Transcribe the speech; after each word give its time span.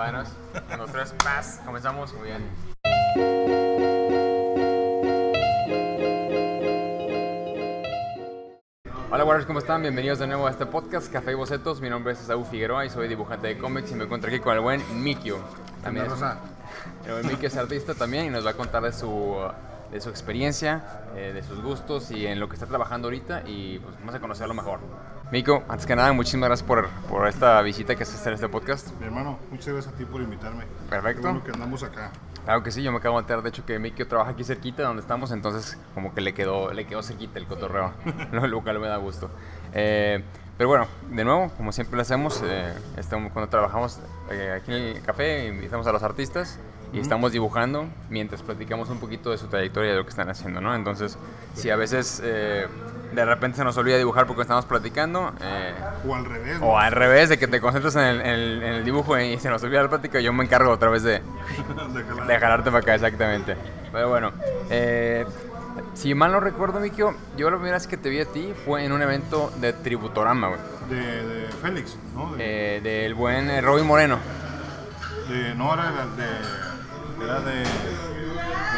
Vámonos. 0.00 0.28
Uno, 0.72 0.86
tres, 0.86 1.14
paz. 1.22 1.60
Comenzamos. 1.62 2.14
Muy 2.14 2.28
bien. 2.28 2.42
Hola 9.10 9.24
Warriors, 9.24 9.44
¿cómo 9.44 9.58
están? 9.58 9.82
Bienvenidos 9.82 10.18
de 10.18 10.26
nuevo 10.26 10.46
a 10.46 10.52
este 10.52 10.64
podcast 10.64 11.12
Café 11.12 11.32
y 11.32 11.34
Bocetos. 11.34 11.82
Mi 11.82 11.90
nombre 11.90 12.14
es 12.14 12.20
Saúl 12.20 12.46
Figueroa 12.46 12.86
y 12.86 12.88
soy 12.88 13.08
dibujante 13.08 13.48
de 13.48 13.58
cómics 13.58 13.92
y 13.92 13.94
me 13.94 14.04
encuentro 14.04 14.30
aquí 14.30 14.40
con 14.40 14.54
el 14.54 14.60
buen 14.60 14.82
Mikio. 15.02 15.38
También 15.82 16.06
es, 16.06 16.12
Rosa. 16.12 16.38
el 17.04 17.12
buen 17.12 17.26
Mikio 17.26 17.48
es 17.48 17.56
artista 17.58 17.94
también 17.94 18.24
y 18.24 18.30
nos 18.30 18.46
va 18.46 18.52
a 18.52 18.54
contar 18.54 18.82
de 18.82 18.94
su, 18.94 19.36
de 19.92 20.00
su 20.00 20.08
experiencia, 20.08 21.02
eh, 21.14 21.32
de 21.34 21.42
sus 21.42 21.60
gustos 21.60 22.10
y 22.10 22.26
en 22.26 22.40
lo 22.40 22.48
que 22.48 22.54
está 22.54 22.64
trabajando 22.64 23.08
ahorita 23.08 23.42
y 23.44 23.78
pues 23.80 23.96
vamos 23.98 24.14
a 24.14 24.20
conocerlo 24.20 24.54
mejor. 24.54 24.80
Mikio, 25.32 25.62
antes 25.68 25.86
que 25.86 25.94
nada, 25.94 26.12
muchísimas 26.12 26.48
gracias 26.48 26.66
por, 26.66 26.88
por 27.08 27.28
esta 27.28 27.62
visita 27.62 27.94
que 27.94 28.02
haces 28.02 28.26
en 28.26 28.32
este 28.32 28.48
podcast. 28.48 28.88
Mi 28.98 29.06
hermano, 29.06 29.38
muchas 29.52 29.68
gracias 29.72 29.94
a 29.94 29.96
ti 29.96 30.04
por 30.04 30.20
invitarme. 30.20 30.64
Perfecto. 30.88 31.22
Qué 31.22 31.28
bueno 31.28 31.44
que 31.44 31.52
andamos 31.52 31.84
acá. 31.84 32.10
Claro 32.44 32.64
que 32.64 32.72
sí, 32.72 32.82
yo 32.82 32.90
me 32.90 32.98
acabo 32.98 33.16
de 33.16 33.20
enterar, 33.20 33.42
de 33.42 33.50
hecho, 33.50 33.64
que 33.64 33.78
Mikio 33.78 34.08
trabaja 34.08 34.32
aquí 34.32 34.42
cerquita 34.42 34.82
donde 34.82 35.02
estamos, 35.02 35.30
entonces 35.30 35.78
como 35.94 36.12
que 36.14 36.20
le 36.20 36.34
quedó, 36.34 36.72
le 36.72 36.84
quedó 36.84 37.04
cerquita 37.04 37.38
el 37.38 37.46
cotorreo, 37.46 37.92
lo 38.32 38.44
lo 38.48 38.60
cual 38.62 38.80
me 38.80 38.88
da 38.88 38.96
gusto. 38.96 39.30
Eh, 39.72 40.24
pero 40.58 40.68
bueno, 40.68 40.88
de 41.10 41.24
nuevo, 41.24 41.48
como 41.56 41.70
siempre 41.70 41.94
lo 41.94 42.02
hacemos, 42.02 42.42
eh, 42.44 42.74
estamos, 42.96 43.30
cuando 43.32 43.48
trabajamos 43.48 44.00
eh, 44.32 44.58
aquí 44.60 44.74
en 44.74 44.96
el 44.96 45.02
café, 45.02 45.46
invitamos 45.46 45.86
a 45.86 45.92
los 45.92 46.02
artistas 46.02 46.58
y 46.92 46.98
estamos 46.98 47.30
dibujando 47.30 47.86
mientras 48.08 48.42
platicamos 48.42 48.88
un 48.90 48.98
poquito 48.98 49.30
de 49.30 49.38
su 49.38 49.46
trayectoria 49.46 49.90
y 49.90 49.92
de 49.92 49.98
lo 49.98 50.04
que 50.04 50.10
están 50.10 50.28
haciendo, 50.28 50.60
¿no? 50.60 50.74
Entonces, 50.74 51.16
si 51.54 51.70
a 51.70 51.76
veces 51.76 52.20
eh, 52.24 52.66
de 53.12 53.24
repente 53.24 53.56
se 53.58 53.64
nos 53.64 53.76
olvida 53.76 53.96
dibujar 53.96 54.26
porque 54.26 54.42
estamos 54.42 54.64
platicando, 54.66 55.32
eh, 55.40 55.74
O 56.06 56.14
al 56.14 56.24
revés. 56.24 56.58
o 56.60 56.78
al 56.78 56.92
revés, 56.92 57.28
de 57.28 57.38
que 57.38 57.46
te 57.48 57.60
concentras 57.60 57.96
en 57.96 58.02
el, 58.02 58.20
en 58.20 58.26
el- 58.26 58.62
en 58.62 58.72
el 58.74 58.84
dibujo 58.84 59.18
y 59.18 59.38
se 59.38 59.48
nos 59.50 59.62
olvida 59.62 59.82
la 59.82 59.88
plática, 59.88 60.20
yo 60.20 60.32
me 60.32 60.44
encargo 60.44 60.70
otra 60.70 60.90
vez 60.90 61.02
de, 61.02 61.20
De 62.26 62.38
jalarte 62.38 62.70
para 62.70 62.78
acá, 62.82 62.94
exactamente. 62.94 63.56
Pero 63.92 64.08
bueno, 64.08 64.32
eh, 64.70 65.26
si 65.94 66.14
mal 66.14 66.30
no 66.32 66.40
recuerdo, 66.40 66.78
Mikio, 66.80 67.14
yo 67.36 67.50
la 67.50 67.56
primera 67.56 67.76
vez 67.76 67.86
que 67.86 67.96
te 67.96 68.08
vi 68.08 68.20
a 68.20 68.26
ti 68.26 68.52
fue 68.64 68.84
en 68.84 68.92
un 68.92 69.02
evento 69.02 69.52
de 69.60 69.72
Tributorama, 69.72 70.48
güey. 70.48 70.60
De, 70.88 70.96
de 71.26 71.48
Félix, 71.62 71.96
¿no? 72.14 72.32
De, 72.36 72.76
Eh, 72.76 72.80
del 72.80 73.14
buen 73.14 73.50
eh, 73.50 73.60
Robin 73.60 73.86
Moreno. 73.86 74.18
de- 75.28 75.54
no, 75.54 75.72
era 75.74 75.84
de. 75.90 77.24
Era 77.24 77.40
de. 77.40 77.62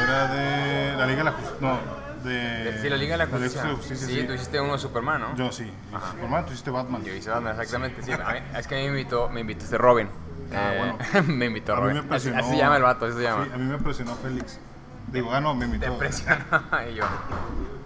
Era 0.02 0.26
de. 0.34 0.96
La 0.96 1.06
Liga 1.06 1.18
de 1.18 1.24
la 1.24 1.32
Justicia. 1.32 1.56
No, 1.60 1.78
de. 2.22 2.78
Sí, 2.82 2.88
la 2.88 2.96
Liga 2.96 3.16
de 3.16 3.24
la 3.24 3.30
Justicia. 3.30 3.62
Justicia, 3.76 4.06
sí, 4.06 4.24
tú 4.26 4.32
hiciste 4.32 4.60
uno 4.60 4.72
de 4.72 4.78
Superman, 4.78 5.20
¿no? 5.20 5.36
Yo 5.36 5.50
sí. 5.52 5.70
Superman, 6.12 6.44
tú 6.46 6.52
hiciste 6.52 6.70
Batman. 6.70 7.04
Yo 7.04 7.14
hice 7.14 7.30
Batman, 7.30 7.52
exactamente. 7.52 8.02
Sí, 8.02 8.12
a 8.12 8.16
mí- 8.32 8.58
es 8.58 8.66
que 8.66 8.74
a 8.74 8.78
mí 8.78 8.84
me 8.84 9.00
invitó, 9.00 9.28
me 9.28 9.40
invitó 9.40 9.64
este 9.64 9.78
Robin. 9.78 10.08
Ah, 10.54 10.72
Eh, 10.74 10.78
bueno. 11.12 11.26
me 11.34 11.46
invitó 11.46 11.72
A 11.74 11.76
mí 11.80 11.82
Robin. 11.94 12.08
me 12.08 12.16
Así, 12.16 12.28
así 12.30 12.50
se 12.50 12.56
llama 12.56 12.76
el 12.76 12.82
vato, 12.82 13.06
así 13.06 13.16
se 13.16 13.22
llama. 13.22 13.44
Sí, 13.46 13.50
a 13.54 13.56
mí 13.58 13.64
me 13.64 13.78
presionó 13.78 14.14
Félix. 14.16 14.58
Digo, 15.08 15.32
ah, 15.32 15.40
no, 15.40 15.54
me 15.54 15.64
invitó. 15.66 15.90
Te 15.92 15.98
presionó. 15.98 16.36
y 16.90 16.94
yo, 16.94 17.04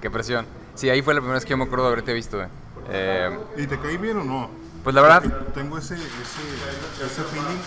qué 0.00 0.10
presión. 0.10 0.46
Sí, 0.74 0.90
ahí 0.90 1.00
fue 1.02 1.14
la 1.14 1.20
primera 1.20 1.34
vez 1.36 1.44
que 1.44 1.50
yo 1.50 1.56
me 1.56 1.64
acuerdo 1.64 1.86
de 1.86 1.92
haberte 1.92 2.12
visto, 2.12 2.36
güey. 2.36 2.48
Eh, 2.90 3.38
¿Y 3.56 3.66
te 3.66 3.78
caí 3.80 3.96
bien 3.96 4.18
o 4.18 4.24
no? 4.24 4.50
pues 4.84 4.94
la 4.94 5.02
verdad, 5.02 5.22
Tengo 5.52 5.78
ese, 5.78 5.94
ese, 5.94 7.04
ese 7.04 7.22
feeling 7.24 7.58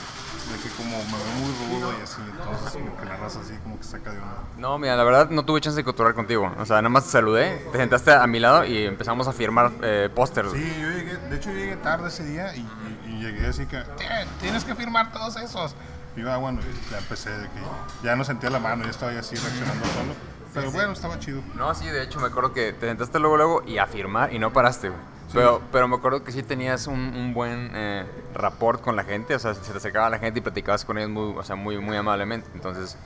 de 0.52 0.58
que 0.64 0.70
como 0.76 0.98
me 0.98 1.12
veo 1.12 1.34
muy 1.40 1.80
rudo 1.80 1.94
y 2.00 2.04
así, 2.04 2.22
entonces 2.22 2.72
como 2.74 2.98
que 2.98 3.06
la 3.06 3.18
raza 3.18 3.40
así 3.42 3.54
como 3.64 3.78
que 3.78 3.84
saca 3.84 4.12
de 4.12 4.18
uno. 4.18 4.28
No, 4.58 4.78
mira, 4.80 4.96
la 4.96 5.04
verdad 5.04 5.30
no 5.30 5.46
tuve 5.46 5.62
chance 5.62 5.78
de 5.78 5.84
cotorrear 5.84 6.16
contigo. 6.16 6.52
O 6.60 6.66
sea, 6.66 6.78
nada 6.78 6.90
más 6.90 7.06
te 7.06 7.12
saludé, 7.12 7.68
te 7.72 7.78
sentaste 7.78 8.12
a 8.14 8.26
mi 8.28 8.40
lado 8.40 8.66
y 8.66 8.86
empezamos 8.86 9.28
a 9.28 9.34
firmar 9.34 9.72
eh, 9.82 10.10
pósters. 10.14 10.52
Sí, 10.52 10.74
yo 10.82 10.90
llegué, 10.92 11.18
de 11.18 11.36
hecho 11.36 11.50
yo 11.52 11.56
llegué 11.58 11.76
tarde 11.78 12.08
ese 12.10 12.24
día 12.26 12.56
y, 12.56 12.60
y- 12.60 13.10
y 13.16 13.20
llegué 13.22 13.48
así 13.48 13.66
que, 13.66 13.78
"Tien- 13.98 14.28
tienes 14.42 14.64
que 14.66 14.76
firmar 14.76 15.12
todos 15.12 15.36
esos. 15.38 15.76
Y 16.16 16.22
yo, 16.22 16.32
ah, 16.34 16.38
bueno, 16.38 16.60
ya 16.92 16.98
empecé 16.98 17.30
de 17.30 17.44
que 17.46 17.60
ya 18.04 18.16
no 18.16 18.24
sentía 18.24 18.50
la 18.50 18.60
mano, 18.60 18.84
ya 18.84 18.90
estaba 18.90 19.12
así 19.12 19.36
reaccionando 19.36 19.86
solo. 19.86 20.14
Pero 20.54 20.72
bueno, 20.72 20.94
estaba 20.94 21.20
chido. 21.20 21.42
No, 21.56 21.74
sí, 21.76 21.86
de 21.86 22.02
hecho 22.04 22.20
me 22.20 22.26
acuerdo 22.28 22.52
que 22.54 22.74
te 22.74 22.88
sentaste 22.88 23.20
luego, 23.20 23.38
luego 23.38 23.64
y 23.68 23.78
a 23.78 23.86
firmar 23.86 24.34
y 24.34 24.40
no 24.40 24.52
paraste, 24.52 24.90
güey. 24.90 25.02
Pero, 25.34 25.62
pero 25.72 25.88
me 25.88 25.96
acuerdo 25.96 26.24
que 26.24 26.32
sí 26.32 26.42
tenías 26.44 26.88
un, 26.88 27.00
un 27.00 27.34
buen 27.34 27.72
eh, 27.74 28.06
rapport 28.34 28.82
con 28.82 28.96
la 28.96 29.04
gente, 29.04 29.36
o 29.36 29.40
sea, 29.40 29.54
se 29.54 29.72
te 29.72 29.78
acercaba 29.78 30.10
la 30.10 30.20
gente 30.20 30.40
y 30.40 30.42
platicabas 30.42 30.86
con 30.86 30.98
ellos 30.98 31.10
muy, 31.12 31.34
o 31.38 31.44
sea, 31.44 31.56
muy, 31.56 31.78
muy 31.80 31.96
amablemente. 31.98 32.50
Entonces, 32.56 32.98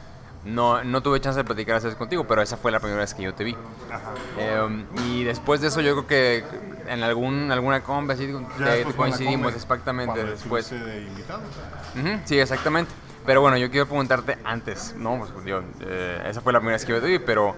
no, 0.46 0.84
no 0.84 1.02
tuve 1.02 1.20
chance 1.22 1.38
de 1.40 1.44
platicar 1.44 1.82
vez 1.82 1.96
contigo, 1.96 2.26
pero 2.26 2.42
esa 2.42 2.58
fue 2.58 2.72
la 2.72 2.80
primera 2.80 3.02
vez 3.02 3.14
que 3.14 3.24
yo 3.24 3.34
te 3.34 3.44
vi. 3.44 3.56
Ajá. 3.92 4.12
Eh, 4.38 4.86
y 5.06 5.24
después 5.24 5.62
de 5.62 5.68
eso 5.68 5.82
yo 5.82 5.94
creo 5.94 6.08
que 6.08 6.44
en 6.88 7.04
algún, 7.04 7.52
alguna 7.52 7.82
comba 7.84 8.14
así 8.14 8.28
te- 8.28 8.84
coincidimos 8.94 9.54
exactamente 9.54 10.24
después. 10.26 10.70
de 10.70 11.02
invitado. 11.04 11.40
Ujú, 11.96 12.20
sí, 12.26 12.40
exactamente. 12.40 12.92
Pero 13.26 13.40
bueno, 13.40 13.56
yo 13.58 13.72
quiero 13.72 13.86
preguntarte 13.86 14.38
antes, 14.44 14.96
¿no? 14.98 15.18
Pues, 15.18 15.46
yo, 15.46 15.62
eh, 15.80 16.22
esa 16.28 16.42
fue 16.42 16.52
la 16.52 16.60
primera 16.60 16.76
vez 16.76 16.84
que 16.86 16.92
yo 16.92 17.00
te 17.02 17.08
vi, 17.08 17.20
pero 17.20 17.56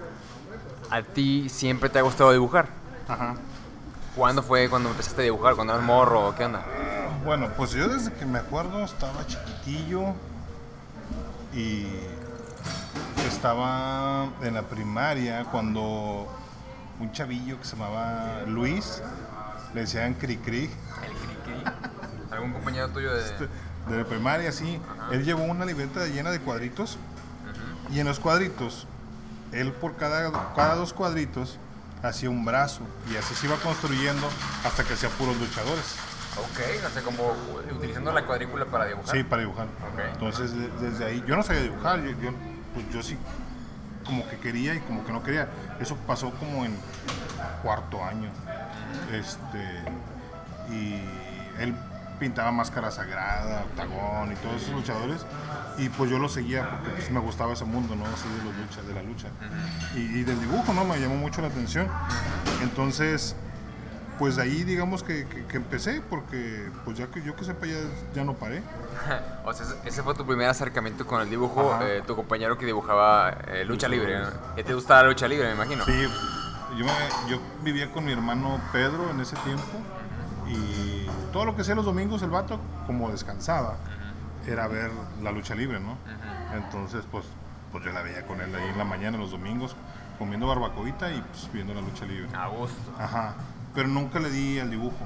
¿a 0.90 1.02
ti 1.02 1.48
siempre 1.48 1.88
te 1.88 1.98
ha 1.98 2.02
gustado 2.02 2.30
dibujar? 2.32 2.68
Ajá. 3.08 3.34
¿Cuándo 4.16 4.42
fue 4.42 4.70
cuando 4.70 4.88
empezaste 4.88 5.20
a 5.20 5.24
dibujar? 5.24 5.54
¿Cuando 5.56 5.74
eras 5.74 5.84
morro? 5.84 6.34
¿Qué 6.34 6.46
onda? 6.46 6.64
Bueno, 7.22 7.50
pues 7.54 7.72
yo 7.72 7.86
desde 7.86 8.14
que 8.14 8.24
me 8.24 8.38
acuerdo 8.38 8.82
estaba 8.82 9.26
chiquitillo 9.26 10.14
y 11.52 11.86
estaba 13.28 14.30
en 14.40 14.54
la 14.54 14.62
primaria 14.62 15.44
cuando 15.44 16.26
un 16.98 17.12
chavillo 17.12 17.58
que 17.58 17.66
se 17.66 17.76
llamaba 17.76 18.40
Luis, 18.46 19.02
le 19.74 19.82
decían 19.82 20.14
Cricri, 20.14 20.64
El 20.64 20.70
cri-cri. 20.70 21.74
¿Algún 22.30 22.54
compañero 22.54 22.88
tuyo 22.88 23.12
de...? 23.12 23.22
de 23.90 23.98
la 23.98 24.04
primaria, 24.04 24.50
sí, 24.50 24.80
él 25.12 25.24
llevó 25.24 25.44
una 25.44 25.64
libreta 25.64 26.06
llena 26.06 26.30
de 26.30 26.40
cuadritos 26.40 26.98
y 27.90 28.00
en 28.00 28.06
los 28.06 28.18
cuadritos, 28.18 28.86
él 29.52 29.72
por 29.72 29.94
cada, 29.96 30.54
cada 30.54 30.74
dos 30.74 30.92
cuadritos 30.92 31.58
hacía 32.02 32.30
un 32.30 32.44
brazo 32.44 32.80
y 33.12 33.16
así 33.16 33.34
se 33.34 33.46
iba 33.46 33.56
construyendo 33.56 34.28
hasta 34.64 34.84
que 34.84 34.94
hacía 34.94 35.08
puros 35.10 35.36
luchadores. 35.38 35.96
Ok, 36.38 36.60
o 36.86 36.90
sea, 36.90 37.02
como 37.02 37.34
utilizando 37.74 38.12
la 38.12 38.24
cuadrícula 38.26 38.66
para 38.66 38.84
dibujar. 38.86 39.16
Sí, 39.16 39.22
para 39.24 39.40
dibujar. 39.42 39.66
Ok. 39.66 40.00
Entonces, 40.12 40.52
de- 40.54 40.68
desde 40.90 41.04
ahí, 41.06 41.24
yo 41.26 41.34
no 41.36 41.42
sabía 41.42 41.62
dibujar, 41.62 42.00
yo, 42.02 42.10
yo- 42.10 42.32
pues 42.74 42.86
yo 42.92 43.02
sí, 43.02 43.16
como 44.04 44.28
que 44.28 44.36
quería 44.38 44.74
y 44.74 44.80
como 44.80 45.04
que 45.04 45.12
no 45.12 45.22
quería. 45.22 45.48
Eso 45.80 45.96
pasó 46.06 46.30
como 46.32 46.64
en 46.66 46.76
cuarto 47.62 48.04
año. 48.04 48.30
Este, 49.12 49.82
y 50.70 51.00
él 51.58 51.74
pintaba 52.18 52.50
máscara 52.52 52.90
sagrada, 52.90 53.62
octagón 53.62 54.32
y 54.32 54.36
todos 54.36 54.62
esos 54.62 54.74
luchadores. 54.74 55.24
Y 55.78 55.88
pues 55.90 56.10
yo 56.10 56.18
lo 56.18 56.28
seguía 56.28 56.68
porque 56.70 56.88
pues, 56.90 57.10
me 57.10 57.20
gustaba 57.20 57.52
ese 57.52 57.64
mundo, 57.64 57.94
¿no? 57.96 58.04
Así 58.06 58.28
de, 58.28 58.44
los 58.44 58.56
lucha, 58.56 58.82
de 58.82 58.94
la 58.94 59.02
lucha. 59.02 59.28
y, 59.94 60.00
y 60.20 60.24
del 60.24 60.40
dibujo, 60.40 60.72
¿no? 60.72 60.84
Me 60.84 60.98
llamó 60.98 61.16
mucho 61.16 61.42
la 61.42 61.48
atención. 61.48 61.86
Entonces, 62.62 63.36
pues 64.18 64.38
ahí 64.38 64.64
digamos 64.64 65.02
que, 65.02 65.26
que- 65.26 65.44
que 65.44 65.56
empecé 65.58 66.00
porque 66.08 66.70
pues 66.86 66.96
ya 66.96 67.06
que 67.08 67.22
yo 67.22 67.36
que 67.36 67.44
sepa 67.44 67.66
ya, 67.66 67.76
ya 68.14 68.24
no 68.24 68.32
paré. 68.34 68.62
o 69.44 69.52
sea, 69.52 69.66
ese- 69.84 70.02
fue 70.02 70.14
tu 70.14 70.24
primer 70.24 70.48
acercamiento 70.48 71.06
con 71.06 71.20
el 71.20 71.28
dibujo, 71.28 71.78
eh, 71.82 72.02
tu 72.06 72.16
compañero 72.16 72.56
que 72.56 72.64
dibujaba 72.64 73.36
eh, 73.48 73.64
lucha 73.66 73.88
libre. 73.88 74.18
¿no? 74.20 74.28
¿Y 74.56 74.62
te 74.64 74.72
gustaba 74.72 75.02
la 75.02 75.08
lucha 75.10 75.28
libre, 75.28 75.48
me 75.48 75.54
imagino? 75.54 75.84
Sí, 75.84 76.08
yo, 76.78 76.84
me- 76.86 77.30
yo 77.30 77.38
vivía 77.62 77.92
con 77.92 78.06
mi 78.06 78.12
hermano 78.12 78.58
Pedro 78.72 79.10
en 79.10 79.20
ese 79.20 79.36
tiempo 79.36 79.64
y 80.48 81.05
todo 81.36 81.44
lo 81.44 81.54
que 81.54 81.60
hacía 81.60 81.74
los 81.74 81.84
domingos 81.84 82.22
el 82.22 82.30
vato, 82.30 82.58
como 82.86 83.10
descansaba, 83.10 83.74
era 84.46 84.66
ver 84.68 84.90
la 85.22 85.32
lucha 85.32 85.54
libre, 85.54 85.78
¿no? 85.80 85.98
Entonces, 86.54 87.04
pues, 87.12 87.26
pues 87.72 87.84
yo 87.84 87.92
la 87.92 88.00
veía 88.00 88.26
con 88.26 88.40
él 88.40 88.54
ahí 88.54 88.70
en 88.70 88.78
la 88.78 88.84
mañana, 88.84 89.18
los 89.18 89.32
domingos, 89.32 89.76
comiendo 90.18 90.46
barbacoita 90.46 91.10
y 91.10 91.20
pues 91.20 91.50
viendo 91.52 91.74
la 91.74 91.82
lucha 91.82 92.06
libre. 92.06 92.26
A 92.34 92.46
gusto. 92.46 92.74
Ajá, 92.98 93.34
pero 93.74 93.86
nunca 93.86 94.18
le 94.18 94.30
di 94.30 94.58
al 94.60 94.70
dibujo, 94.70 94.96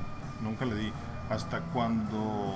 nunca 0.40 0.64
le 0.66 0.76
di. 0.76 0.92
Hasta 1.30 1.62
cuando 1.72 2.54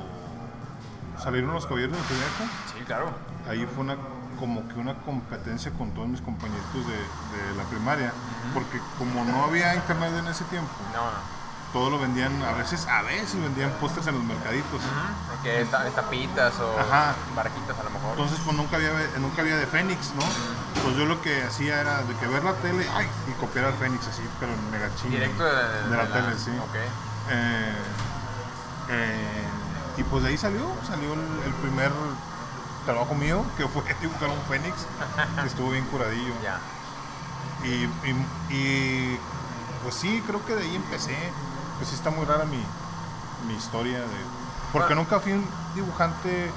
salieron 1.18 1.52
los 1.52 1.66
caballeros 1.66 1.96
del 1.96 2.04
Zodiaco, 2.06 2.52
Sí, 2.78 2.84
claro. 2.84 3.06
ahí 3.50 3.66
fue 3.74 3.82
una 3.82 3.96
como 4.38 4.68
que 4.68 4.74
una 4.78 4.94
competencia 5.02 5.72
con 5.72 5.90
todos 5.94 6.06
mis 6.06 6.20
compañeritos 6.20 6.86
de, 6.86 6.92
de 6.94 7.54
la 7.56 7.64
primaria, 7.64 8.12
porque 8.54 8.78
como 8.98 9.24
no 9.24 9.44
había 9.46 9.74
internet 9.74 10.12
en 10.16 10.28
ese 10.28 10.44
tiempo, 10.44 10.70
No, 10.92 11.02
no. 11.10 11.43
Todo 11.74 11.90
lo 11.90 11.98
vendían, 11.98 12.40
a 12.44 12.52
veces, 12.52 12.86
a 12.86 13.02
veces 13.02 13.34
vendían 13.34 13.68
pósters 13.80 14.06
en 14.06 14.14
los 14.14 14.22
mercaditos. 14.24 14.80
Porque 15.28 15.60
esta- 15.60 15.84
tapitas 15.90 16.54
o 16.60 16.78
Ajá. 16.78 17.10
a 17.10 17.82
lo 17.82 17.90
mejor. 17.90 18.10
Entonces 18.12 18.38
pues 18.44 18.56
nunca 18.56 18.76
había, 18.76 18.90
nunca 19.18 19.42
había 19.42 19.56
de 19.56 19.66
Fénix, 19.66 20.12
¿no? 20.14 20.22
Pues 20.84 20.96
yo 20.96 21.04
lo 21.04 21.20
que 21.20 21.42
hacía 21.42 21.80
era 21.80 22.02
de 22.02 22.14
que 22.14 22.28
ver 22.28 22.44
la 22.44 22.52
tele, 22.54 22.86
ay, 22.94 23.08
y 23.28 23.32
copiar 23.40 23.64
al 23.66 23.74
Fénix 23.74 24.06
así, 24.06 24.22
pero 24.38 24.52
en 24.52 24.70
mega 24.70 24.88
chingo. 24.94 25.16
Directo 25.16 25.42
de, 25.44 25.88
de 25.90 25.96
la 25.96 26.06
tele, 26.12 26.38
sí. 26.38 26.50
Ok. 26.62 26.76
Eh, 27.30 27.74
eh, 28.90 29.44
y 29.96 30.02
pues 30.04 30.22
de 30.22 30.28
ahí 30.30 30.36
salió, 30.38 30.70
salió 30.86 31.14
el, 31.14 31.20
el 31.46 31.52
primer 31.54 31.90
trabajo 32.84 33.14
mío, 33.14 33.44
que 33.56 33.66
fue 33.66 33.82
dibujar 34.00 34.28
un 34.28 34.40
Fénix, 34.48 34.86
que 35.40 35.46
estuvo 35.48 35.70
bien 35.70 35.84
curadillo. 35.86 36.34
Ya. 36.42 36.60
Y, 37.64 37.84
y- 38.08 38.54
y, 38.54 39.18
pues 39.82 39.96
sí, 39.96 40.22
creo 40.26 40.44
que 40.46 40.54
de 40.54 40.62
ahí 40.62 40.76
empecé. 40.76 41.16
Pues 41.78 41.88
sí 41.88 41.94
está 41.94 42.10
muy 42.10 42.24
rara 42.24 42.44
mi, 42.44 42.62
mi 43.48 43.54
historia 43.54 43.98
de... 44.00 44.20
Porque 44.72 44.92
Ah. 44.92 44.96
nunca 44.96 45.20
fui 45.20 45.32
un 45.32 45.46
dibujante 45.74 46.50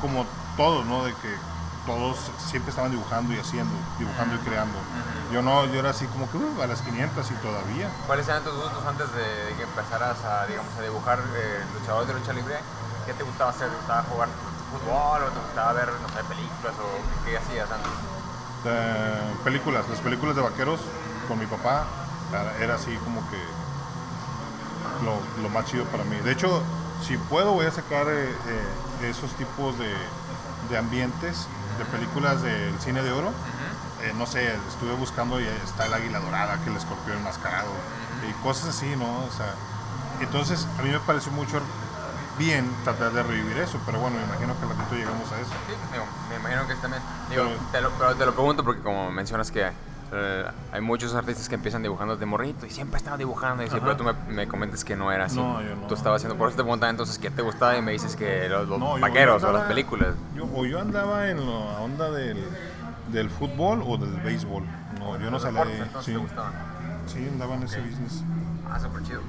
como 0.00 0.24
todos, 0.56 0.84
¿no? 0.86 1.04
De 1.04 1.12
que 1.14 1.34
todos 1.86 2.18
siempre 2.38 2.70
estaban 2.70 2.90
dibujando 2.90 3.32
y 3.32 3.38
haciendo, 3.38 3.72
dibujando 3.98 4.34
y 4.34 4.38
creando. 4.38 4.76
Yo 5.32 5.42
no, 5.42 5.64
yo 5.66 5.78
era 5.78 5.90
así 5.90 6.06
como 6.06 6.30
que 6.30 6.36
uh, 6.36 6.62
a 6.62 6.66
las 6.66 6.82
500 6.82 7.30
y 7.30 7.34
todavía. 7.34 7.88
¿Cuáles 8.06 8.26
eran 8.28 8.42
tus 8.42 8.54
gustos 8.54 8.84
antes 8.86 9.06
de, 9.12 9.54
que 9.56 9.62
empezaras 9.62 10.18
a, 10.24 10.46
digamos, 10.46 10.72
a 10.78 10.82
dibujar 10.82 11.20
eh, 11.36 11.64
luchadores 11.78 12.08
de 12.08 12.14
lucha 12.14 12.32
libre? 12.32 12.56
¿Qué 13.06 13.14
te 13.14 13.22
gustaba 13.22 13.50
hacer? 13.50 13.68
¿Te 13.70 13.76
gustaba 13.76 14.02
jugar 14.02 14.28
fútbol 14.72 15.22
o 15.22 15.30
te 15.30 15.40
gustaba 15.40 15.72
ver, 15.74 15.88
no 15.88 16.08
sé, 16.08 16.24
películas 16.24 16.74
o 16.82 17.24
qué, 17.24 17.38
hacías 17.38 17.70
antes? 17.70 17.92
películas, 19.44 19.88
las 19.88 20.00
películas 20.00 20.34
de 20.34 20.42
vaqueros 20.42 20.80
con 21.28 21.38
mi 21.38 21.46
papá 21.46 21.84
era 22.60 22.74
así 22.74 22.94
como 23.04 23.20
que 23.30 23.38
lo, 25.04 25.42
lo, 25.42 25.48
más 25.50 25.66
chido 25.66 25.84
para 25.86 26.04
mí. 26.04 26.16
De 26.24 26.32
hecho, 26.32 26.62
si 27.06 27.16
puedo 27.16 27.52
voy 27.52 27.66
a 27.66 27.70
sacar 27.70 28.06
eh, 28.08 28.30
eh, 28.30 29.08
esos 29.10 29.30
tipos 29.32 29.78
de, 29.78 29.92
de 30.70 30.78
ambientes 30.78 31.46
de 31.78 31.84
películas 31.86 32.42
del 32.42 32.78
cine 32.80 33.02
de 33.02 33.12
oro. 33.12 33.30
Eh, 34.02 34.12
no 34.16 34.26
sé, 34.26 34.54
estuve 34.68 34.92
buscando 34.94 35.40
y 35.40 35.44
está 35.64 35.86
el 35.86 35.94
águila 35.94 36.20
dorada, 36.20 36.58
que 36.62 36.70
el 36.70 36.76
escorpión 36.76 37.18
enmascarado, 37.18 37.70
y 38.28 38.32
cosas 38.42 38.68
así, 38.68 38.94
¿no? 38.96 39.24
O 39.24 39.30
sea, 39.30 39.54
entonces 40.20 40.66
a 40.78 40.82
mí 40.82 40.90
me 40.90 41.00
pareció 41.00 41.32
mucho 41.32 41.60
bien 42.38 42.70
tratar 42.84 43.12
de 43.12 43.22
revivir 43.22 43.56
eso, 43.58 43.78
pero 43.86 43.98
bueno, 43.98 44.18
me 44.18 44.24
imagino 44.24 44.54
que 44.58 44.62
al 44.64 44.68
ratito 44.68 44.94
llegamos 44.94 45.32
a 45.32 45.40
eso. 45.40 45.50
Sí, 45.66 45.74
me 46.28 46.36
imagino 46.36 46.66
que 46.66 46.74
también. 46.76 47.02
Digo, 47.30 47.44
te, 47.72 47.80
lo, 47.80 47.90
pero 47.92 48.14
te 48.14 48.26
lo 48.26 48.34
pregunto 48.34 48.62
porque 48.62 48.82
como 48.82 49.10
mencionas 49.10 49.50
que 49.50 49.64
hay 50.72 50.80
muchos 50.80 51.14
artistas 51.14 51.48
que 51.48 51.56
empiezan 51.56 51.82
dibujando 51.82 52.16
de 52.16 52.26
morrito 52.26 52.66
y 52.66 52.70
siempre 52.70 52.98
están 52.98 53.18
dibujando. 53.18 53.62
Y 53.64 53.68
pero 53.68 53.96
tú 53.96 54.04
me, 54.04 54.12
me, 54.28 54.48
comentas 54.48 54.84
que 54.84 54.96
no 54.96 55.10
era 55.10 55.26
así. 55.26 55.36
No, 55.36 55.62
yo 55.62 55.74
no. 55.76 55.86
Tú 55.86 55.94
estabas 55.94 56.20
haciendo. 56.20 56.38
Por 56.38 56.48
eso 56.48 56.56
te 56.56 56.62
preguntaba 56.62 56.90
entonces 56.90 57.18
qué 57.18 57.30
te 57.30 57.42
gustaba 57.42 57.76
y 57.76 57.82
me 57.82 57.92
dices 57.92 58.16
que 58.16 58.48
los, 58.48 58.68
vaqueros 59.00 59.42
o 59.42 59.52
las 59.52 59.64
películas. 59.64 60.14
Yo, 60.36 60.48
o 60.54 60.64
yo 60.64 60.80
andaba 60.80 61.28
en 61.28 61.44
la 61.44 61.80
onda 61.80 62.10
del, 62.10 62.44
del 63.12 63.30
fútbol 63.30 63.82
o 63.86 63.96
del 63.96 64.20
béisbol. 64.20 64.64
No, 64.98 65.18
yo 65.18 65.30
no 65.30 65.38
salía 65.38 65.64
de. 65.64 65.84
Sí. 66.02 66.16
sí, 67.06 67.28
andaba 67.30 67.54
en 67.54 67.64
ese 67.64 67.80
business. 67.80 68.22
Ah, 68.70 68.78
súper 68.80 69.02
chido. 69.02 69.20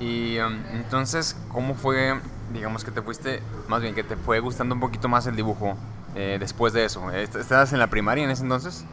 Y 0.00 0.38
um, 0.38 0.58
entonces, 0.72 1.36
¿cómo 1.48 1.74
fue, 1.74 2.18
digamos 2.52 2.84
que 2.84 2.90
te 2.90 3.02
fuiste, 3.02 3.42
más 3.68 3.82
bien 3.82 3.94
que 3.94 4.02
te 4.02 4.16
fue 4.16 4.40
gustando 4.40 4.74
un 4.74 4.80
poquito 4.80 5.08
más 5.08 5.26
el 5.26 5.36
dibujo 5.36 5.76
eh, 6.16 6.38
después 6.40 6.72
de 6.72 6.84
eso? 6.84 7.10
¿Estabas 7.10 7.72
en 7.72 7.78
la 7.78 7.86
primaria 7.88 8.24
en 8.24 8.30
ese 8.30 8.42
entonces? 8.42 8.84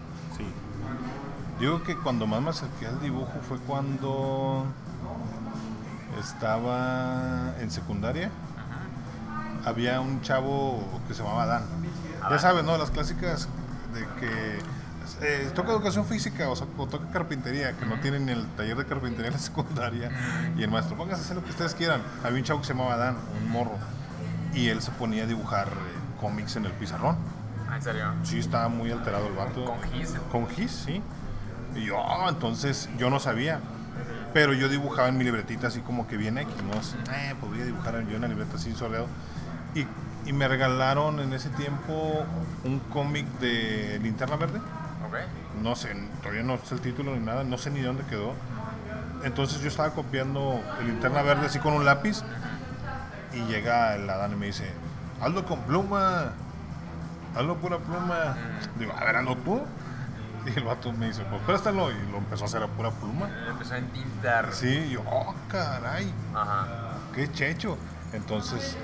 Digo 1.59 1.83
que 1.83 1.97
cuando 1.97 2.25
más 2.25 2.41
me 2.41 2.49
acerqué 2.51 2.87
al 2.87 3.01
dibujo 3.01 3.33
fue 3.47 3.57
cuando 3.59 4.65
estaba 6.19 7.53
en 7.59 7.69
secundaria. 7.69 8.29
Había 9.65 9.99
un 9.99 10.21
chavo 10.21 10.81
que 11.07 11.13
se 11.13 11.21
llamaba 11.21 11.45
Dan. 11.45 11.63
Ya 12.29 12.39
sabes, 12.39 12.63
¿no? 12.63 12.77
Las 12.77 12.91
clásicas 12.91 13.49
de 13.93 14.01
que 14.19 14.59
eh, 15.21 15.51
toca 15.53 15.71
educación 15.71 16.05
física 16.05 16.49
o, 16.49 16.55
toca 16.55 17.09
carpintería, 17.11 17.73
que 17.73 17.85
no 17.85 17.99
tienen 17.99 18.29
el 18.29 18.47
taller 18.55 18.77
de 18.77 18.85
carpintería 18.85 19.27
en 19.27 19.33
la 19.33 19.39
secundaria. 19.39 20.11
Y 20.57 20.63
el 20.63 20.71
maestro, 20.71 20.95
pónganse 20.95 21.23
a 21.23 21.25
hacer 21.25 21.35
lo 21.35 21.43
que 21.43 21.49
ustedes 21.49 21.75
quieran. 21.75 22.01
Había 22.23 22.37
un 22.37 22.43
chavo 22.45 22.61
que 22.61 22.67
se 22.67 22.73
llamaba 22.73 22.95
Dan, 22.95 23.17
un 23.41 23.51
morro. 23.51 23.77
Y 24.53 24.69
él 24.69 24.81
se 24.81 24.91
ponía 24.91 25.23
a 25.23 25.27
dibujar 25.27 25.67
eh, 25.67 26.19
cómics 26.21 26.55
en 26.55 26.65
el 26.65 26.71
pizarrón. 26.71 27.17
Ah, 27.69 27.75
¿En 27.75 27.81
serio? 27.81 28.13
Sí, 28.23 28.39
estaba 28.39 28.69
muy 28.69 28.91
alterado 28.91 29.27
el 29.27 29.33
vato. 29.33 29.65
¿Con 29.65 29.81
gis? 29.91 30.15
Con 30.31 30.47
gis, 30.47 30.71
sí. 30.71 31.01
Y 31.79 31.85
yo, 31.85 31.97
ah, 31.99 32.27
entonces 32.29 32.89
yo 32.97 33.09
no 33.09 33.19
sabía. 33.19 33.59
Pero 34.33 34.53
yo 34.53 34.69
dibujaba 34.69 35.07
en 35.07 35.17
mi 35.17 35.23
libretita 35.23 35.67
así 35.67 35.79
como 35.79 36.07
que 36.07 36.15
bien 36.15 36.37
X, 36.37 36.53
¿no? 36.63 36.79
Eh, 37.13 37.33
pues 37.39 37.51
voy 37.51 37.61
a 37.61 37.65
dibujar 37.65 38.05
yo 38.07 38.15
en 38.15 38.21
la 38.21 38.27
libreta 38.27 38.57
así 38.57 38.73
soleado. 38.73 39.07
Y, 39.73 39.87
y 40.29 40.33
me 40.33 40.47
regalaron 40.47 41.19
en 41.19 41.33
ese 41.33 41.49
tiempo 41.49 42.25
un 42.63 42.79
cómic 42.91 43.25
de 43.39 43.99
Linterna 44.03 44.35
Verde. 44.35 44.59
Okay. 45.07 45.23
No 45.63 45.75
sé, 45.75 45.95
todavía 46.21 46.43
no 46.43 46.57
sé 46.57 46.75
el 46.75 46.81
título 46.81 47.15
ni 47.15 47.25
nada, 47.25 47.43
no 47.43 47.57
sé 47.57 47.71
ni 47.71 47.81
dónde 47.81 48.03
quedó. 48.03 48.33
Entonces 49.23 49.61
yo 49.61 49.67
estaba 49.67 49.91
copiando 49.91 50.61
el 50.79 50.87
Linterna 50.87 51.23
Verde 51.23 51.47
así 51.47 51.59
con 51.59 51.73
un 51.73 51.85
lápiz. 51.85 52.21
Y 53.33 53.41
llega 53.51 53.95
el 53.95 54.09
Adán 54.09 54.33
y 54.33 54.35
me 54.35 54.45
dice, 54.47 54.71
hazlo 55.21 55.45
con 55.45 55.61
pluma, 55.61 56.33
hazlo 57.35 57.57
pura 57.57 57.77
pluma. 57.77 58.35
Digo, 58.77 58.93
a 58.95 59.03
ver, 59.03 59.15
hazlo 59.17 59.35
tú. 59.37 59.61
Y 60.55 60.57
el 60.57 60.63
vato 60.63 60.91
me 60.93 61.07
dice, 61.07 61.23
pues 61.29 61.41
préstalo. 61.43 61.91
Y 61.91 62.11
lo 62.11 62.17
empezó 62.17 62.45
a 62.45 62.47
hacer 62.47 62.63
a 62.63 62.67
pura 62.67 62.91
pluma. 62.91 63.27
Lo 63.27 63.51
empezó 63.51 63.73
a 63.75 63.77
entintar. 63.77 64.53
Sí, 64.53 64.89
yo, 64.89 65.01
oh, 65.05 65.35
caray. 65.49 66.11
Ajá. 66.33 66.67
Qué 67.13 67.31
checho. 67.31 67.77
Entonces, 68.13 68.77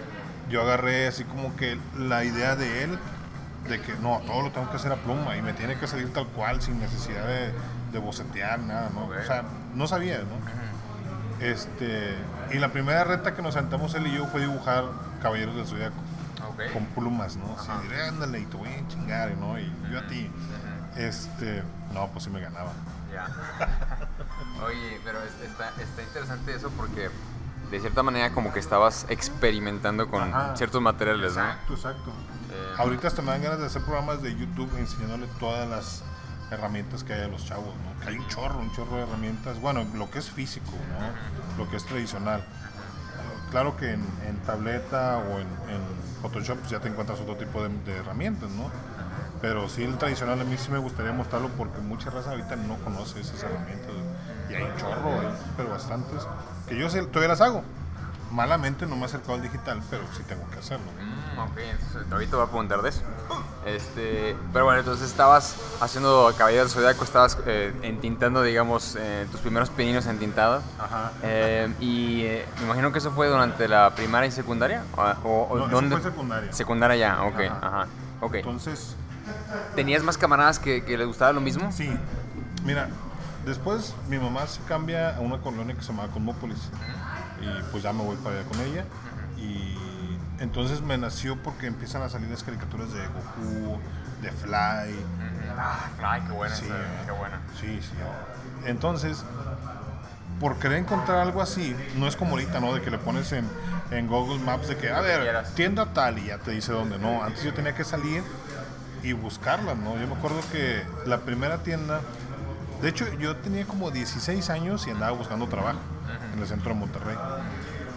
yo 0.49 0.61
agarré 0.61 1.07
así 1.07 1.23
como 1.23 1.55
que 1.55 1.77
la 1.97 2.23
idea 2.23 2.55
de 2.55 2.83
él, 2.83 2.99
de 3.67 3.81
que 3.81 3.93
no, 3.95 4.21
todo 4.27 4.43
lo 4.43 4.51
tengo 4.51 4.69
que 4.69 4.75
hacer 4.75 4.91
a 4.91 4.97
pluma 4.97 5.35
y 5.37 5.41
me 5.41 5.53
tiene 5.53 5.77
que 5.77 5.87
salir 5.87 6.11
tal 6.13 6.27
cual, 6.27 6.61
sin 6.61 6.79
necesidad 6.79 7.25
de, 7.25 7.53
de 7.91 7.99
bocetear, 7.99 8.59
nada, 8.59 8.91
¿no? 8.93 9.07
O 9.07 9.23
sea, 9.23 9.43
no 9.73 9.87
sabía, 9.87 10.19
¿no? 10.19 11.43
Este, 11.43 12.15
y 12.51 12.59
la 12.59 12.71
primera 12.71 13.03
reta 13.03 13.33
que 13.33 13.41
nos 13.41 13.55
sentamos 13.55 13.93
él 13.95 14.07
y 14.07 14.15
yo 14.15 14.25
fue 14.27 14.41
dibujar 14.41 14.85
Caballeros 15.21 15.55
del 15.55 15.65
Zodiaco. 15.65 15.95
Con 16.71 16.85
plumas, 16.85 17.35
¿no? 17.35 17.53
Así, 17.59 17.69
ándale, 18.07 18.39
y 18.39 18.45
te 18.45 18.55
voy 18.55 18.69
a 18.69 18.87
chingar, 18.87 19.35
¿no? 19.35 19.59
Y 19.59 19.69
yo 19.91 19.99
a 19.99 20.07
ti. 20.07 20.31
Este, 20.95 21.63
no, 21.93 22.07
pues 22.07 22.23
sí 22.23 22.29
me 22.29 22.39
ganaba. 22.39 22.71
Ya. 23.13 23.27
Oye, 24.65 24.99
pero 25.03 25.19
está, 25.23 25.69
está 25.81 26.01
interesante 26.01 26.55
eso 26.55 26.69
porque 26.71 27.09
de 27.71 27.79
cierta 27.79 28.03
manera 28.03 28.31
como 28.31 28.53
que 28.53 28.59
estabas 28.59 29.05
experimentando 29.09 30.07
con 30.07 30.31
ciertos 30.55 30.81
materiales, 30.81 31.35
¿no? 31.35 31.43
Exacto, 31.43 31.73
exacto. 31.73 32.09
Eh, 32.51 32.73
Ahorita 32.77 33.07
hasta 33.07 33.21
me 33.21 33.31
dan 33.31 33.41
ganas 33.41 33.59
de 33.59 33.65
hacer 33.65 33.81
programas 33.81 34.21
de 34.21 34.35
YouTube 34.35 34.71
enseñándole 34.77 35.27
todas 35.39 35.67
las 35.67 36.03
herramientas 36.51 37.03
que 37.03 37.13
hay 37.13 37.21
a 37.23 37.27
los 37.27 37.45
chavos, 37.45 37.73
¿no? 37.83 37.99
Que 37.99 38.09
hay 38.09 38.17
un 38.17 38.27
chorro, 38.27 38.59
un 38.59 38.71
chorro 38.71 38.97
de 38.97 39.03
herramientas. 39.03 39.59
Bueno, 39.59 39.85
lo 39.95 40.09
que 40.11 40.19
es 40.19 40.29
físico, 40.29 40.71
¿no? 40.71 41.63
Lo 41.63 41.69
que 41.69 41.77
es 41.77 41.85
tradicional. 41.85 42.45
Claro 43.51 43.77
que 43.77 43.93
en, 43.93 44.37
tableta 44.45 45.17
o 45.17 45.39
en, 45.39 45.47
Photoshop 46.21 46.57
pues 46.59 46.71
ya 46.71 46.79
te 46.79 46.87
encuentras 46.87 47.19
otro 47.19 47.35
tipo 47.35 47.61
de, 47.61 47.69
de 47.69 47.97
herramientas, 47.97 48.49
¿no? 48.51 48.71
Pero 49.45 49.69
sí, 49.69 49.83
el 49.83 49.95
tradicional 49.99 50.41
a 50.41 50.43
mí 50.43 50.57
sí 50.57 50.71
me 50.71 50.79
gustaría 50.79 51.11
mostrarlo 51.11 51.49
porque 51.49 51.79
mucha 51.79 52.09
raza 52.09 52.31
ahorita 52.31 52.55
no 52.55 52.77
conoce 52.77 53.19
esas 53.19 53.43
herramientas. 53.43 53.91
Y 54.49 54.55
hay 54.55 54.63
un 54.63 54.75
chorro, 54.75 55.21
pero 55.55 55.69
bastantes. 55.69 56.27
Que 56.67 56.75
yo 56.75 56.89
todavía 56.89 57.27
las 57.27 57.41
hago. 57.41 57.61
Malamente 58.31 58.87
no 58.87 58.95
me 58.95 59.03
he 59.03 59.05
acercado 59.05 59.35
al 59.35 59.43
digital, 59.43 59.83
pero 59.91 60.01
sí 60.17 60.23
tengo 60.27 60.49
que 60.49 60.57
hacerlo. 60.57 60.87
Mm, 60.99 61.37
ok, 61.37 61.57
entonces 61.59 62.11
ahorita 62.11 62.37
voy 62.37 62.45
a 62.45 62.49
preguntar 62.49 62.81
de 62.81 62.89
eso. 62.89 63.01
Este, 63.67 64.35
pero 64.51 64.65
bueno, 64.65 64.79
entonces 64.79 65.07
estabas 65.07 65.55
haciendo 65.79 66.33
Caballero 66.35 66.63
del 66.63 66.71
Zodiaco, 66.71 67.03
estabas 67.03 67.37
eh, 67.45 67.71
entintando, 67.83 68.41
digamos, 68.41 68.97
eh, 68.99 69.27
tus 69.29 69.41
primeros 69.41 69.69
pininos 69.69 70.07
entintados. 70.07 70.63
Ajá. 70.79 71.11
Eh, 71.21 71.71
y 71.79 72.23
eh, 72.23 72.45
me 72.57 72.65
imagino 72.65 72.91
que 72.91 72.97
eso 72.97 73.11
fue 73.11 73.27
durante 73.27 73.67
la 73.67 73.93
primaria 73.93 74.27
y 74.27 74.31
secundaria. 74.31 74.83
¿O, 75.23 75.47
o 75.51 75.57
no, 75.59 75.67
¿dónde? 75.67 75.97
fue 75.97 76.09
secundaria. 76.09 76.51
Secundaria 76.51 76.95
ya, 76.97 77.23
ok. 77.25 77.39
Ajá. 77.41 77.59
Ajá. 77.61 77.87
Okay. 78.21 78.39
Entonces, 78.39 78.95
¿Tenías 79.75 80.03
más 80.03 80.17
camaradas 80.17 80.59
que, 80.59 80.83
que 80.83 80.97
les 80.97 81.07
gustaba 81.07 81.33
lo 81.33 81.41
mismo? 81.41 81.71
Sí. 81.71 81.89
Mira, 82.63 82.89
después 83.45 83.93
mi 84.09 84.17
mamá 84.17 84.47
se 84.47 84.61
cambia 84.61 85.15
a 85.15 85.19
una 85.19 85.39
colonia 85.39 85.75
que 85.75 85.81
se 85.81 85.87
llama 85.89 86.07
Cosmópolis. 86.07 86.69
Y 87.41 87.71
pues 87.71 87.83
ya 87.83 87.93
me 87.93 88.03
voy 88.03 88.17
para 88.17 88.39
allá 88.39 88.47
con 88.47 88.59
ella. 88.61 88.85
Y 89.37 89.77
entonces 90.39 90.81
me 90.81 90.97
nació 90.97 91.37
porque 91.41 91.67
empiezan 91.67 92.01
a 92.01 92.09
salir 92.09 92.29
las 92.29 92.43
caricaturas 92.43 92.91
de 92.93 93.05
Goku, 93.07 93.79
de 94.21 94.31
Fly. 94.31 95.05
Ah, 95.57 95.89
Fly, 95.97 96.27
qué 96.27 96.33
buena. 96.33 96.55
Sí, 96.55 96.67
qué 97.05 97.11
buena. 97.11 97.41
Sí, 97.59 97.79
sí. 97.81 97.95
Entonces, 98.65 99.23
por 100.39 100.57
querer 100.57 100.79
encontrar 100.79 101.19
algo 101.19 101.41
así, 101.41 101.75
no 101.97 102.07
es 102.07 102.15
como 102.15 102.31
ahorita, 102.31 102.59
¿no? 102.59 102.73
De 102.73 102.81
que 102.81 102.89
le 102.89 102.97
pones 102.97 103.31
en, 103.31 103.47
en 103.91 104.07
Google 104.07 104.39
Maps 104.39 104.67
de 104.67 104.77
que, 104.77 104.91
a 104.91 105.01
ver, 105.01 105.45
tienda 105.55 105.85
tal 105.93 106.17
y 106.17 106.25
ya 106.25 106.37
te 106.39 106.51
dice 106.51 106.71
dónde. 106.71 106.97
No, 106.97 107.23
antes 107.23 107.43
yo 107.43 107.53
tenía 107.53 107.75
que 107.75 107.83
salir 107.83 108.23
y 109.05 109.13
buscarlas, 109.13 109.77
¿no? 109.77 109.97
Yo 109.99 110.07
me 110.07 110.15
acuerdo 110.15 110.39
que 110.51 110.83
la 111.05 111.19
primera 111.19 111.59
tienda, 111.59 112.01
de 112.81 112.89
hecho 112.89 113.05
yo 113.19 113.35
tenía 113.37 113.65
como 113.65 113.91
16 113.91 114.49
años 114.49 114.87
y 114.87 114.89
andaba 114.89 115.11
buscando 115.11 115.47
trabajo 115.47 115.79
en 116.33 116.39
el 116.39 116.47
centro 116.47 116.73
de 116.73 116.79
Monterrey. 116.79 117.15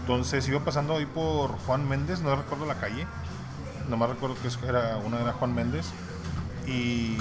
Entonces 0.01 0.47
iba 0.49 0.61
pasando 0.61 0.97
ahí 0.97 1.07
por 1.07 1.53
Juan 1.61 1.89
Méndez, 1.89 2.21
no 2.21 2.37
recuerdo 2.37 2.67
la 2.67 2.75
calle, 2.75 3.07
nomás 3.89 4.11
recuerdo 4.11 4.37
que 4.37 4.67
era 4.67 4.99
una 4.99 5.21
era 5.21 5.33
Juan 5.33 5.55
Méndez 5.55 5.87
y 6.67 7.17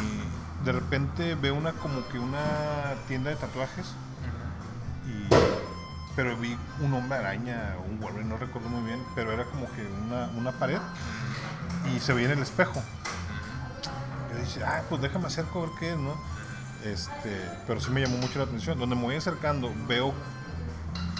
de 0.65 0.71
repente 0.73 1.35
veo 1.35 1.55
una 1.55 1.71
como 1.71 2.05
que 2.09 2.19
una 2.19 2.43
tienda 3.07 3.29
de 3.29 3.37
tatuajes 3.37 3.93
y 5.05 5.33
pero 6.13 6.35
vi 6.35 6.57
un 6.81 6.93
hombre 6.93 7.19
araña 7.19 7.75
un 7.89 8.01
Wolverine, 8.01 8.27
no 8.27 8.37
recuerdo 8.37 8.67
muy 8.67 8.83
bien, 8.83 8.99
pero 9.15 9.31
era 9.31 9.45
como 9.45 9.65
que 9.71 9.87
una, 10.05 10.27
una 10.37 10.51
pared 10.51 10.79
y 11.95 11.99
se 12.01 12.11
veía 12.11 12.31
en 12.31 12.37
el 12.39 12.43
espejo 12.43 12.81
dice, 14.37 14.63
ah, 14.63 14.81
pues 14.89 15.01
déjame 15.01 15.27
acerco 15.27 15.59
a 15.59 15.67
ver 15.67 15.71
qué 15.79 15.91
es, 15.91 15.97
¿no? 15.97 16.15
Este, 16.83 17.41
pero 17.65 17.79
sí 17.79 17.89
me 17.91 18.01
llamó 18.01 18.17
mucho 18.17 18.39
la 18.39 18.45
atención. 18.45 18.79
Donde 18.79 18.95
me 18.95 19.01
voy 19.03 19.15
acercando, 19.15 19.71
veo 19.87 20.13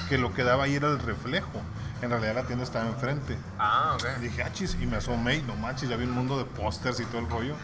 que 0.10 0.18
lo 0.18 0.34
que 0.34 0.44
daba 0.44 0.66
ahí 0.66 0.76
era 0.76 0.88
el 0.90 1.00
reflejo. 1.00 1.62
En 2.02 2.12
realidad 2.12 2.36
la 2.36 2.44
tienda 2.44 2.64
estaba 2.64 2.86
enfrente. 2.88 3.36
Ah, 3.58 3.96
ok. 4.00 4.20
Dije, 4.22 4.44
ah, 4.44 4.52
chis, 4.54 4.78
y 4.80 4.86
me 4.86 4.98
asomé 4.98 5.36
y 5.38 5.42
no 5.42 5.56
manches, 5.56 5.90
ya 5.90 5.98
vi 5.98 6.04
un 6.06 6.12
mundo 6.12 6.38
de 6.38 6.46
pósters 6.46 7.00
y 7.00 7.06
todo 7.06 7.20
el 7.20 7.30
rollo. 7.30 7.56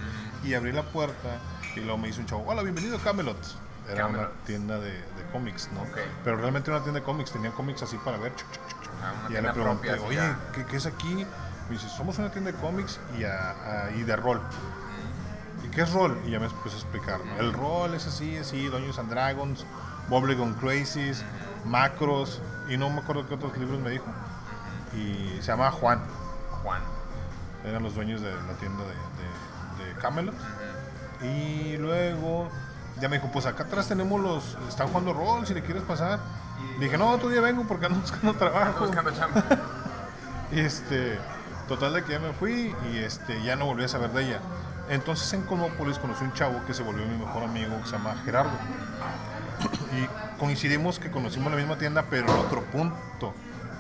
Y 0.43 0.55
abrí 0.55 0.72
la 0.72 0.83
puerta 0.83 1.38
y 1.75 1.79
luego 1.81 1.98
me 1.98 2.10
hizo 2.10 2.19
un 2.19 2.25
chavo, 2.25 2.43
hola, 2.48 2.63
bienvenido 2.63 2.98
a 2.98 3.00
Camelot. 3.00 3.38
Era 3.88 4.03
Camelot. 4.03 4.29
una 4.31 4.45
tienda 4.45 4.79
de, 4.79 4.91
de 4.91 5.24
cómics, 5.31 5.69
¿no? 5.74 5.86
Pero 6.24 6.38
realmente 6.38 6.69
era 6.72 6.77
una 6.77 6.83
tienda 6.83 7.00
de 7.00 7.05
cómics, 7.05 7.31
tenía 7.31 7.51
cómics 7.51 7.83
así 7.83 7.98
para 7.98 8.17
ver. 8.17 8.36
chuc, 8.36 8.51
chuc, 8.51 8.67
chuc, 8.69 8.81
chuc. 8.83 8.91
Ah, 9.03 9.27
Y 9.29 9.33
ya 9.33 9.41
le 9.41 9.53
pregunté, 9.53 9.88
propia, 9.89 10.07
oye, 10.07 10.15
ya. 10.17 10.38
¿qué, 10.53 10.65
qué 10.65 10.77
es 10.77 10.86
aquí? 10.88 11.25
Me 11.69 11.75
dice, 11.75 11.88
somos 11.89 12.17
una 12.17 12.31
tienda 12.31 12.51
de 12.51 12.57
cómics 12.57 13.00
y, 13.17 13.24
a- 13.25 13.51
a- 13.86 13.91
y 13.91 14.01
de 14.03 14.15
rol. 14.15 14.41
¿Y 15.74 15.75
qué 15.75 15.82
es 15.82 15.92
rol? 15.92 16.20
Y 16.27 16.30
ya 16.30 16.39
me 16.39 16.46
empezó 16.46 16.75
a 16.75 16.80
explicar. 16.80 17.20
¿no? 17.25 17.36
El 17.42 17.51
rol 17.51 17.96
es 17.96 18.06
así, 18.06 18.38
así, 18.38 18.68
Dungeons 18.68 19.00
and 19.00 19.10
Dragons, 19.10 19.65
Bubblegum 20.08 20.53
Crazies, 20.53 21.24
Macros, 21.65 22.42
y 22.70 22.77
no 22.77 22.92
me 22.92 23.00
acuerdo 23.00 23.27
qué 23.27 23.34
otros 23.34 23.58
libros 23.58 23.80
me 23.80 23.89
dijo. 23.89 24.06
Y 24.96 25.38
se 25.42 25.48
llama 25.48 25.72
Juan, 25.72 26.00
Juan. 26.62 26.82
eran 27.65 27.82
los 27.82 27.96
dueños 27.96 28.22
de 28.22 28.32
la 28.32 28.53
tienda 28.60 28.84
de, 28.84 29.84
de, 29.84 29.94
de 29.94 30.00
Camelot. 30.00 30.36
Y 31.24 31.77
luego 31.77 32.50
ya 33.01 33.10
me 33.10 33.18
dijo, 33.18 33.32
pues 33.32 33.48
acá 33.48 33.63
atrás 33.63 33.88
tenemos 33.88 34.22
los, 34.22 34.56
están 34.70 34.89
jugando 34.89 35.12
rol, 35.13 35.48
si 35.48 35.56
le 35.56 35.63
quieres 35.63 35.82
pasar. 35.82 36.20
Le 36.77 36.86
dije, 36.86 37.00
no, 37.00 37.10
otro 37.10 37.30
día 37.30 37.42
vengo 37.42 37.63
porque 37.68 37.88
ando 37.88 38.00
buscando 38.00 38.30
Ando 38.30 38.39
trabajo. 38.39 38.86
buscando 38.86 39.10
chamba. 39.12 39.44
Y 40.51 40.60
este, 40.60 41.18
total 41.68 41.94
de 41.94 42.03
que 42.03 42.12
ya 42.12 42.20
me 42.20 42.32
fui 42.34 42.75
y 42.94 42.98
este, 42.98 43.42
ya 43.42 43.56
no 43.56 43.65
volví 43.65 43.84
a 43.84 43.88
saber 43.88 44.12
de 44.12 44.27
ella. 44.27 44.39
Entonces 44.89 45.31
en 45.33 45.43
Cosmópolis 45.43 45.97
conocí 45.97 46.23
un 46.23 46.33
chavo 46.33 46.63
que 46.65 46.73
se 46.73 46.83
volvió 46.83 47.05
mi 47.05 47.17
mejor 47.17 47.43
amigo, 47.43 47.77
que 47.81 47.85
se 47.85 47.91
llama 47.93 48.15
Gerardo. 48.25 48.51
Y 49.93 50.39
coincidimos 50.39 50.99
que 50.99 51.09
conocimos 51.09 51.51
la 51.51 51.57
misma 51.57 51.77
tienda, 51.77 52.05
pero 52.09 52.27
en 52.27 52.39
otro 52.39 52.63
punto. 52.65 53.33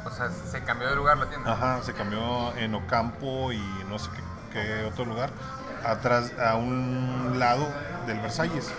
O 0.05 0.11
sea, 0.11 0.29
se 0.29 0.63
cambió 0.63 0.89
de 0.89 0.95
lugar 0.95 1.17
la 1.17 1.29
tienda. 1.29 1.51
Ajá, 1.51 1.81
se 1.83 1.93
cambió 1.93 2.55
en 2.57 2.75
Ocampo 2.75 3.51
y 3.51 3.61
no 3.89 3.99
sé 3.99 4.09
qué, 4.51 4.61
qué 4.61 4.85
otro 4.85 5.05
lugar. 5.05 5.31
Atrás, 5.85 6.31
a 6.39 6.55
un 6.55 7.37
lado 7.37 7.67
del 8.07 8.19
Versalles. 8.19 8.71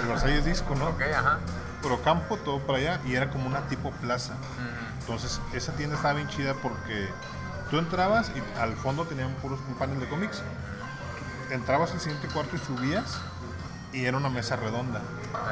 El 0.00 0.08
Versalles 0.08 0.44
Disco, 0.44 0.74
¿no? 0.74 0.88
Ok, 0.88 1.02
ajá. 1.16 1.38
Por 1.82 1.92
Ocampo, 1.92 2.36
todo 2.38 2.58
para 2.60 2.78
allá, 2.78 3.00
y 3.06 3.14
era 3.14 3.30
como 3.30 3.46
una 3.46 3.60
tipo 3.68 3.90
plaza. 3.92 4.34
Entonces, 5.00 5.40
esa 5.52 5.72
tienda 5.72 5.96
estaba 5.96 6.14
bien 6.14 6.28
chida 6.28 6.54
porque 6.54 7.08
tú 7.70 7.78
entrabas 7.78 8.30
y 8.34 8.60
al 8.60 8.74
fondo 8.74 9.04
tenían 9.04 9.30
puros 9.34 9.60
un 9.68 9.74
panel 9.74 10.00
de 10.00 10.08
cómics. 10.08 10.42
Entrabas 11.50 11.92
al 11.92 12.00
siguiente 12.00 12.28
cuarto 12.28 12.56
y 12.56 12.58
subías 12.58 13.18
y 13.92 14.04
era 14.04 14.16
una 14.16 14.28
mesa 14.28 14.56
redonda 14.56 15.00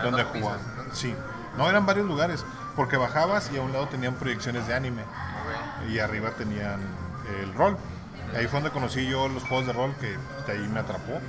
donde 0.02 0.24
jugaban. 0.24 0.60
¿no? 0.88 0.94
Sí, 0.94 1.14
no 1.56 1.68
eran 1.68 1.86
varios 1.86 2.06
lugares 2.06 2.44
porque 2.74 2.96
bajabas 2.96 3.50
y 3.52 3.56
a 3.56 3.62
un 3.62 3.72
lado 3.72 3.88
tenían 3.88 4.14
proyecciones 4.14 4.66
de 4.66 4.74
anime 4.74 5.02
y 5.88 5.98
arriba 5.98 6.30
tenían 6.32 6.80
el 7.42 7.54
rol. 7.54 7.76
Ahí 8.36 8.46
fue 8.46 8.60
donde 8.60 8.70
conocí 8.70 9.08
yo 9.08 9.28
los 9.28 9.44
juegos 9.44 9.66
de 9.66 9.72
rol 9.72 9.94
que 10.00 10.16
de 10.46 10.52
ahí 10.58 10.68
me 10.68 10.80
atrapó. 10.80 11.20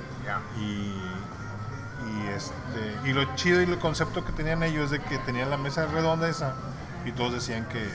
Y, 0.58 0.92
y, 2.06 2.28
este, 2.34 3.08
y 3.08 3.12
lo 3.12 3.34
chido 3.36 3.62
y 3.62 3.64
el 3.64 3.78
concepto 3.78 4.24
que 4.24 4.32
tenían 4.32 4.62
ellos 4.62 4.86
es 4.86 4.90
de 4.90 5.00
que 5.00 5.18
tenían 5.18 5.48
la 5.50 5.56
mesa 5.56 5.86
redonda 5.86 6.28
esa 6.28 6.54
y 7.04 7.12
todos 7.12 7.32
decían 7.32 7.64
que, 7.66 7.88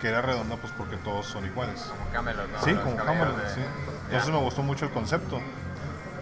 que 0.00 0.08
era 0.08 0.22
redonda 0.22 0.56
pues 0.56 0.72
porque 0.76 0.96
todos 0.96 1.26
son 1.26 1.44
iguales. 1.46 1.82
Como 1.82 2.10
Camelot, 2.10 2.48
¿no? 2.50 2.62
Sí, 2.64 2.74
como 2.74 2.96
Camelot, 2.96 3.36
sí. 3.54 3.60
Entonces 4.06 4.30
me 4.30 4.38
gustó 4.38 4.62
mucho 4.62 4.86
el 4.86 4.90
concepto. 4.90 5.40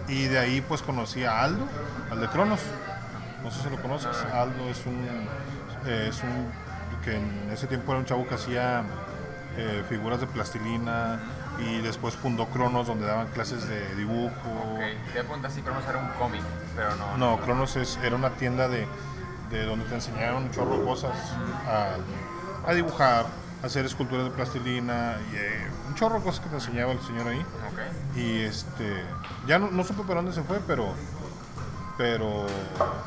Y 0.09 0.25
de 0.25 0.39
ahí 0.39 0.61
pues 0.61 0.81
conocí 0.81 1.23
a 1.23 1.43
Aldo, 1.43 1.67
al 2.11 2.19
de 2.19 2.27
Cronos. 2.27 2.59
No 3.43 3.51
sé 3.51 3.63
si 3.63 3.69
lo 3.69 3.81
conoces. 3.81 4.17
Aldo 4.33 4.69
es 4.69 4.85
un, 4.85 5.07
eh, 5.85 6.07
es 6.09 6.21
un 6.23 6.51
que 7.03 7.15
en 7.15 7.49
ese 7.51 7.67
tiempo 7.67 7.91
era 7.91 7.99
un 7.99 8.05
chavo 8.05 8.27
que 8.27 8.35
hacía 8.35 8.83
eh, 9.57 9.83
figuras 9.87 10.19
de 10.19 10.27
plastilina 10.27 11.19
y 11.59 11.79
después 11.81 12.15
fundó 12.15 12.47
Cronos 12.47 12.87
donde 12.87 13.05
daban 13.05 13.27
clases 13.27 13.67
de 13.67 13.95
dibujo. 13.95 14.49
Ok, 14.73 15.13
te 15.13 15.19
apuntas 15.19 15.51
así, 15.53 15.61
Cronos 15.61 15.83
era 15.87 15.99
un 15.99 16.09
cómic, 16.19 16.41
pero 16.75 16.95
no. 16.95 17.17
No, 17.17 17.37
Cronos 17.41 17.75
es, 17.75 17.97
era 18.03 18.15
una 18.15 18.31
tienda 18.31 18.67
de, 18.67 18.87
de 19.49 19.65
donde 19.65 19.85
te 19.85 19.95
enseñaron 19.95 20.43
un 20.43 20.51
chorro 20.51 20.79
de 20.79 20.85
cosas 20.85 21.11
a, 21.67 21.95
a 22.69 22.73
dibujar, 22.73 23.25
hacer 23.63 23.85
esculturas 23.85 24.25
de 24.25 24.31
plastilina 24.31 25.17
y 25.31 25.35
eh, 25.35 25.67
un 25.87 25.95
chorro 25.95 26.19
de 26.19 26.23
cosas 26.23 26.41
que 26.41 26.49
te 26.49 26.55
enseñaba 26.55 26.91
el 26.91 27.01
señor 27.01 27.27
ahí. 27.27 27.39
Ok. 27.39 28.17
Y 28.17 28.39
este, 28.41 29.03
ya 29.47 29.59
no, 29.59 29.69
no 29.71 29.83
supe 29.83 30.03
para 30.03 30.15
dónde 30.15 30.33
se 30.33 30.43
fue, 30.43 30.59
pero, 30.65 30.93
pero 31.97 32.45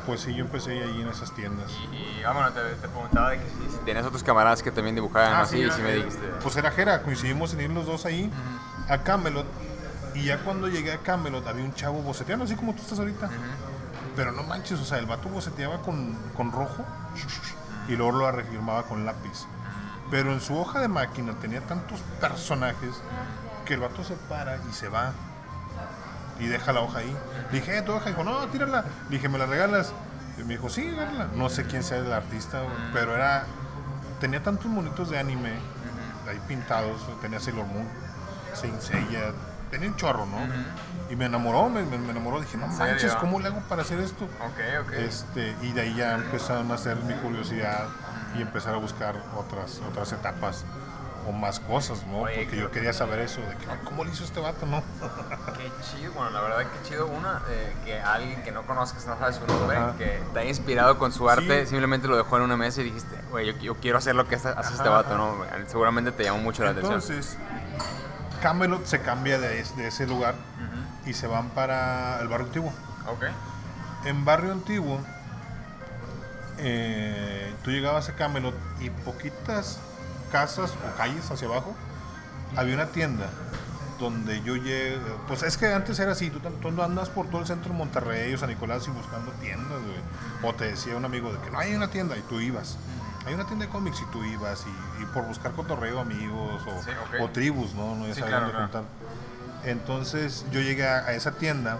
pues 0.05 0.21
sí, 0.21 0.33
yo 0.35 0.45
empecé 0.45 0.71
ahí 0.83 1.01
en 1.01 1.07
esas 1.07 1.33
tiendas. 1.33 1.71
Y, 1.91 1.95
y, 1.95 2.23
ah, 2.23 2.31
bueno, 2.33 2.51
te, 2.51 2.61
te 2.75 2.87
preguntaba 2.87 3.31
de 3.31 3.37
que 3.39 3.45
si, 3.45 3.71
si 3.71 3.77
tenías 3.85 4.05
otros 4.05 4.23
camaradas 4.23 4.61
que 4.61 4.71
también 4.71 4.95
dibujaban 4.95 5.33
Ah, 5.33 5.41
así, 5.41 5.57
sí, 5.57 5.63
y 5.63 5.71
sí 5.71 5.81
me 5.81 5.91
eh, 5.91 5.95
dijiste. 5.95 6.27
Pues 6.41 6.55
era 6.55 6.71
Jera, 6.71 7.01
coincidimos 7.01 7.53
en 7.53 7.61
ir 7.61 7.69
los 7.71 7.85
dos 7.85 8.05
ahí 8.05 8.31
a 8.89 8.99
Camelot. 8.99 9.47
Y 10.13 10.25
ya 10.25 10.37
cuando 10.43 10.67
llegué 10.67 10.91
a 10.91 10.99
Camelot 10.99 11.47
había 11.47 11.65
un 11.65 11.73
chavo 11.73 12.01
boceteando, 12.03 12.45
así 12.45 12.55
como 12.55 12.73
tú 12.75 12.83
estás 12.83 12.99
ahorita. 12.99 13.29
Pero 14.15 14.31
no 14.31 14.43
manches, 14.43 14.79
o 14.79 14.85
sea, 14.85 14.99
el 14.99 15.07
vato 15.07 15.27
boceteaba 15.27 15.81
con, 15.81 16.13
con 16.37 16.51
rojo 16.51 16.85
y 17.87 17.95
luego 17.95 18.19
lo 18.19 18.31
refirmaba 18.31 18.83
con 18.83 19.05
lápiz. 19.05 19.47
Pero 20.13 20.31
en 20.31 20.41
su 20.41 20.55
hoja 20.55 20.79
de 20.79 20.87
máquina 20.87 21.33
tenía 21.41 21.59
tantos 21.61 22.01
personajes 22.21 23.01
que 23.65 23.73
el 23.73 23.79
vato 23.79 24.03
se 24.03 24.13
para 24.13 24.57
y 24.69 24.71
se 24.71 24.87
va. 24.87 25.11
Y 26.39 26.45
deja 26.45 26.71
la 26.71 26.81
hoja 26.81 26.99
ahí. 26.99 27.17
Le 27.51 27.59
dije, 27.59 27.79
eh, 27.79 27.81
tu 27.81 27.93
hoja. 27.93 28.09
Dijo, 28.09 28.23
no, 28.23 28.47
tírala. 28.49 28.85
Le 29.09 29.15
dije, 29.15 29.27
¿me 29.27 29.39
la 29.39 29.47
regalas? 29.47 29.91
Y 30.37 30.43
me 30.43 30.49
dijo, 30.49 30.69
sí, 30.69 30.87
dárala. 30.91 31.29
No 31.33 31.49
sé 31.49 31.65
quién 31.65 31.81
sea 31.81 31.97
el 31.97 32.13
artista, 32.13 32.61
pero 32.93 33.15
era. 33.15 33.45
Tenía 34.19 34.43
tantos 34.43 34.67
monitos 34.67 35.09
de 35.09 35.17
anime 35.17 35.53
ahí 36.29 36.39
pintados. 36.47 37.01
Tenía 37.19 37.39
Sailor 37.39 37.65
Moon, 37.65 37.87
Saint 38.53 38.79
Seiya. 38.81 39.31
Tenía 39.71 39.89
un 39.89 39.95
chorro, 39.95 40.27
¿no? 40.27 40.37
Y 41.09 41.15
me 41.15 41.25
enamoró, 41.25 41.69
me, 41.69 41.81
enamoró. 41.81 42.39
Dije, 42.39 42.55
no 42.55 42.65
¿En 42.67 42.77
manches, 42.77 43.01
serio? 43.01 43.17
¿cómo 43.19 43.39
le 43.39 43.47
hago 43.47 43.61
para 43.61 43.81
hacer 43.81 43.99
esto? 43.99 44.25
Ok, 44.25 44.85
ok. 44.85 44.93
Este, 44.93 45.55
y 45.63 45.71
de 45.71 45.81
ahí 45.81 45.95
ya 45.95 46.13
empezaron 46.13 46.69
a 46.69 46.75
hacer 46.75 46.97
mi 46.97 47.15
curiosidad 47.15 47.87
y 48.35 48.41
empezar 48.41 48.73
a 48.73 48.77
buscar 48.77 49.15
otras, 49.37 49.81
otras 49.89 50.11
etapas 50.11 50.65
o 51.27 51.31
más 51.31 51.59
cosas, 51.61 52.05
¿no? 52.07 52.23
Oye, 52.23 52.35
Porque 52.43 52.57
yo 52.57 52.69
quería 52.69 52.91
saber 52.91 53.19
eso, 53.19 53.39
de 53.39 53.55
que, 53.55 53.65
"Ay, 53.71 53.79
¿cómo 53.85 54.03
le 54.03 54.11
hizo 54.11 54.25
este 54.25 54.41
vato, 54.41 54.65
no? 54.65 54.83
Qué 55.57 55.71
chido, 55.81 56.11
bueno, 56.13 56.31
la 56.31 56.41
verdad 56.41 56.57
que 56.69 56.89
chido. 56.89 57.07
Una, 57.07 57.41
eh, 57.49 57.73
que 57.85 58.01
alguien 58.01 58.43
que 58.43 58.51
no 58.51 58.63
conozcas, 58.63 59.05
no 59.05 59.17
sabes 59.17 59.37
su 59.37 59.47
nombre, 59.47 59.77
Ajá. 59.77 59.93
que 59.97 60.21
te 60.33 60.39
ha 60.39 60.43
inspirado 60.45 60.97
con 60.99 61.13
su 61.13 61.29
arte, 61.29 61.61
Sí. 61.61 61.67
simplemente 61.69 62.09
lo 62.09 62.17
dejó 62.17 62.35
en 62.37 62.43
una 62.43 62.57
mesa 62.57 62.81
y 62.81 62.85
dijiste, 62.85 63.15
güey, 63.31 63.45
yo, 63.53 63.53
yo 63.61 63.75
quiero 63.75 63.99
hacer 63.99 64.15
lo 64.15 64.27
que 64.27 64.35
hace 64.35 64.49
este 64.49 64.81
Ajá, 64.81 64.89
vato, 64.89 65.17
¿no? 65.17 65.37
Seguramente 65.67 66.11
te 66.11 66.23
llamó 66.25 66.39
mucho 66.39 66.63
la 66.65 66.71
atención. 66.71 66.95
Entonces, 66.95 67.37
Camelot 68.41 68.85
se 68.85 69.01
cambia 69.01 69.39
de, 69.39 69.63
de 69.63 69.87
ese 69.87 70.05
lugar 70.05 70.35
y 71.05 71.13
se 71.13 71.27
van 71.27 71.49
para 71.51 72.19
el 72.19 72.27
barrio 72.27 72.47
antiguo. 72.47 72.73
Ok. 73.07 73.23
En 74.05 74.25
barrio 74.25 74.51
antiguo, 74.51 74.99
eh, 76.63 77.53
tú 77.63 77.71
llegabas 77.71 78.09
a 78.09 78.15
Camelot 78.15 78.55
y 78.79 78.89
poquitas 78.89 79.79
casas 80.31 80.71
o 80.71 80.97
calles 80.97 81.29
hacia 81.29 81.47
abajo 81.47 81.75
había 82.55 82.73
una 82.75 82.87
tienda 82.87 83.29
donde 83.99 84.41
yo 84.41 84.55
llegué. 84.55 84.97
Pues 85.27 85.43
es 85.43 85.57
que 85.57 85.71
antes 85.71 85.99
era 85.99 86.13
así, 86.13 86.29
tú, 86.29 86.39
tú 86.39 86.81
andas 86.81 87.09
por 87.09 87.27
todo 87.29 87.41
el 87.41 87.47
centro 87.47 87.71
de 87.71 87.77
Monterrey 87.77 88.33
o 88.33 88.37
San 88.37 88.49
Nicolás 88.49 88.87
y 88.87 88.91
buscando 88.91 89.31
tiendas, 89.33 89.79
güey. 89.81 90.01
O 90.51 90.53
te 90.55 90.65
decía 90.65 90.95
un 90.97 91.05
amigo 91.05 91.31
de 91.31 91.39
que 91.39 91.51
no 91.51 91.59
hay 91.59 91.75
una 91.75 91.89
tienda 91.89 92.17
y 92.17 92.21
tú 92.21 92.39
ibas. 92.39 92.77
Hay 93.25 93.33
una 93.33 93.45
tienda 93.45 93.65
de 93.65 93.71
cómics 93.71 94.01
y 94.01 94.11
tú 94.11 94.23
ibas 94.25 94.65
y, 94.67 95.03
y 95.03 95.05
por 95.07 95.25
buscar 95.25 95.51
cotorreo, 95.53 95.99
amigos 95.99 96.61
o, 96.67 96.83
Sí, 96.83 96.89
ok. 96.91 97.21
o 97.21 97.29
tribus, 97.29 97.73
¿no? 97.75 97.95
No 97.95 98.07
ya 98.07 98.13
Sí, 98.15 98.19
sabían 98.21 98.39
claro, 98.41 98.53
dónde 98.57 98.71
claro. 98.71 98.85
Entonces 99.63 100.45
yo 100.51 100.59
llegué 100.59 100.87
a, 100.87 101.05
a 101.05 101.13
esa 101.13 101.31
tienda 101.33 101.77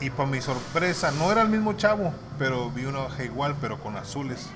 y 0.00 0.10
para 0.10 0.28
mi 0.28 0.40
sorpresa, 0.40 1.10
no 1.12 1.30
era 1.30 1.42
el 1.42 1.48
mismo 1.48 1.72
chavo, 1.74 2.12
pero 2.38 2.70
vi 2.70 2.84
una 2.86 3.00
hoja 3.00 3.24
igual, 3.24 3.54
pero 3.60 3.78
con 3.80 3.96
azules. 3.96 4.48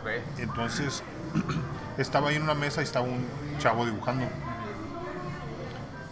Ok. 0.00 0.08
Entonces 0.38 1.02
estaba 1.98 2.30
ahí 2.30 2.36
en 2.36 2.42
una 2.42 2.54
mesa 2.54 2.80
y 2.80 2.84
estaba 2.84 3.04
un 3.06 3.26
chavo 3.58 3.84
dibujando. 3.84 4.26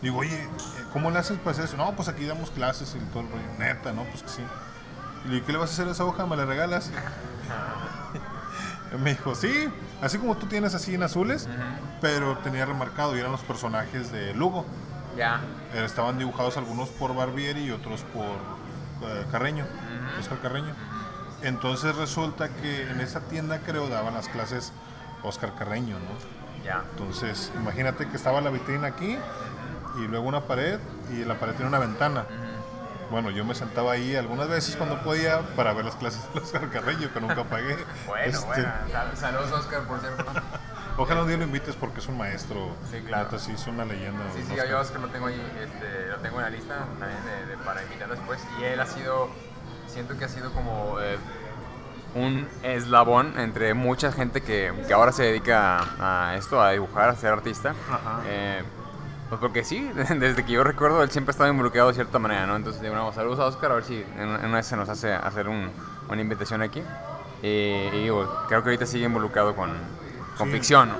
Digo, 0.02 0.18
oye, 0.18 0.48
¿cómo 0.92 1.10
le 1.10 1.18
haces 1.18 1.38
para 1.38 1.52
hacer 1.52 1.64
eso? 1.64 1.76
No, 1.76 1.92
pues 1.96 2.08
aquí 2.08 2.26
damos 2.26 2.50
clases 2.50 2.94
y 2.94 2.98
todo 3.12 3.20
el 3.22 3.28
rollo. 3.30 3.42
Neta, 3.58 3.92
¿no? 3.92 4.04
Pues 4.04 4.22
que 4.22 4.28
sí. 4.28 4.42
Y 5.24 5.28
le 5.28 5.34
dije, 5.36 5.46
¿qué 5.46 5.52
le 5.52 5.58
vas 5.58 5.70
a 5.70 5.72
hacer 5.72 5.88
a 5.88 5.92
esa 5.92 6.04
hoja? 6.04 6.26
¿Me 6.26 6.36
la 6.36 6.44
regalas? 6.44 6.90
Me 9.02 9.10
dijo, 9.10 9.34
sí, 9.34 9.68
así 10.00 10.16
como 10.16 10.36
tú 10.36 10.46
tienes 10.46 10.74
así 10.74 10.94
en 10.94 11.02
azules, 11.02 11.48
pero 12.00 12.38
tenía 12.38 12.64
remarcado 12.64 13.16
y 13.16 13.18
eran 13.20 13.32
los 13.32 13.40
personajes 13.42 14.12
de 14.12 14.32
Lugo. 14.34 14.64
Ya. 15.16 15.40
Eh, 15.74 15.84
Estaban 15.84 16.18
dibujados 16.18 16.56
algunos 16.56 16.88
por 16.90 17.14
Barbieri 17.14 17.64
y 17.64 17.70
otros 17.72 18.02
por 18.02 18.36
Carreño, 19.30 19.66
Oscar 20.20 20.38
Carreño. 20.40 20.74
Entonces 21.42 21.94
resulta 21.96 22.48
que 22.48 22.88
en 22.90 23.00
esa 23.00 23.20
tienda 23.20 23.58
creo 23.64 23.88
daban 23.88 24.14
las 24.14 24.28
clases 24.28 24.72
Oscar 25.22 25.54
Carreño, 25.54 25.96
¿no? 25.98 26.64
Ya. 26.64 26.82
Entonces 26.92 27.52
imagínate 27.56 28.08
que 28.08 28.16
estaba 28.16 28.40
la 28.40 28.50
vitrina 28.50 28.88
aquí 28.88 29.16
y 29.98 30.06
luego 30.08 30.26
una 30.26 30.40
pared 30.42 30.78
y 31.12 31.24
la 31.24 31.34
pared 31.38 31.52
tiene 31.54 31.68
una 31.68 31.78
ventana. 31.78 32.24
Bueno, 33.10 33.30
yo 33.30 33.44
me 33.44 33.54
sentaba 33.54 33.92
ahí 33.92 34.16
algunas 34.16 34.48
veces 34.48 34.74
cuando 34.74 35.00
podía 35.02 35.40
para 35.54 35.72
ver 35.72 35.84
las 35.84 35.94
clases 35.94 36.22
de 36.34 36.40
Oscar 36.40 36.68
Carreño 36.70 37.12
que 37.12 37.20
nunca 37.20 37.44
pagué. 37.44 37.76
Bueno, 38.06 38.24
Este, 38.24 38.46
bueno. 38.46 38.68
Sal- 38.90 39.16
saludos, 39.16 39.52
Oscar, 39.52 39.82
por 39.82 40.00
cierto. 40.00 40.24
Ojalá 40.98 41.22
un 41.22 41.28
día 41.28 41.36
lo 41.36 41.44
invites 41.44 41.76
porque 41.76 42.00
es 42.00 42.06
un 42.08 42.16
maestro. 42.16 42.70
Sí, 42.90 43.00
claro. 43.06 43.24
Neta, 43.24 43.38
sí, 43.38 43.52
es 43.52 43.66
una 43.66 43.84
leyenda. 43.84 44.22
Sí, 44.34 44.42
sí, 44.48 44.54
yo 44.68 44.80
Oscar 44.80 45.00
lo 45.00 45.08
tengo 45.08 45.26
ahí, 45.26 45.40
este, 45.62 46.08
lo 46.08 46.16
tengo 46.18 46.36
en 46.38 46.42
la 46.44 46.50
lista 46.50 46.86
también 46.98 47.20
de, 47.24 47.46
de- 47.56 47.56
para 47.64 47.82
invitar 47.82 48.08
después. 48.08 48.40
Y 48.60 48.64
él 48.64 48.80
ha 48.80 48.86
sido, 48.86 49.28
siento 49.88 50.16
que 50.16 50.24
ha 50.24 50.28
sido 50.28 50.50
como 50.52 50.96
eh, 51.00 51.18
un 52.14 52.48
eslabón 52.62 53.38
entre 53.38 53.74
mucha 53.74 54.10
gente 54.10 54.40
que, 54.40 54.72
que 54.86 54.94
ahora 54.94 55.12
se 55.12 55.24
dedica 55.24 55.80
a, 56.00 56.34
esto, 56.36 56.62
a 56.62 56.70
dibujar, 56.70 57.10
a 57.10 57.14
ser 57.16 57.30
artista. 57.32 57.74
Ajá. 57.90 58.22
Eh, 58.26 58.62
pues 59.28 59.38
porque 59.40 59.64
sí, 59.64 59.90
desde 60.18 60.46
que 60.46 60.52
yo 60.52 60.64
recuerdo, 60.64 61.02
él 61.02 61.10
siempre 61.10 61.30
ha 61.30 61.34
estado 61.34 61.50
involucrado 61.50 61.88
de 61.88 61.94
cierta 61.94 62.18
manera, 62.18 62.46
¿no? 62.46 62.56
Entonces, 62.56 62.80
digo, 62.80 62.94
no, 62.94 63.12
saludos 63.12 63.38
a 63.40 63.44
Oscar, 63.44 63.70
a 63.72 63.74
ver 63.74 63.84
si 63.84 63.96
en, 64.16 64.20
en 64.30 64.44
una 64.46 64.56
vez 64.56 64.66
se 64.66 64.76
nos 64.76 64.88
hace 64.88 65.12
hacer 65.12 65.46
un- 65.48 65.70
una 66.08 66.20
invitación 66.22 66.62
aquí. 66.62 66.82
Y, 67.42 67.48
y 67.48 68.02
digo, 68.04 68.24
creo 68.48 68.62
que 68.62 68.70
ahorita 68.70 68.86
sigue 68.86 69.04
involucrado 69.04 69.54
con, 69.54 69.70
con 70.36 70.48
Sí, 70.48 70.54
ficción 70.54 70.90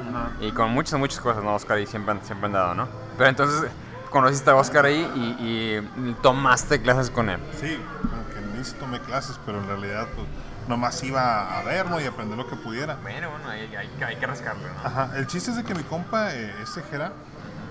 y 0.40 0.50
con 0.52 0.70
muchas, 0.70 0.98
muchas 0.98 1.20
cosas, 1.20 1.42
¿no? 1.44 1.54
Oscar 1.54 1.78
y 1.78 1.86
siempre, 1.86 2.12
han- 2.12 2.22
siempre 2.24 2.46
han 2.46 2.52
dado, 2.52 2.74
¿no? 2.74 2.88
Pero 3.18 3.28
entonces 3.30 3.70
conociste 4.10 4.50
a 4.50 4.54
Oscar 4.56 4.84
ahí 4.86 5.00
y, 5.14 6.08
y 6.08 6.12
tomaste 6.22 6.80
clases 6.80 7.10
con 7.10 7.28
él. 7.28 7.40
Sí, 7.60 7.78
como 8.02 8.26
que 8.28 8.56
ni 8.58 8.64
sí 8.64 8.74
tomé 8.78 9.00
clases, 9.00 9.38
pero 9.44 9.58
en 9.58 9.66
realidad 9.66 10.06
pues, 10.14 10.26
nomás 10.68 11.02
iba 11.02 11.58
a 11.58 11.62
verlo 11.62 12.00
y 12.00 12.04
aprender 12.06 12.36
lo 12.38 12.48
que 12.48 12.56
pudiera. 12.56 12.96
Bueno, 13.02 13.30
bueno, 13.30 13.48
hay, 13.48 13.74
hay, 13.76 13.90
hay 14.04 14.16
que 14.16 14.26
rascarle, 14.26 14.64
¿no? 14.64 14.88
Ajá, 14.88 15.10
el 15.16 15.26
chiste 15.26 15.50
es 15.50 15.56
de 15.56 15.64
que 15.64 15.74
mi 15.74 15.82
compa, 15.82 16.32
eh, 16.34 16.54
este 16.62 16.82
Jera, 16.82 17.12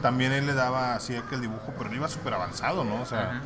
también 0.02 0.32
él 0.34 0.46
le 0.46 0.54
daba 0.54 0.94
así 0.94 1.16
aquel 1.16 1.42
dibujo, 1.42 1.74
pero 1.78 1.90
no 1.90 1.96
iba 1.96 2.08
súper 2.08 2.34
avanzado, 2.36 2.84
¿no? 2.84 3.02
O 3.02 3.06
sea, 3.06 3.42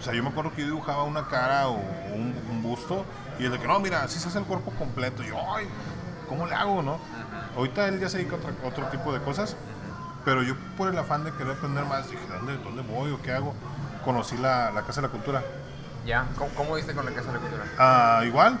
o 0.00 0.02
sea, 0.02 0.14
yo 0.14 0.22
me 0.22 0.30
acuerdo 0.30 0.52
que 0.52 0.62
yo 0.62 0.66
dibujaba 0.68 1.02
una 1.04 1.26
cara 1.28 1.68
o, 1.68 1.74
un, 1.74 2.34
un 2.50 2.62
busto 2.62 3.04
y 3.38 3.44
el 3.44 3.52
de 3.52 3.58
que 3.58 3.66
no, 3.66 3.78
mira, 3.80 4.02
así 4.02 4.18
se 4.18 4.28
hace 4.28 4.38
el 4.38 4.44
cuerpo 4.44 4.70
completo. 4.72 5.22
Y 5.22 5.28
yo, 5.28 5.36
ay, 5.54 5.66
¿cómo 6.28 6.46
le 6.46 6.54
hago, 6.54 6.82
no? 6.82 6.98
Ahorita 7.56 7.86
él 7.88 8.00
ya 8.00 8.08
se 8.08 8.18
dedica 8.18 8.36
a 8.36 8.38
otra- 8.38 8.68
otro 8.68 8.86
tipo 8.86 9.12
de 9.12 9.20
cosas, 9.20 9.56
pero 10.24 10.42
yo 10.42 10.54
por 10.76 10.88
el 10.88 10.98
afán 10.98 11.24
de 11.24 11.32
querer 11.32 11.52
aprender 11.56 11.84
más, 11.84 12.10
dije, 12.10 12.22
¿dónde, 12.28 12.56
dónde 12.58 12.82
voy 12.82 13.12
o 13.12 13.20
qué 13.22 13.32
hago? 13.32 13.54
Conocí 14.04 14.36
la, 14.36 14.70
la 14.72 14.82
Casa 14.82 15.00
de 15.00 15.06
la 15.08 15.12
Cultura. 15.12 15.42
Ya, 16.06 16.26
¿cómo, 16.36 16.50
cómo 16.54 16.76
diste 16.76 16.94
con 16.94 17.04
la 17.04 17.12
Casa 17.12 17.28
de 17.28 17.34
la 17.34 17.38
Cultura? 17.40 17.64
Ah, 17.78 18.22
igual. 18.24 18.58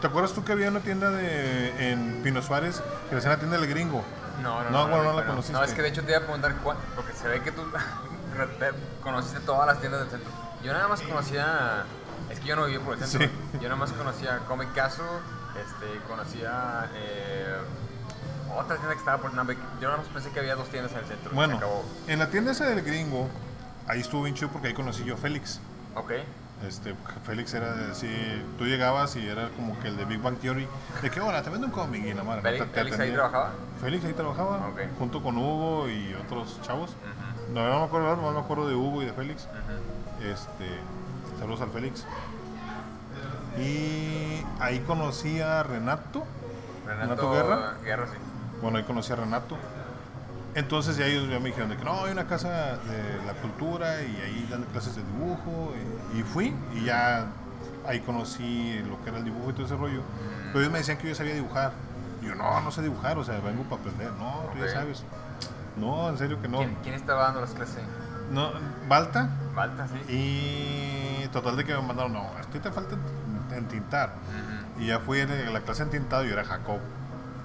¿Te 0.00 0.06
acuerdas 0.06 0.32
tú 0.32 0.44
que 0.44 0.52
había 0.52 0.68
una 0.68 0.80
tienda 0.80 1.10
de, 1.10 1.90
en 1.92 2.20
Pino 2.22 2.42
Suárez 2.42 2.82
que 3.08 3.14
decía 3.16 3.30
la 3.30 3.38
tienda 3.38 3.58
del 3.58 3.68
gringo? 3.68 4.04
No, 4.42 4.62
no, 4.64 4.70
No, 4.70 4.88
bueno, 4.88 5.04
no 5.12 5.20
la 5.20 5.26
conociste. 5.26 5.52
No, 5.54 5.64
es 5.64 5.72
que 5.72 5.82
de 5.82 5.88
hecho 5.88 6.02
te 6.04 6.10
iba 6.10 6.18
a 6.18 6.22
preguntar 6.22 6.54
cuál, 6.62 6.76
porque 6.94 7.12
se 7.14 7.26
ve 7.28 7.42
que 7.42 7.50
tú 7.52 7.62
conociste 9.02 9.40
todas 9.40 9.66
las 9.66 9.78
tiendas 9.80 10.00
del 10.02 10.10
centro. 10.10 10.30
Yo 10.62 10.72
nada 10.72 10.88
más 10.88 11.00
conocía, 11.02 11.84
es 12.30 12.40
que 12.40 12.46
yo 12.46 12.56
no 12.56 12.66
vivía 12.66 12.80
por 12.80 12.94
el 12.94 13.04
centro. 13.04 13.28
Sí. 13.28 13.58
Yo 13.60 13.62
nada 13.68 13.76
más 13.76 13.92
conocía 13.92 14.38
Comic 14.46 14.72
Castle, 14.74 15.04
este, 15.56 16.00
conocía 16.08 16.90
eh, 16.94 17.56
otra 18.54 18.76
tienda 18.76 18.92
que 18.94 18.98
estaba 18.98 19.18
por 19.18 19.32
Nambe. 19.34 19.56
Yo 19.80 19.88
nada 19.88 19.98
más 19.98 20.06
pensé 20.08 20.30
que 20.30 20.40
había 20.40 20.54
dos 20.56 20.68
tiendas 20.68 20.92
en 20.92 20.98
el 20.98 21.04
centro. 21.06 21.30
Bueno, 21.34 21.56
acabó. 21.56 21.84
en 22.06 22.18
la 22.18 22.28
tienda 22.30 22.52
esa 22.52 22.66
del 22.66 22.82
gringo, 22.82 23.28
ahí 23.88 24.00
estuvo 24.00 24.22
bien 24.22 24.34
chido 24.34 24.50
porque 24.50 24.68
ahí 24.68 24.74
conocí 24.74 25.04
yo 25.04 25.14
a 25.14 25.16
Félix. 25.18 25.60
Ok. 25.94 26.12
Este, 26.66 26.94
Félix 27.24 27.52
era 27.52 27.90
así, 27.92 28.08
tú 28.56 28.64
llegabas 28.64 29.14
y 29.16 29.28
era 29.28 29.50
como 29.50 29.78
que 29.80 29.88
el 29.88 29.96
de 29.98 30.06
Big 30.06 30.22
Bang 30.22 30.38
Theory, 30.38 30.66
de 31.02 31.10
que, 31.10 31.20
hola, 31.20 31.42
te 31.42 31.50
vendo 31.50 31.66
un 31.66 31.72
cómic 31.72 32.02
y 32.02 32.14
la 32.14 32.22
madre. 32.24 32.40
Félix- 32.42 32.58
te- 32.60 32.66
te 32.66 32.78
Félix 32.80 32.98
ahí 32.98 33.12
trabajaba? 33.12 33.50
Félix 33.82 34.04
ahí 34.06 34.12
trabajaba, 34.14 34.68
Ok. 34.68 34.80
junto 34.98 35.22
con 35.22 35.36
Hugo 35.36 35.86
y 35.90 36.14
otros 36.14 36.58
chavos. 36.62 36.96
No, 37.52 37.68
no 37.68 37.80
me 37.80 37.84
acuerdo, 37.86 38.16
no 38.16 38.32
me 38.32 38.40
acuerdo 38.40 38.68
de 38.68 38.74
Hugo 38.74 39.02
y 39.02 39.06
de 39.06 39.12
Félix. 39.12 39.46
Este, 40.22 40.80
saludos 41.38 41.60
al 41.60 41.70
Félix. 41.70 42.06
Y 43.58 44.42
ahí 44.60 44.80
conocí 44.80 45.40
a 45.40 45.62
Renato. 45.62 46.24
Renato, 46.86 47.30
Guerra? 47.32 47.74
Guerra, 47.84 48.06
sí. 48.06 48.18
Bueno, 48.62 48.78
ahí 48.78 48.84
conocí 48.84 49.12
a 49.12 49.16
Renato. 49.16 49.56
Entonces 50.54 50.96
ya 50.96 51.06
ellos 51.06 51.28
ya 51.28 51.38
me 51.38 51.46
dijeron 51.46 51.68
de 51.68 51.76
que 51.76 51.84
no, 51.84 52.04
hay 52.04 52.12
una 52.12 52.26
casa 52.26 52.78
de 52.78 53.26
la 53.26 53.34
cultura 53.34 54.02
y 54.02 54.16
ahí 54.22 54.46
dan 54.50 54.64
clases 54.64 54.96
de 54.96 55.02
dibujo. 55.02 55.74
Y, 56.14 56.20
y 56.20 56.22
fui 56.22 56.54
y 56.74 56.84
ya 56.84 57.26
ahí 57.86 58.00
conocí 58.00 58.80
lo 58.88 59.02
que 59.02 59.10
era 59.10 59.18
el 59.18 59.24
dibujo 59.24 59.50
y 59.50 59.52
todo 59.52 59.66
ese 59.66 59.76
rollo. 59.76 60.02
Pero 60.46 60.60
ellos 60.60 60.72
me 60.72 60.78
decían 60.78 60.98
que 60.98 61.08
yo 61.08 61.14
sabía 61.14 61.34
dibujar. 61.34 61.72
Y 62.22 62.26
yo, 62.26 62.34
no, 62.34 62.60
no 62.60 62.70
sé 62.70 62.82
dibujar, 62.82 63.18
o 63.18 63.24
sea, 63.24 63.38
vengo 63.40 63.64
para 63.64 63.82
aprender. 63.82 64.10
No, 64.12 64.48
tú 64.52 64.58
ya 64.58 64.72
sabes. 64.72 65.04
No, 65.76 66.08
en 66.08 66.16
serio 66.16 66.40
que 66.40 66.48
no. 66.48 66.58
¿Quién, 66.58 66.76
quién 66.82 66.94
estaba 66.94 67.24
dando 67.24 67.42
las 67.42 67.50
clases? 67.50 67.82
No, 68.32 68.50
Balta. 68.88 69.28
Balta, 69.54 69.86
sí. 69.88 70.12
Y 70.12 71.28
total 71.28 71.56
de 71.56 71.64
que 71.64 71.74
me 71.74 71.82
mandaron, 71.82 72.12
no, 72.12 72.22
a 72.22 72.42
ti 72.50 72.58
te 72.58 72.70
falta 72.70 72.96
entintar. 73.54 74.14
Y 74.78 74.86
ya 74.86 75.00
fui 75.00 75.20
a 75.20 75.26
la 75.26 75.60
clase 75.60 75.84
de 75.84 75.96
entintado 75.96 76.24
y 76.24 76.28
yo 76.28 76.32
era 76.34 76.44
Jacob. 76.44 76.80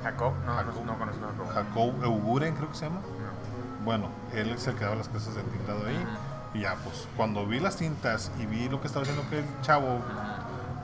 Jacob, 0.04 0.34
no, 0.46 0.54
Jacob. 0.56 0.74
no, 0.86 0.94
no 0.94 1.00
conozco 1.00 1.26
a 1.26 1.30
Jacob. 1.32 1.54
Jacob 1.54 2.04
Euburen 2.04 2.56
creo 2.56 2.70
que 2.70 2.76
se 2.76 2.86
llama. 2.86 3.02
No. 3.02 3.86
Bueno, 3.86 4.10
él 4.34 4.50
es 4.52 4.68
el 4.68 4.76
que 4.76 4.84
daba 4.84 4.96
las 4.96 5.10
clases 5.10 5.36
de 5.36 5.42
tintado 5.44 5.86
ahí. 5.88 6.06
Y 6.54 6.62
ya, 6.62 6.76
pues, 6.84 7.08
cuando 7.16 7.46
vi 7.46 7.60
las 7.60 7.78
tintas 7.78 8.32
y 8.40 8.46
vi 8.46 8.68
lo 8.70 8.82
que 8.82 8.88
estaba 8.88 9.04
haciendo 9.04 9.24
aquel 9.24 9.46
chavo, 9.62 10.00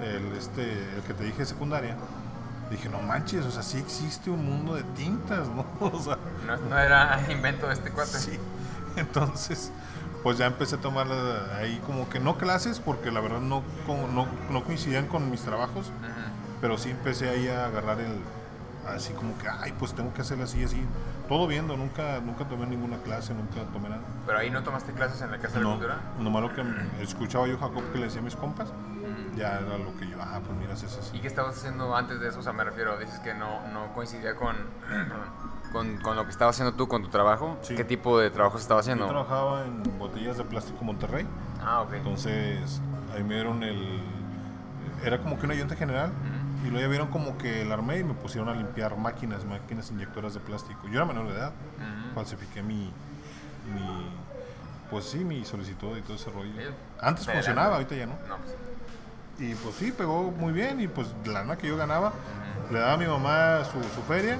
el, 0.02 0.32
este, 0.38 0.64
el 0.96 1.02
que 1.06 1.14
te 1.14 1.24
dije 1.26 1.40
de 1.40 1.46
secundaria, 1.46 1.96
dije, 2.72 2.90
no 2.90 3.02
manches, 3.02 3.46
o 3.46 3.52
sea, 3.52 3.64
sí 3.64 3.78
existe 3.78 4.30
un 4.30 4.46
mundo 4.46 4.76
de 4.76 4.84
tintas, 4.84 5.48
¿no? 5.50 5.66
O 5.80 6.00
sea, 6.00 6.18
No, 6.46 6.58
no 6.58 6.78
era 6.80 7.20
invento 7.32 7.68
de 7.68 7.74
este 7.74 7.92
cuate. 7.92 8.18
sí. 8.18 8.40
Entonces, 8.96 9.72
pues 10.24 10.38
ya 10.40 10.48
empecé 10.48 10.76
a 10.76 10.80
tomar 10.80 11.08
ahí 11.60 11.80
como 11.86 12.10
que 12.10 12.20
no 12.20 12.38
clases, 12.38 12.80
porque 12.80 13.12
la 13.12 13.20
verdad 13.20 13.40
no, 13.42 13.62
no, 13.88 14.28
no 14.50 14.64
coincidían 14.64 15.06
con 15.08 15.30
mis 15.30 15.42
trabajos, 15.42 15.92
pero 16.62 16.78
sí 16.80 16.90
empecé 16.90 17.30
ahí 17.30 17.48
a 17.48 17.66
agarrar 17.66 18.00
el, 18.00 18.14
así 18.96 19.14
como 19.14 19.38
que, 19.38 19.48
ay, 19.50 19.74
pues 19.78 19.94
tengo 19.94 20.14
que 20.14 20.22
hacerlo 20.22 20.44
así, 20.46 20.64
así. 20.64 20.84
Todo 21.28 21.46
viendo, 21.48 21.76
nunca, 21.76 22.20
nunca 22.22 22.46
tomé 22.48 22.66
ninguna 22.68 22.98
clase, 23.00 23.34
nunca 23.34 23.62
tomé 23.74 23.90
nada. 23.90 24.02
Pero 24.26 24.38
ahí 24.40 24.50
no 24.50 24.64
tomaste 24.64 24.94
clases 24.94 25.22
en 25.22 25.32
la 25.32 25.38
Casa 25.40 25.56
de 25.60 25.64
la 25.66 25.70
No, 25.70 25.76
Cultura. 25.76 25.98
nomás 26.20 26.42
lo 26.44 26.54
que 26.54 26.64
escuchaba 27.02 27.48
yo 27.48 27.58
Jacob 27.58 27.84
que 27.92 27.98
le 28.00 28.06
decía 28.06 28.22
a 28.22 28.24
mis 28.24 28.36
compas, 28.36 28.72
ya 29.36 29.60
era 29.60 29.78
lo 29.78 29.96
que 29.98 30.08
yo, 30.10 30.18
ah, 30.22 30.40
pues 30.46 30.58
mira, 30.58 30.74
es 30.74 30.84
¿Y 30.84 30.86
así. 30.86 31.20
qué 31.20 31.28
estabas 31.28 31.58
haciendo 31.58 31.96
antes 31.96 32.20
de 32.20 32.30
eso? 32.30 32.40
O 32.40 32.42
sea, 32.44 32.54
me 32.54 32.64
refiero, 32.64 32.98
dices 32.98 33.20
que 33.20 33.34
no, 33.34 33.68
no 33.74 33.94
coincidía 33.94 34.36
con, 34.36 34.56
con, 35.72 35.98
con 35.98 36.16
lo 36.16 36.24
que 36.26 36.32
estabas 36.32 36.56
haciendo 36.56 36.76
tú 36.76 36.88
con 36.88 37.04
tu 37.04 37.10
trabajo. 37.10 37.58
Sí. 37.62 37.76
¿Qué 37.76 37.84
tipo 37.84 38.18
de 38.20 38.30
trabajo 38.32 38.58
estabas 38.58 38.86
Yo 38.86 38.94
haciendo? 38.94 39.08
trabajaba 39.12 39.66
en 39.66 39.84
botellas 40.00 40.38
de 40.38 40.44
plástico 40.46 40.84
Monterrey, 40.84 41.28
Ah, 41.64 41.82
ok. 41.82 41.94
entonces 41.94 42.82
ahí 43.14 43.24
me 43.24 43.36
dieron 43.36 43.62
el, 43.64 44.02
era 45.04 45.20
como 45.20 45.38
que 45.38 45.46
un 45.46 45.52
ayudante 45.52 45.76
general, 45.76 46.12
y 46.64 46.70
luego 46.70 46.80
ya 46.80 46.88
vieron 46.88 47.08
como 47.10 47.38
que 47.38 47.62
el 47.62 47.72
armé 47.72 48.00
y 48.00 48.04
me 48.04 48.14
pusieron 48.14 48.50
a 48.50 48.54
limpiar 48.54 48.98
máquinas, 48.98 49.46
máquinas 49.46 49.92
inyectoras 49.92 50.34
de 50.34 50.40
plástico. 50.40 50.88
Yo 50.88 50.96
era 50.96 51.06
menor 51.06 51.28
de 51.28 51.34
edad, 51.36 51.52
Ujú. 51.78 52.16
falsifiqué 52.16 52.64
mi, 52.64 52.92
mi, 53.74 54.10
pues 54.90 55.06
sí, 55.06 55.20
mi 55.20 55.46
solicitud 55.46 55.98
y 55.98 56.02
todo 56.02 56.16
ese 56.16 56.30
rollo. 56.32 56.52
Sí. 56.58 56.64
Antes 57.02 57.26
funcionaba, 57.26 57.76
ahorita 57.76 57.96
ya 57.96 58.06
no. 58.08 58.14
No, 58.28 58.38
pues, 58.38 58.56
Y 59.40 59.54
pues 59.56 59.76
sí, 59.76 59.92
pegó 59.92 60.32
muy 60.32 60.52
bien 60.52 60.80
y 60.82 60.88
pues 60.88 61.08
la 61.26 61.34
lana 61.34 61.58
que 61.58 61.68
yo 61.68 61.78
ganaba, 61.78 62.12
le 62.72 62.80
daba 62.80 62.94
a 62.94 62.98
mi 62.98 63.06
mamá 63.06 63.64
su, 63.66 63.82
su 63.94 64.02
feria 64.08 64.40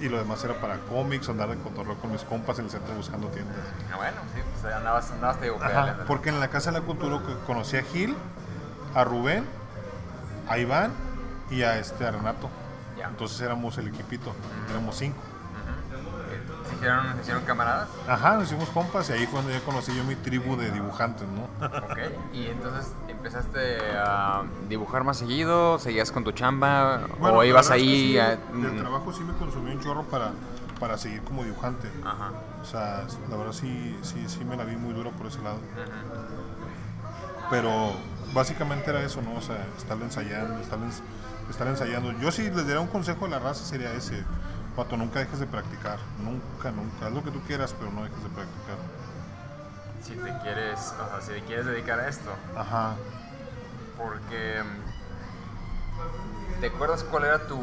y 0.00 0.08
lo 0.08 0.18
demás 0.18 0.42
era 0.42 0.54
para 0.54 0.78
cómics, 0.78 1.28
andar 1.28 1.48
de 1.50 1.56
cotorreo 1.58 1.96
con 1.98 2.10
mis 2.10 2.22
compas 2.22 2.58
en 2.58 2.64
el 2.64 2.70
centro 2.70 2.94
buscando 2.94 3.28
tiendas. 3.28 3.56
ah, 3.92 3.96
bueno, 3.96 4.16
sí, 4.34 4.40
pues 4.60 4.74
andabas, 4.74 5.10
andabas 5.12 5.38
te 5.38 5.44
digo, 5.44 5.58
porque 6.08 6.30
en 6.30 6.40
la 6.40 6.48
Casa 6.48 6.72
de 6.72 6.80
la 6.80 6.84
Cultura 6.86 7.18
co- 7.20 7.38
conocí 7.46 7.76
a 7.76 7.82
Gil, 7.82 8.16
a 8.94 9.04
Rubén, 9.04 9.44
a 10.48 10.58
Iván 10.58 10.92
y 11.50 11.62
a, 11.62 11.78
este, 11.78 12.06
a 12.06 12.10
Renato. 12.10 12.48
Ya. 12.98 13.08
Entonces 13.08 13.40
éramos 13.40 13.76
el 13.78 13.88
equipito, 13.88 14.32
éramos 14.70 14.96
cinco. 14.96 15.18
¿Se 16.68 16.74
hicieron, 16.74 17.14
se 17.14 17.20
hicieron 17.22 17.44
camaradas? 17.44 17.88
Ajá, 18.08 18.34
nos 18.34 18.44
hicimos 18.44 18.68
compas 18.70 19.08
y 19.10 19.12
ahí 19.12 19.20
fue 19.26 19.34
cuando 19.34 19.50
ya 19.52 19.60
conocí 19.60 19.94
yo 19.96 20.02
mi 20.04 20.16
tribu 20.16 20.56
de 20.56 20.70
dibujantes, 20.72 21.26
¿no? 21.28 21.66
Ok. 21.66 21.98
Y 22.32 22.46
entonces 22.46 22.92
empezaste 23.08 23.78
a 23.96 24.42
dibujar 24.68 25.04
más 25.04 25.16
seguido, 25.16 25.78
seguías 25.78 26.10
con 26.10 26.24
tu 26.24 26.32
chamba, 26.32 27.02
Bueno, 27.20 27.38
o 27.38 27.44
ibas 27.44 27.66
es 27.66 27.68
que 27.68 27.74
ahí 27.74 28.12
sí, 28.12 28.18
a... 28.18 28.32
el 28.32 28.38
mm, 28.52 28.78
trabajo 28.78 29.12
sí 29.12 29.22
me 29.22 29.32
consumió 29.34 29.72
un 29.74 29.80
chorro 29.80 30.02
para, 30.04 30.32
para 30.80 30.98
seguir 30.98 31.22
como 31.22 31.44
dibujante. 31.44 31.88
Ajá. 32.04 32.32
O 32.60 32.64
sea, 32.64 33.06
la 33.30 33.36
verdad 33.36 33.52
sí, 33.52 33.96
sí, 34.02 34.24
sí 34.28 34.44
me 34.44 34.56
la 34.56 34.64
vi 34.64 34.76
muy 34.76 34.92
dura 34.92 35.10
por 35.12 35.26
ese 35.28 35.40
lado. 35.42 35.56
Ujú. 35.56 37.46
Pero 37.50 37.92
básicamente 38.34 38.90
era 38.90 39.02
eso, 39.02 39.22
¿no? 39.22 39.34
O 39.34 39.40
sea, 39.40 39.64
estar 39.78 39.96
ensayando, 40.02 40.58
estar, 40.60 40.78
ens- 40.80 41.00
estar 41.50 41.66
ensayando. 41.66 42.12
Yo 42.12 42.30
sí 42.30 42.50
les 42.50 42.66
diera 42.66 42.80
un 42.80 42.88
consejo 42.88 43.26
a 43.26 43.28
la 43.28 43.38
raza 43.38 43.64
sería 43.64 43.92
ese. 43.92 44.24
Pato, 44.74 44.96
nunca 44.96 45.20
dejes 45.20 45.38
de 45.38 45.46
practicar. 45.46 45.98
Nunca, 46.22 46.70
nunca. 46.70 47.06
Haz 47.06 47.12
lo 47.12 47.24
que 47.24 47.30
tú 47.30 47.40
quieras, 47.46 47.74
pero 47.78 47.90
no 47.92 48.04
dejes 48.04 48.22
de 48.22 48.28
practicar. 48.28 48.76
Si 50.02 50.12
te 50.12 50.38
quieres, 50.42 50.94
o 51.02 51.08
sea, 51.08 51.20
si 51.20 51.32
te 51.32 51.42
quieres 51.46 51.66
dedicar 51.66 51.98
a 51.98 52.08
esto, 52.08 52.30
Ajá. 52.54 52.94
porque 53.96 54.62
mm, 54.62 56.60
¿te 56.60 56.66
acuerdas 56.68 57.02
cuál 57.04 57.24
era 57.24 57.46
tu 57.46 57.58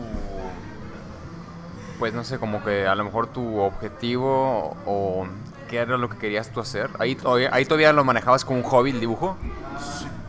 pues 1.99 2.13
no 2.13 2.23
sé, 2.23 2.37
como 2.37 2.63
que 2.63 2.85
a 2.85 2.95
lo 2.95 3.05
mejor 3.05 3.27
tu 3.27 3.59
objetivo 3.59 4.75
o 4.85 5.25
qué 5.69 5.77
era 5.77 5.95
lo 5.95 6.09
que 6.09 6.17
querías 6.17 6.49
tú 6.49 6.59
hacer? 6.59 6.89
Ahí 6.99 7.15
todavía, 7.15 7.49
ahí 7.53 7.63
todavía 7.63 7.93
lo 7.93 8.03
manejabas 8.03 8.43
como 8.43 8.59
un 8.59 8.65
hobby 8.65 8.91
el 8.91 8.99
dibujo. 8.99 9.37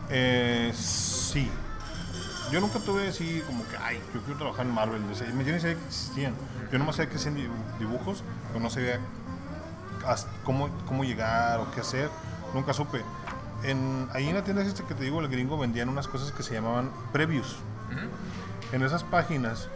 Eh, 0.09 0.71
sí. 0.73 1.51
Yo 2.51 2.61
nunca 2.61 2.79
tuve 2.79 3.07
así 3.07 3.41
como 3.47 3.67
que, 3.67 3.77
ay, 3.77 3.99
yo 4.13 4.21
quiero 4.21 4.37
trabajar 4.37 4.65
en 4.65 4.73
Marvel. 4.73 5.01
O 5.11 5.15
sea, 5.15 5.27
yo 5.27 5.33
ni 5.33 5.43
sabía 5.45 5.61
que 5.75 5.85
existían. 5.87 6.33
Yo 6.71 6.77
nomás 6.79 6.95
sabía 6.97 7.09
que 7.11 7.17
hacían 7.17 7.35
dibu- 7.35 7.77
dibujos, 7.79 8.23
pero 8.47 8.59
no 8.59 8.69
sabía 8.69 8.99
cómo, 10.43 10.69
cómo 10.87 11.03
llegar 11.03 11.59
o 11.59 11.71
qué 11.71 11.81
hacer. 11.81 12.09
Nunca 12.53 12.73
supe. 12.73 13.01
En, 13.63 14.07
ahí 14.13 14.27
en 14.29 14.35
la 14.35 14.43
tienda 14.43 14.61
esta 14.63 14.83
que 14.83 14.93
te 14.93 15.03
digo, 15.03 15.19
el 15.21 15.27
gringo 15.27 15.57
vendían 15.57 15.89
unas 15.89 16.07
cosas 16.07 16.31
que 16.31 16.43
se 16.43 16.53
llamaban 16.53 16.91
previews. 17.11 17.57
En 18.71 18.81
esas 18.83 19.03
páginas 19.03 19.69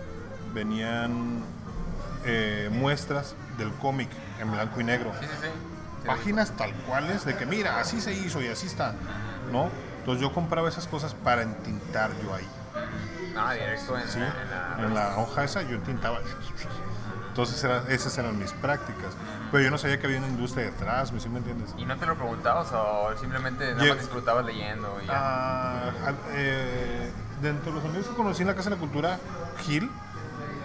venían 0.54 1.44
eh, 2.26 2.70
muestras 2.72 3.36
del 3.58 3.72
cómic 3.74 4.10
en 4.40 4.52
blanco 4.52 4.80
y 4.82 4.84
negro. 4.84 5.12
Páginas 6.06 6.52
tal 6.52 6.74
cuales 6.88 7.26
de 7.26 7.36
que 7.36 7.46
mira, 7.46 7.80
así 7.80 8.00
se 8.02 8.14
hizo 8.14 8.42
y 8.42 8.48
así 8.48 8.68
está, 8.68 8.96
¿no? 9.52 9.70
Entonces 10.00 10.22
yo 10.22 10.34
compraba 10.34 10.70
esas 10.70 10.88
cosas 10.88 11.14
para 11.14 11.42
entintar 11.44 12.12
yo 12.24 12.34
ahí. 12.34 12.48
Ah, 13.40 13.54
directo 13.54 13.98
en, 13.98 14.08
¿sí? 14.08 14.20
en 14.20 14.50
la... 14.52 14.76
En 14.86 14.94
la 14.94 15.18
hoja 15.18 15.44
esa 15.44 15.62
yo 15.64 15.76
entintaba. 15.76 16.20
Entonces 17.30 17.64
era- 17.64 17.84
esas 17.90 18.18
eran 18.18 18.38
mis 18.38 18.52
prácticas. 18.54 19.14
Pero 19.52 19.64
yo 19.64 19.72
no 19.72 19.78
sabía 19.78 20.00
que 20.00 20.06
había 20.08 20.20
una 20.20 20.28
industria 20.28 20.66
detrás, 20.66 21.12
¿me, 21.12 21.20
¿sí 21.20 21.30
me 21.30 21.38
entiendes? 21.40 21.74
¿Y 21.78 21.86
no 21.86 21.98
te 21.98 22.06
lo 22.06 22.16
preguntabas 22.16 22.68
o 22.74 23.16
simplemente 23.20 23.74
nada 23.74 23.90
más 23.90 24.00
disfrutabas 24.00 24.46
leyendo 24.46 25.00
y 25.02 25.08
ya? 25.08 25.14
Ah, 25.16 25.92
eh, 26.34 27.12
dentro 27.42 27.72
de 27.72 27.78
los 27.78 27.86
amigos 27.86 28.08
que 28.08 28.16
conocí 28.16 28.42
en 28.42 28.48
la 28.50 28.56
Casa 28.56 28.70
de 28.70 28.76
la 28.76 28.80
Cultura, 28.80 29.20
Gil, 29.66 29.90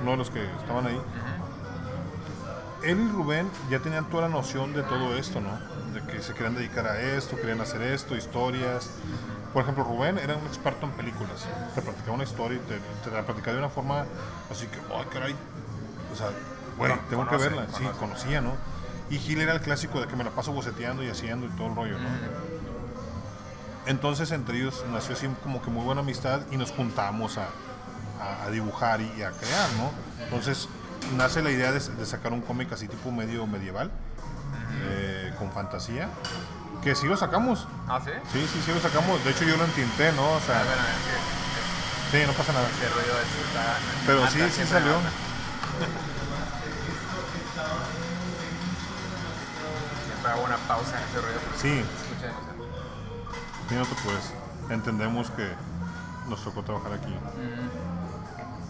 uno 0.03 0.11
de 0.13 0.17
los 0.17 0.31
que 0.31 0.45
estaban 0.57 0.87
ahí, 0.87 1.01
él 2.83 3.01
y 3.01 3.09
Rubén 3.13 3.51
ya 3.71 3.79
tenían 3.79 4.05
toda 4.11 4.25
la 4.25 4.29
noción 4.29 4.75
de 4.75 4.83
todo 4.83 5.17
esto, 5.17 5.41
¿no? 5.41 5.59
De 5.95 6.03
que 6.07 6.21
se 6.21 6.35
querían 6.35 6.55
dedicar 6.55 6.87
a 6.87 7.01
esto, 7.01 7.37
querían 7.37 7.61
hacer 7.61 7.81
esto, 7.83 8.15
historias. 8.17 8.91
Por 9.55 9.63
ejemplo, 9.63 9.85
Rubén 9.85 10.19
era 10.19 10.37
un 10.37 10.47
experto 10.47 10.85
en 10.85 10.93
películas. 10.93 11.47
Te 11.75 11.81
platicaba 11.81 12.13
una 12.13 12.25
historia 12.25 12.59
y 12.59 12.61
te, 12.69 12.79
te 13.09 13.15
la 13.17 13.23
platicaba 13.23 13.53
de 13.55 13.59
una 13.61 13.71
forma 13.71 14.05
así 14.51 14.67
que, 14.67 14.79
¡ay, 14.95 15.07
caray! 15.13 15.35
O 16.13 16.17
sea, 16.17 16.27
Cono- 16.77 16.99
tengo 17.09 17.25
conoce, 17.25 17.49
que 17.49 17.55
verla. 17.55 17.67
Sí, 17.73 17.83
conoce. 17.85 17.99
conocía, 17.99 18.41
¿no? 18.41 18.53
Y 19.11 19.19
Gil 19.19 19.41
era 19.41 19.53
el 19.55 19.61
clásico 19.61 20.01
de 20.01 20.09
que 20.09 20.17
me 20.17 20.25
la 20.25 20.31
paso 20.31 20.53
boceteando 20.53 21.03
y 21.05 21.09
haciendo 21.09 21.47
y 21.47 21.51
todo 21.51 21.69
el 21.69 21.77
rollo, 21.77 21.99
¿no? 21.99 22.09
Entonces 23.87 24.31
entre 24.33 24.59
ellos 24.59 24.85
nació 24.91 25.15
así 25.15 25.29
como 25.43 25.61
que 25.63 25.71
muy 25.71 25.85
buena 25.85 26.01
amistad 26.01 26.41
y 26.51 26.57
nos 26.57 26.71
juntamos 26.73 27.37
a, 27.39 27.49
a- 28.21 28.45
a 28.47 28.51
dibujar 28.51 29.01
y, 29.03 29.23
a 29.23 29.31
crear, 29.31 29.69
¿no? 29.79 29.91
Entonces 30.25 30.69
nace 31.17 31.43
la 31.43 31.51
idea 31.51 31.71
de, 31.71 31.79
de 31.81 32.07
sacar 32.07 32.33
un 32.33 32.41
cómic 32.41 32.73
así 32.73 32.89
tipo 32.89 33.13
medio 33.13 33.47
medieval, 33.47 33.91
eh, 34.87 35.33
con 35.39 35.53
fantasía, 35.53 36.09
que 36.85 36.95
sí 36.95 37.07
lo 37.07 37.17
sacamos. 37.17 37.67
¿Ah, 37.89 37.99
sí? 38.05 38.11
Sí, 38.33 38.47
sí, 38.53 38.63
sí 38.65 38.73
lo 38.73 38.81
sacamos. 38.81 39.25
De 39.25 39.31
hecho 39.31 39.45
yo 39.45 39.57
lo 39.57 39.65
entinté, 39.65 40.13
¿no? 40.13 40.23
O 40.33 40.37
A 40.37 40.41
sea, 40.41 40.59
ver, 40.63 40.69
a 40.79 40.83
ver, 40.85 40.95
que 42.13 42.21
sí, 42.21 42.27
no 42.27 42.33
pasa 42.35 42.53
nada. 42.53 42.69
ese 42.69 42.89
ruido 42.91 43.15
está... 43.19 43.77
Pero 44.07 44.27
sí, 44.29 44.39
sí 44.55 44.67
salió. 44.69 44.93
Siempre 50.07 50.31
hago 50.33 50.45
una 50.45 50.57
pausa 50.69 50.99
en 50.99 51.05
ese 51.09 51.21
ruido 51.21 51.41
Sí. 51.61 51.85
Sí, 53.69 53.75
no 53.77 53.87
te 53.87 53.95
puedes. 54.03 54.33
Entendemos 54.69 55.31
que 55.31 55.53
nos 56.29 56.43
tocó 56.45 56.63
trabajar 56.63 56.93
aquí. 56.93 57.15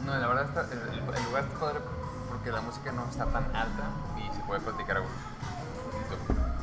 No, 0.04 0.14
la 0.16 0.26
verdad 0.26 0.44
está, 0.44 0.60
el 0.72 1.24
lugar 1.24 1.44
está 1.44 1.58
padre 1.60 1.80
porque 2.28 2.52
la 2.52 2.60
música 2.60 2.92
no 2.92 3.04
está 3.08 3.26
tan 3.26 3.44
alta 3.56 3.84
y 4.18 4.34
se 4.34 4.40
puede 4.46 4.60
platicar 4.60 4.98
a 4.98 5.00
gusto. 5.00 5.16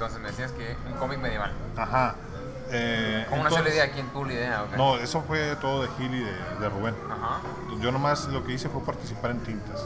Entonces 0.01 0.19
me 0.19 0.29
decías 0.29 0.51
que 0.53 0.75
un 0.91 0.97
cómic 0.97 1.19
medieval. 1.19 1.51
Ajá. 1.77 2.15
Eh, 2.71 3.23
¿Cómo 3.29 3.43
nació 3.43 3.57
la 3.59 3.69
entonces- 3.69 3.73
idea? 3.75 3.91
¿Quién 3.93 4.07
tuvo 4.09 4.25
la 4.25 4.33
idea? 4.33 4.63
o 4.63 4.69
qué? 4.71 4.77
No, 4.77 4.95
eso 4.97 5.21
fue 5.21 5.55
todo 5.57 5.83
de 5.83 5.89
Gil 5.89 6.15
y 6.15 6.23
de, 6.23 6.33
de 6.59 6.69
Rubén. 6.69 6.95
Ajá. 7.07 7.39
Yo 7.79 7.91
nomás 7.91 8.27
lo 8.29 8.43
que 8.43 8.53
hice 8.53 8.67
fue 8.67 8.81
participar 8.83 9.29
en 9.29 9.41
tintas. 9.41 9.85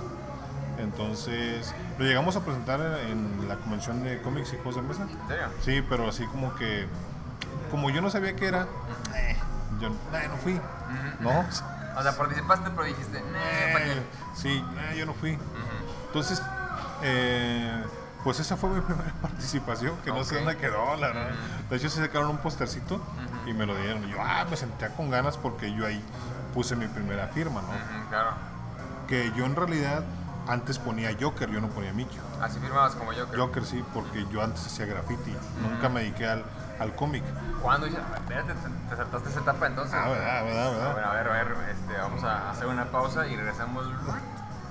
Entonces, 0.78 1.74
lo 2.00 2.06
llegamos 2.06 2.38
a 2.38 2.46
presentar 2.46 2.80
en, 2.80 3.40
en 3.42 3.48
la 3.50 3.58
convención 3.58 4.04
de 4.04 4.22
cómics 4.22 4.54
y 4.54 4.56
juegos 4.56 4.76
de 4.78 4.82
mesa. 4.84 5.02
¿En 5.04 5.28
serio? 5.28 5.48
Sí, 5.62 5.86
pero 5.90 6.08
así 6.08 6.26
como 6.28 6.56
que, 6.56 6.88
como 7.70 7.90
yo 7.90 8.02
no 8.02 8.10
sabía 8.10 8.38
qué 8.38 8.48
era, 8.48 8.68
eh, 9.16 9.36
yo 9.82 9.90
eh, 9.90 10.28
no 10.30 10.38
fui, 10.38 10.62
¿no? 11.20 11.46
O 11.98 12.02
sea, 12.04 12.16
participaste 12.16 12.70
pero 12.72 12.84
dijiste, 12.86 13.20
"Nah, 13.22 13.74
¿para 13.74 13.84
qué?". 13.86 13.92
Eh, 13.92 14.04
sí, 14.34 14.64
eh, 14.92 14.96
yo 14.98 15.06
no 15.06 15.14
fui. 15.14 15.38
Entonces, 16.08 16.42
eh, 17.04 17.84
pues 18.26 18.40
esa 18.40 18.58
fue 18.58 18.72
mi 18.72 18.82
primera 18.82 19.14
participación, 19.22 19.96
que 20.04 20.12
no 20.12 20.24
sé 20.24 20.36
dónde 20.38 20.58
quedó, 20.58 20.96
la 20.96 21.08
verdad. 21.10 21.30
De 21.70 21.76
hecho, 21.76 21.90
se 21.90 22.02
sacaron 22.02 22.32
un 22.32 22.40
postercito 22.40 23.00
y 23.46 23.54
me 23.54 23.68
lo 23.68 23.76
dieron. 23.80 24.04
Y 24.10 24.12
yo, 24.14 24.18
ah, 24.20 24.48
me 24.50 24.58
sentía 24.58 24.90
con 24.90 25.12
ganas 25.12 25.38
porque 25.38 25.72
yo 25.72 25.86
ahí 25.86 26.04
puse 26.52 26.76
mi 26.76 26.88
primera 26.88 27.28
firma, 27.28 27.62
¿no? 27.62 28.10
Claro. 28.10 28.32
que 29.08 29.32
yo 29.38 29.46
en 29.46 29.56
realidad 29.56 30.04
antes 30.48 30.80
ponía 30.80 31.16
Joker, 31.20 31.52
yo 31.52 31.62
no 31.62 31.68
ponía 31.68 31.94
Mickey. 31.94 32.18
Así 32.42 32.60
firmabas 32.60 32.96
como 32.96 33.12
creo. 33.12 33.28
Joker 33.38 33.64
sí, 33.64 33.84
porque 33.94 34.26
yo 34.32 34.42
antes 34.42 34.66
hacía 34.66 34.88
graffiti, 34.88 35.36
nunca 35.62 35.88
me 35.90 36.00
dediqué 36.00 36.28
al, 36.28 36.44
al 36.80 36.96
cómic. 36.96 37.24
¿Cuándo? 37.62 37.86
dices, 37.86 38.02
Espérate, 38.16 38.54
te, 38.54 38.90
te 38.90 38.96
saltaste 38.96 39.30
esa 39.30 39.40
etapa 39.42 39.68
entonces. 39.68 39.94
Ah, 39.96 40.10
verdad, 40.10 40.44
verdad, 40.46 40.72
verdad. 40.72 40.94
Bueno, 40.94 41.08
a 41.10 41.14
ver, 41.14 41.28
a 41.28 41.32
ver, 41.32 41.56
este, 41.70 42.02
vamos 42.02 42.24
a 42.24 42.50
hacer 42.50 42.66
una 42.66 42.86
pausa 42.86 43.28
y 43.28 43.36
regresamos. 43.36 43.86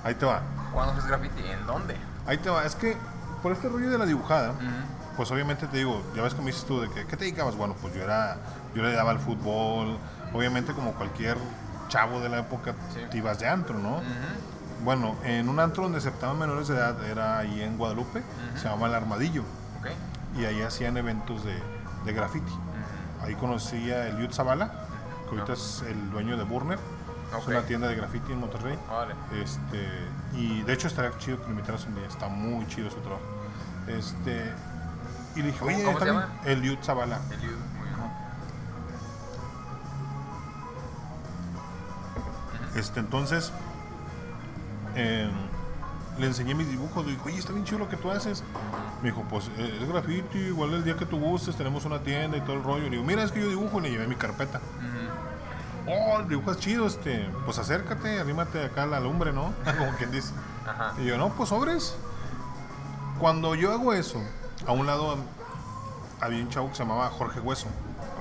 Ahí 0.03 0.15
te 0.15 0.25
va, 0.25 0.41
¿Cuándo 0.73 0.91
haces 0.91 1.07
graffiti? 1.07 1.41
¿En 1.47 1.65
dónde? 1.65 1.95
ahí 2.27 2.37
te 2.37 2.49
va. 2.49 2.65
Es 2.65 2.75
que 2.75 2.97
por 3.45 3.51
este 3.51 3.69
rollo 3.69 3.91
de 3.91 3.99
la 3.99 4.07
dibujada, 4.07 4.53
pues 5.15 5.29
obviamente 5.29 5.67
te 5.67 5.77
digo, 5.77 6.01
ya 6.15 6.23
ves 6.23 6.35
me 6.39 6.45
dices 6.47 6.63
tú 6.65 6.81
de 6.81 6.89
que, 6.89 7.05
¿qué 7.05 7.15
te 7.15 7.25
dedicabas? 7.25 7.55
Bueno, 7.55 7.75
pues 7.79 7.93
yo 7.93 8.01
era, 8.01 8.37
yo 8.73 8.81
le 8.81 8.91
daba 8.91 9.11
al 9.11 9.19
fútbol, 9.19 9.99
obviamente 10.33 10.73
como 10.73 10.93
cualquier 10.93 11.37
chavo 11.87 12.21
de 12.21 12.29
la 12.29 12.39
época, 12.39 12.73
Sí. 12.91 13.01
te 13.11 13.17
ibas 13.19 13.37
de 13.37 13.47
antro, 13.47 13.77
¿no? 13.77 14.01
Bueno, 14.83 15.13
en 15.23 15.47
un 15.47 15.59
antro 15.59 15.83
donde 15.83 15.99
aceptaban 15.99 16.39
menores 16.39 16.69
de 16.69 16.75
edad, 16.75 16.95
era 17.05 17.37
ahí 17.37 17.61
en 17.61 17.77
Guadalupe, 17.77 18.23
se 18.55 18.63
llamaba 18.63 18.87
El 18.87 18.95
Armadillo. 18.95 19.43
Y 20.35 20.45
ahí 20.45 20.63
hacían 20.63 20.97
eventos 20.97 21.45
de, 21.45 21.53
de 22.03 22.13
graffiti. 22.13 22.51
Ahí 23.21 23.35
conocí 23.35 23.91
a 23.91 24.07
Eliud 24.07 24.31
Zavala, 24.33 24.71
que 25.29 25.35
ahorita 25.35 25.53
es 25.53 25.83
el 25.87 26.09
dueño 26.09 26.35
de 26.35 26.45
Burner. 26.45 26.79
Es 27.39 27.47
una 27.47 27.61
tienda 27.61 27.87
de 27.89 27.95
graffiti 27.95 28.31
en 28.31 28.39
Monterrey. 28.39 28.75
Vale. 28.89 29.13
Este, 29.43 29.87
y 30.33 30.61
de 30.63 30.73
hecho 30.73 30.87
estaría 30.87 31.15
chido 31.19 31.37
que 31.37 31.43
lo 31.45 31.51
invitaras 31.51 31.85
un 31.85 31.93
día, 31.95 32.07
está 32.07 32.27
muy 32.27 32.65
chido 32.67 32.89
su 32.89 32.97
trabajo. 33.01 33.21
Este, 33.87 34.51
y 35.35 35.39
le 35.41 35.47
dije, 35.47 35.59
¿Cómo- 35.59 35.71
oye, 35.75 35.83
cómo 35.85 35.99
se 35.99 36.05
está 36.05 36.19
bien". 36.19 36.29
llama? 36.29 36.41
Eliud 36.45 36.77
Zavala. 36.83 37.19
Eliud, 37.31 37.57
muy 37.77 37.87
bien. 37.87 37.95
Este, 42.75 42.99
entonces, 42.99 43.51
eh, 44.95 45.29
le 46.17 46.27
enseñé 46.27 46.55
mis 46.55 46.69
dibujos. 46.69 47.05
Le 47.05 47.11
dije, 47.13 47.23
oye, 47.25 47.37
está 47.37 47.53
bien 47.53 47.65
chido 47.65 47.79
lo 47.79 47.89
que 47.89 47.97
tú 47.97 48.11
haces. 48.11 48.43
Me 49.01 49.09
dijo, 49.11 49.23
pues 49.29 49.49
eh, 49.57 49.79
es 49.81 49.87
graffiti, 49.87 50.37
igual 50.39 50.73
el 50.73 50.83
día 50.83 50.95
que 50.95 51.05
tú 51.05 51.17
gustes, 51.19 51.55
tenemos 51.55 51.85
una 51.85 51.99
tienda 51.99 52.37
y 52.37 52.41
todo 52.41 52.53
el 52.55 52.63
rollo. 52.63 52.83
Le 52.85 52.91
digo, 52.91 53.03
mira, 53.03 53.23
es 53.23 53.31
que 53.31 53.41
yo 53.41 53.47
dibujo 53.49 53.79
y 53.79 53.83
le 53.83 53.91
llevé 53.91 54.07
mi 54.07 54.15
carpeta. 54.15 54.59
Oh, 55.87 56.23
dibujas 56.23 56.57
chido, 56.57 56.87
este, 56.87 57.29
pues 57.45 57.59
acércate, 57.59 58.19
arrímate 58.19 58.65
acá 58.65 58.83
a 58.83 58.87
la 58.87 58.99
lumbre, 58.99 59.31
¿no? 59.31 59.53
Como 59.77 59.91
quien 59.97 60.09
dice. 60.11 60.33
Ajá. 60.67 60.93
Y 60.99 61.05
yo, 61.05 61.17
no, 61.17 61.29
pues 61.29 61.49
sobres. 61.49 61.95
Cuando 63.19 63.55
yo 63.55 63.71
hago 63.71 63.93
eso, 63.93 64.21
a 64.67 64.71
un 64.71 64.85
lado 64.85 65.17
había 66.19 66.43
un 66.43 66.49
chavo 66.49 66.69
que 66.69 66.75
se 66.75 66.83
llamaba 66.83 67.09
Jorge 67.09 67.39
Hueso. 67.39 67.67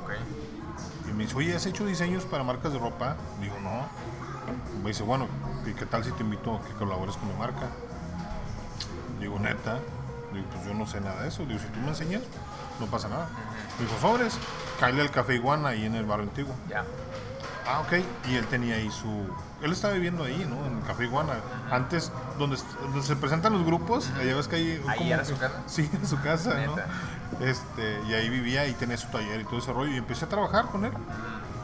Ok. 0.03 0.13
Y 1.09 1.13
me 1.13 1.25
dice, 1.25 1.37
oye, 1.37 1.55
¿has 1.55 1.67
hecho 1.67 1.85
diseños 1.85 2.25
para 2.25 2.45
marcas 2.45 2.73
de 2.73 2.79
ropa? 2.79 3.17
Digo, 3.41 3.57
no. 3.61 3.87
Me 4.83 4.89
dice, 4.89 5.03
bueno, 5.03 5.27
¿y 5.67 5.73
qué 5.73 5.87
tal 5.87 6.05
si 6.05 6.13
te 6.13 6.23
invito 6.23 6.57
a 6.57 6.63
que 6.63 6.73
colabores 6.75 7.17
con 7.17 7.29
mi 7.29 7.35
marca? 7.35 7.69
Digo, 9.19 9.39
neta. 9.39 9.81
Digo, 10.33 10.47
pues 10.53 10.67
yo 10.67 10.75
no 10.75 10.87
sé 10.87 11.01
nada 11.01 11.23
de 11.23 11.29
eso. 11.29 11.45
Digo, 11.45 11.59
si 11.59 11.67
tú 11.67 11.81
me 11.81 11.89
enseñas, 11.89 12.23
no 12.79 12.87
pasa 12.87 13.09
nada. 13.09 13.29
Dijo, 13.79 13.93
sobres, 14.01 14.39
cállale 14.79 15.03
al 15.03 15.11
Café 15.11 15.35
Iguana 15.35 15.71
ahí 15.71 15.85
en 15.87 15.95
el 15.95 16.05
barrio 16.05 16.25
antiguo. 16.25 16.55
Ya. 16.69 16.85
Ah, 17.67 17.81
ok. 17.81 17.95
Y 18.29 18.37
él 18.37 18.47
tenía 18.47 18.77
ahí 18.77 18.91
su... 18.91 19.09
Él 19.63 19.73
estaba 19.73 19.95
viviendo 19.95 20.25
ahí, 20.25 20.47
¿no? 20.49 20.67
En 20.67 20.79
el 20.79 20.85
Café 20.85 21.05
Iguana. 21.05 21.35
Antes, 21.71 22.13
donde, 22.39 22.57
donde 22.83 23.03
se 23.03 23.17
presentan 23.17 23.53
los 23.53 23.65
grupos, 23.65 24.11
allá 24.19 24.35
ves 24.37 24.49
que 24.49 24.57
hay... 24.57 24.83
¿Ahí 24.89 25.13
era 25.13 25.25
su 25.25 25.37
casa? 25.37 25.63
Sí, 25.67 25.89
en 25.93 26.07
su 26.07 26.21
casa, 26.21 26.55
¿no? 26.67 26.77
Este, 27.45 28.01
y 28.07 28.15
ahí 28.15 28.29
vivía 28.29 28.67
y 28.67 28.75
tenía 28.75 28.97
su 28.97 29.09
taller 29.09 29.41
y 29.41 29.45
todo 29.45 29.59
ese 29.59 29.73
rollo. 29.73 29.93
Y 29.93 29.97
empecé 29.97 30.25
a 30.25 30.29
trabajar 30.29 30.67
con 30.67 30.85
él. 30.85 30.93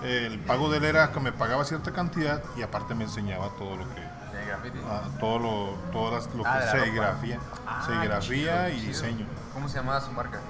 El 0.02 0.38
pago 0.40 0.70
de 0.70 0.78
él 0.78 0.84
era 0.84 1.12
que 1.12 1.20
me 1.20 1.32
pagaba 1.32 1.64
cierta 1.64 1.92
cantidad 1.92 2.42
y 2.56 2.62
aparte 2.62 2.94
me 2.94 3.04
enseñaba 3.04 3.48
todo 3.58 3.76
lo 3.76 3.84
que... 3.94 4.00
¿De 4.36 4.46
graffiti? 4.46 4.78
ah, 4.88 5.02
todo 5.18 5.38
lo, 5.38 5.66
todas 5.92 6.32
lo 6.34 6.44
Ah, 6.46 6.60
que 6.60 6.78
serigrafía. 6.78 7.38
Ah, 7.66 7.82
serigrafía 7.86 8.70
y 8.70 8.80
diseño. 8.80 9.26
¿Cómo 9.52 9.68
se 9.68 9.76
llamaba 9.76 10.00
su 10.00 10.10
marca? 10.12 10.40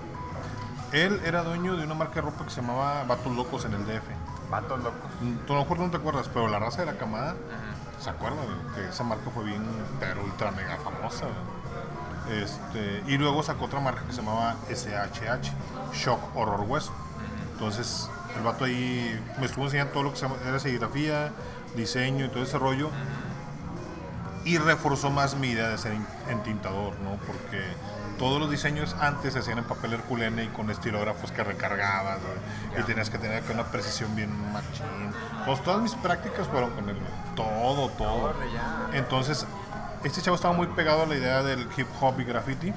Él 0.92 1.20
era 1.24 1.42
dueño 1.42 1.76
de 1.76 1.84
una 1.84 1.94
marca 1.94 2.16
de 2.16 2.20
ropa 2.22 2.44
que 2.44 2.50
se 2.50 2.60
llamaba 2.60 3.04
Vatos 3.04 3.34
Locos 3.34 3.64
en 3.64 3.74
el 3.74 3.84
DF. 3.86 4.04
Vatos 4.50 4.80
locos. 4.82 5.10
Tú 5.46 5.52
a 5.52 5.56
lo 5.56 5.62
mejor 5.62 5.78
no 5.78 5.90
te 5.90 5.96
acuerdas, 5.98 6.28
pero 6.32 6.48
la 6.48 6.58
raza 6.58 6.80
de 6.80 6.86
la 6.86 6.98
camada 6.98 7.36
se 8.00 8.10
acuerda 8.10 8.38
de 8.42 8.74
que 8.82 8.88
esa 8.88 9.04
marca 9.04 9.30
fue 9.32 9.44
bien, 9.44 9.62
pero 10.00 10.24
ultra 10.24 10.50
mega 10.50 10.76
famosa. 10.78 11.26
Este, 12.30 13.02
y 13.06 13.16
luego 13.18 13.42
sacó 13.42 13.64
otra 13.66 13.80
marca 13.80 14.02
que 14.04 14.12
se 14.12 14.22
llamaba 14.22 14.56
SHH, 14.68 15.52
Shock 15.92 16.20
Horror 16.36 16.60
Hueso. 16.62 16.92
Entonces, 17.52 18.08
El 18.36 18.44
vato 18.44 18.64
ahí 18.64 19.20
me 19.40 19.46
estuvo 19.46 19.64
enseñando 19.64 19.92
todo 19.92 20.04
lo 20.04 20.10
que 20.12 20.16
se 20.16 20.22
llama- 20.22 20.36
era 20.46 20.60
serigrafía, 20.60 21.32
diseño 21.74 22.26
y 22.26 22.28
todo 22.28 22.44
ese 22.44 22.58
rollo. 22.60 22.88
Y 24.44 24.56
reforzó 24.58 25.10
más 25.10 25.34
mi 25.36 25.48
idea 25.48 25.68
de 25.68 25.78
ser 25.78 25.92
en- 25.92 26.06
entintador, 26.28 26.92
¿no? 27.00 27.16
Porque 27.26 27.60
todos 28.20 28.38
los 28.38 28.50
diseños 28.50 28.94
antes 29.00 29.32
se 29.32 29.38
hacían 29.38 29.56
en 29.56 29.64
papel 29.64 29.94
herculene 29.94 30.44
y 30.44 30.48
con 30.48 30.68
estilógrafos 30.70 31.32
que 31.32 31.42
recargabas, 31.42 32.18
y 32.78 32.82
tenías 32.82 33.08
que 33.08 33.16
tener 33.16 33.42
una 33.50 33.64
precisión 33.64 34.14
bien 34.14 34.30
machín. 34.52 34.84
Pues 35.46 35.64
todas 35.64 35.80
mis 35.80 35.94
prácticas 35.94 36.46
fueron 36.46 36.70
con 36.72 36.86
él, 36.90 36.98
todo, 37.34 37.88
todo. 37.88 38.34
Entonces, 38.92 39.46
este 40.04 40.20
chavo 40.20 40.34
estaba 40.34 40.52
muy 40.52 40.66
pegado 40.66 41.04
a 41.04 41.06
la 41.06 41.16
idea 41.16 41.42
del 41.42 41.66
hip 41.74 41.86
hop 41.98 42.20
y 42.20 42.24
graffiti. 42.24 42.74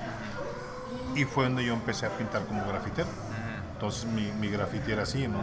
Y 1.13 1.25
fue 1.25 1.43
donde 1.43 1.65
yo 1.65 1.73
empecé 1.73 2.05
a 2.05 2.09
pintar 2.11 2.45
como 2.45 2.65
grafitero. 2.65 3.09
Entonces, 3.73 4.05
mi, 4.05 4.31
mi 4.39 4.47
graffiti 4.47 4.93
era 4.93 5.03
así, 5.03 5.27
¿no? 5.27 5.39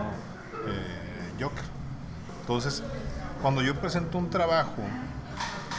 Eh, 0.66 1.32
Joker. 1.38 1.64
Entonces, 2.40 2.82
cuando 3.42 3.60
yo 3.60 3.78
presento 3.78 4.16
un 4.16 4.30
trabajo, 4.30 4.80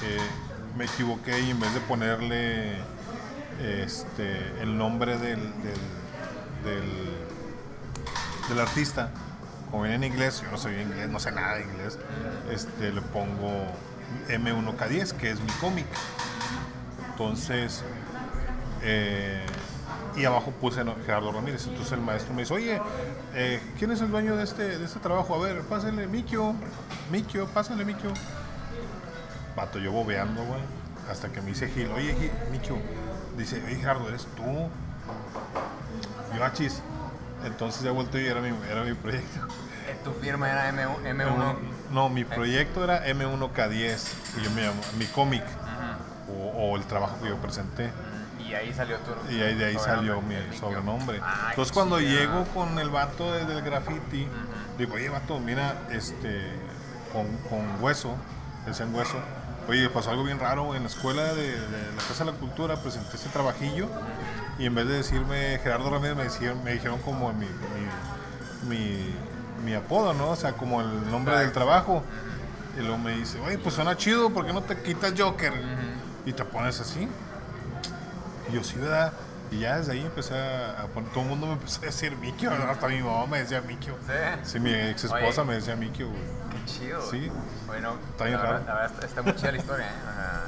eh, 0.03 0.19
me 0.77 0.85
equivoqué 0.85 1.39
y 1.39 1.49
en 1.49 1.59
vez 1.59 1.73
de 1.73 1.79
ponerle 1.81 2.77
este, 3.61 4.61
el 4.61 4.77
nombre 4.77 5.17
del, 5.17 5.39
del, 6.63 6.81
del, 8.49 8.59
artista, 8.59 9.09
como 9.69 9.83
viene 9.83 10.07
en 10.07 10.13
inglés, 10.13 10.41
yo 10.43 10.51
no 10.51 10.57
soy 10.57 10.75
inglés, 10.75 11.09
no 11.09 11.19
sé 11.19 11.31
nada 11.31 11.55
de 11.55 11.63
inglés, 11.63 11.97
este, 12.51 12.91
le 12.91 13.01
pongo 13.01 13.65
M1K10, 14.27 15.13
que 15.13 15.31
es 15.31 15.39
mi 15.39 15.51
cómic. 15.59 15.85
Entonces, 17.11 17.83
eh, 18.83 19.45
y 20.15 20.25
abajo 20.25 20.51
puse 20.51 20.83
Gerardo 21.05 21.31
Ramírez. 21.31 21.67
Entonces 21.67 21.93
el 21.93 22.01
maestro 22.01 22.33
me 22.33 22.41
dice, 22.41 22.53
oye, 22.53 22.81
eh, 23.33 23.61
¿quién 23.77 23.91
es 23.91 24.01
el 24.01 24.11
dueño 24.11 24.35
de 24.35 24.43
este, 24.43 24.77
de 24.77 24.85
este 24.85 24.99
trabajo? 24.99 25.35
A 25.35 25.39
ver, 25.39 25.61
pásale, 25.61 26.07
Mikio, 26.07 26.53
Mikio, 27.11 27.47
pásale, 27.47 27.85
Mikio. 27.85 28.13
Pato, 29.55 29.79
yo 29.79 29.91
bobeando, 29.91 30.43
güey, 30.43 30.61
hasta 31.09 31.29
que 31.29 31.41
me 31.41 31.47
dice 31.47 31.67
Gil, 31.67 31.89
oye, 31.91 32.15
Gil, 32.15 32.31
Mikio, 32.51 32.77
dice, 33.37 33.61
oye, 33.65 33.75
Gerardo, 33.75 34.07
¿eres 34.09 34.25
tú? 34.35 34.69
Yo, 36.35 36.43
achis. 36.45 36.81
Entonces 37.45 37.81
ya 37.81 37.91
vuelto 37.91 38.19
y 38.19 38.25
era 38.27 38.39
mi, 38.41 38.53
era 38.69 38.83
mi 38.83 38.93
proyecto. 38.93 39.39
Eh, 39.87 39.97
Tu 40.03 40.11
firma 40.13 40.49
era 40.49 40.71
M1. 40.71 41.01
M1. 41.03 41.55
No, 41.91 42.09
mi 42.09 42.23
proyecto 42.23 42.83
era 42.83 43.05
M1K10, 43.07 43.99
y 44.39 44.43
yo 44.43 44.51
me 44.51 44.61
llamo, 44.61 44.81
mi 44.97 45.05
cómic, 45.07 45.43
o, 46.29 46.71
o 46.71 46.77
el 46.77 46.83
trabajo 46.85 47.17
que 47.21 47.29
yo 47.29 47.37
presenté. 47.37 47.89
Y 48.47 48.53
ahí 48.53 48.73
salió 48.73 48.97
tu. 48.97 49.33
Y 49.33 49.41
ahí 49.41 49.55
de 49.55 49.65
ahí 49.65 49.77
salió 49.79 50.21
mi 50.21 50.35
sobrenombre, 50.57 51.17
el 51.17 51.23
Entonces 51.49 51.71
cuando 51.73 51.99
chido. 51.99 52.11
llego 52.11 52.43
con 52.53 52.77
el 52.79 52.89
vato 52.89 53.31
de- 53.33 53.45
del 53.45 53.61
graffiti, 53.63 54.27
digo, 54.77 54.93
oye 54.95 55.09
vato, 55.09 55.39
mira, 55.39 55.73
este, 55.89 56.43
con, 57.11 57.25
con 57.49 57.81
hueso, 57.83 58.15
decían 58.65 58.93
hueso, 58.93 59.17
oye, 59.67 59.89
pasó 59.89 60.11
algo 60.11 60.23
bien 60.23 60.39
raro 60.39 60.63
güey, 60.63 60.77
en 60.77 60.83
la 60.83 60.89
escuela 60.89 61.33
de, 61.33 61.51
de 61.51 61.91
la 61.95 62.01
Casa 62.07 62.25
de 62.25 62.31
la 62.31 62.37
Cultura, 62.37 62.75
presenté 62.77 63.15
este 63.15 63.29
trabajillo 63.29 63.87
y 64.59 64.65
en 64.65 64.75
vez 64.75 64.87
de 64.87 64.95
decirme 64.95 65.59
Gerardo 65.63 65.89
Ramírez 65.89 66.15
me, 66.17 66.23
decían, 66.23 66.63
me 66.63 66.73
dijeron 66.73 66.99
como 66.99 67.31
mi, 67.33 67.45
mi, 68.67 68.69
mi, 68.77 69.15
mi 69.63 69.73
apodo, 69.73 70.13
¿no? 70.13 70.29
O 70.31 70.35
sea, 70.35 70.53
como 70.53 70.81
el 70.81 71.09
nombre 71.09 71.37
del 71.39 71.51
trabajo. 71.51 72.03
Y 72.77 72.81
luego 72.81 72.97
me 72.97 73.11
dice, 73.17 73.39
oye, 73.41 73.57
pues 73.57 73.75
suena 73.75 73.97
chido, 73.97 74.29
¿por 74.29 74.45
qué 74.45 74.53
no 74.53 74.61
te 74.61 74.81
quitas 74.81 75.13
Joker? 75.17 75.51
Y 76.25 76.31
te 76.33 76.45
pones 76.45 76.79
así. 76.79 77.07
Y 78.49 78.53
yo 78.53 78.63
sí, 78.63 78.77
¿verdad? 78.77 79.11
Y 79.51 79.59
ya 79.59 79.77
desde 79.77 79.91
ahí 79.91 79.99
empecé 79.99 80.37
a, 80.37 80.83
a 80.83 80.87
poner, 80.87 81.09
todo 81.11 81.23
el 81.23 81.29
mundo 81.29 81.47
me 81.47 81.53
empezó 81.53 81.81
a 81.81 81.85
decir 81.85 82.15
Mikio, 82.15 82.51
hasta 82.51 82.87
mi 82.87 83.01
mamá 83.01 83.25
me 83.25 83.39
decía 83.39 83.61
Mikio. 83.61 83.95
Sí. 84.07 84.53
Sí, 84.53 84.59
mi 84.59 84.73
ex 84.73 85.03
esposa 85.03 85.41
Oye. 85.41 85.49
me 85.49 85.55
decía 85.55 85.75
Mikio, 85.75 86.07
güey. 86.07 86.21
Chido. 86.65 87.01
Sí. 87.09 87.31
Bueno, 87.67 87.95
Está 88.11 88.25
bien 88.25 88.37
la 88.37 88.43
raro. 88.43 88.63
La 88.65 88.73
verdad 88.73 89.03
está, 89.03 89.21
muy 89.21 89.35
chida 89.35 89.51
la 89.51 89.57
historia, 89.57 89.85
¿eh? 89.87 89.89
Ajá. 90.07 90.41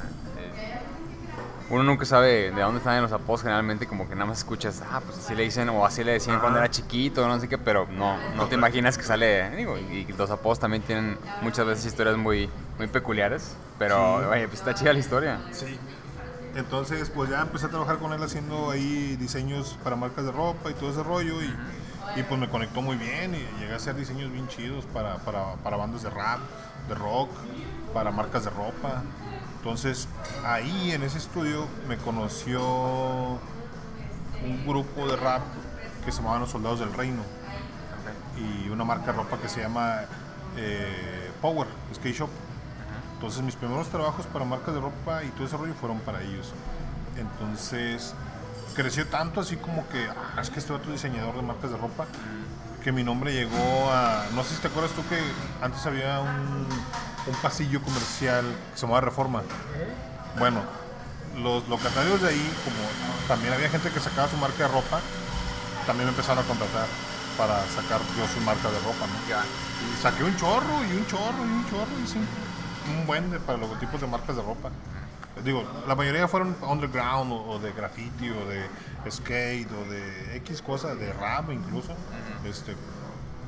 Uno 1.70 1.84
nunca 1.84 2.06
sabe 2.06 2.52
de 2.52 2.62
dónde 2.62 2.80
están 2.80 3.02
los 3.02 3.12
apodos, 3.14 3.42
generalmente 3.42 3.88
como 3.88 4.08
que 4.08 4.14
nada 4.16 4.26
más 4.28 4.40
escuchas, 4.40 4.84
ah, 4.92 5.02
pues 5.04 5.18
así 5.18 5.34
le 5.34 5.44
dicen, 5.44 5.70
o 5.70 5.86
así 5.86 6.04
le 6.04 6.12
decían 6.12 6.40
cuando 6.40 6.60
era 6.60 6.70
chiquito, 6.70 7.26
no 7.28 7.40
sé 7.40 7.48
qué, 7.48 7.58
pero 7.58 7.88
no, 7.90 8.18
no 8.36 8.48
te 8.48 8.56
imaginas 8.56 8.98
que 8.98 9.04
sale, 9.04 9.50
digo, 9.56 9.78
y, 9.78 10.06
los 10.18 10.30
apodos 10.30 10.60
también 10.60 10.84
tienen 10.84 11.18
muchas 11.42 11.66
veces 11.66 11.86
historias 11.86 12.18
muy, 12.18 12.50
muy 12.78 12.88
peculiares, 12.88 13.56
pero, 13.80 14.20
Sí. 14.20 14.26
oye, 14.26 14.48
pues 14.48 14.60
está 14.60 14.76
chida 14.76 14.94
la 14.94 15.00
historia. 15.00 15.40
Sí. 15.52 15.80
Entonces, 16.56 17.10
pues 17.10 17.30
ya 17.32 17.42
empecé 17.42 17.66
a 17.66 17.70
trabajar 17.70 17.98
con 17.98 18.14
él 18.14 18.22
haciendo 18.22 18.70
ahí 18.70 19.16
diseños 19.16 19.80
para 19.84 19.96
marcas 19.96 20.26
de 20.26 20.32
ropa 20.32 20.70
y 20.70 20.74
todo 20.76 20.92
ese 20.92 21.02
rollo. 21.02 21.42
Y, 21.42 21.52
y, 22.16 22.24
pues 22.24 22.40
me 22.40 22.50
conectó 22.50 22.82
muy 22.82 22.98
bien 22.98 23.36
y 23.36 23.60
llegué 23.60 23.74
a 23.74 23.78
hacer 23.78 23.96
diseños 23.96 24.32
bien 24.32 24.48
chidos 24.48 24.86
para, 24.86 25.18
para, 25.20 25.56
para 25.56 25.78
bandas 25.78 26.04
de 26.04 26.10
rap, 26.10 26.40
de 26.88 26.96
rock, 26.96 27.30
para 27.94 28.12
marcas 28.12 28.44
de 28.44 28.50
ropa. 28.50 29.04
Entonces, 29.58 30.08
ahí 30.46 30.92
en 30.92 31.04
ese 31.04 31.18
estudio 31.18 31.68
me 31.88 31.98
conoció 31.98 32.62
un 34.44 34.66
grupo 34.68 35.08
de 35.08 35.16
rap 35.16 35.42
que 36.04 36.12
se 36.12 36.18
llamaban 36.18 36.42
Los 36.42 36.50
Soldados 36.52 36.80
del 36.80 36.94
Reino 36.94 37.22
y 38.38 38.70
una 38.70 38.84
marca 38.84 39.08
de 39.08 39.14
ropa 39.14 39.38
que 39.38 39.48
se 39.48 39.62
llama 39.62 40.02
eh, 40.58 41.32
Power, 41.42 41.68
Skate 41.96 42.16
Shop. 42.16 42.30
Entonces 43.14 43.42
mis 43.42 43.56
primeros 43.56 43.88
trabajos 43.88 44.26
para 44.28 44.44
marcas 44.44 44.74
de 44.74 44.82
ropa 44.82 45.24
y 45.24 45.30
todo 45.30 45.46
ese 45.46 45.56
rollo 45.56 45.74
fueron 45.76 46.00
para 46.00 46.22
ellos. 46.22 46.52
Entonces 47.18 48.14
creció 48.74 49.08
tanto 49.08 49.42
así 49.42 49.56
como 49.56 49.88
que, 49.90 50.08
ah, 50.08 50.42
es 50.42 50.50
que 50.50 50.60
este 50.60 50.74
otro 50.74 50.92
diseñador 50.92 51.36
de 51.36 51.42
marcas 51.42 51.72
de 51.72 51.78
ropa, 51.78 52.06
que 52.84 52.92
mi 52.92 53.04
nombre 53.04 53.34
llegó 53.34 53.90
a, 53.92 54.26
no 54.36 54.44
sé 54.44 54.56
si 54.56 54.62
te 54.62 54.68
acuerdas 54.68 54.92
tú 54.92 55.02
que 55.08 55.20
antes 55.62 55.86
había 55.86 56.20
un, 56.20 56.68
un 57.28 57.36
pasillo 57.42 57.82
comercial 57.82 58.44
que 58.72 58.78
se 58.78 58.82
llamaba 58.82 59.02
Reforma. 59.02 59.42
Bueno, 60.38 60.62
los 61.42 61.68
locatarios 61.68 62.22
de 62.22 62.30
ahí, 62.30 62.54
como 62.64 63.28
también 63.28 63.54
había 63.54 63.70
gente 63.70 63.90
que 63.90 64.00
sacaba 64.00 64.28
su 64.28 64.38
marca 64.38 64.64
de 64.64 64.68
ropa, 64.68 65.00
también 65.86 66.08
me 66.08 66.12
empezaron 66.12 66.44
a 66.44 66.48
contratar 66.48 66.88
para 67.38 67.66
sacar 67.68 68.00
yo 68.18 68.28
su 68.28 68.40
marca 68.42 68.70
de 68.70 68.80
ropa, 68.80 69.08
¿no? 69.08 69.30
Ya. 69.30 69.44
Y 69.44 70.02
saqué 70.02 70.24
un 70.24 70.36
chorro 70.38 70.84
y 70.86 70.98
un 70.98 71.08
chorro 71.08 71.40
y 71.40 71.52
un 71.52 71.70
chorro 71.70 71.92
y 72.04 72.08
sí, 72.08 72.20
un 72.90 73.08
buen 73.08 73.32
de, 73.32 73.40
para 73.40 73.58
logotipos 73.58 74.02
de 74.02 74.08
marcas 74.08 74.36
de 74.36 74.42
ropa. 74.42 74.70
Digo, 75.44 75.64
la 75.88 75.96
mayoría 75.96 76.28
fueron 76.28 76.56
underground 76.62 77.32
o, 77.32 77.36
o 77.52 77.60
de 77.60 77.72
graffiti 77.74 78.30
o 78.30 78.46
de 78.48 78.66
skate 79.12 79.70
o 79.72 79.90
de 79.92 80.38
X 80.38 80.62
cosas, 80.62 80.98
de 81.00 81.12
rap 81.14 81.50
incluso. 81.52 81.94
este, 82.46 82.76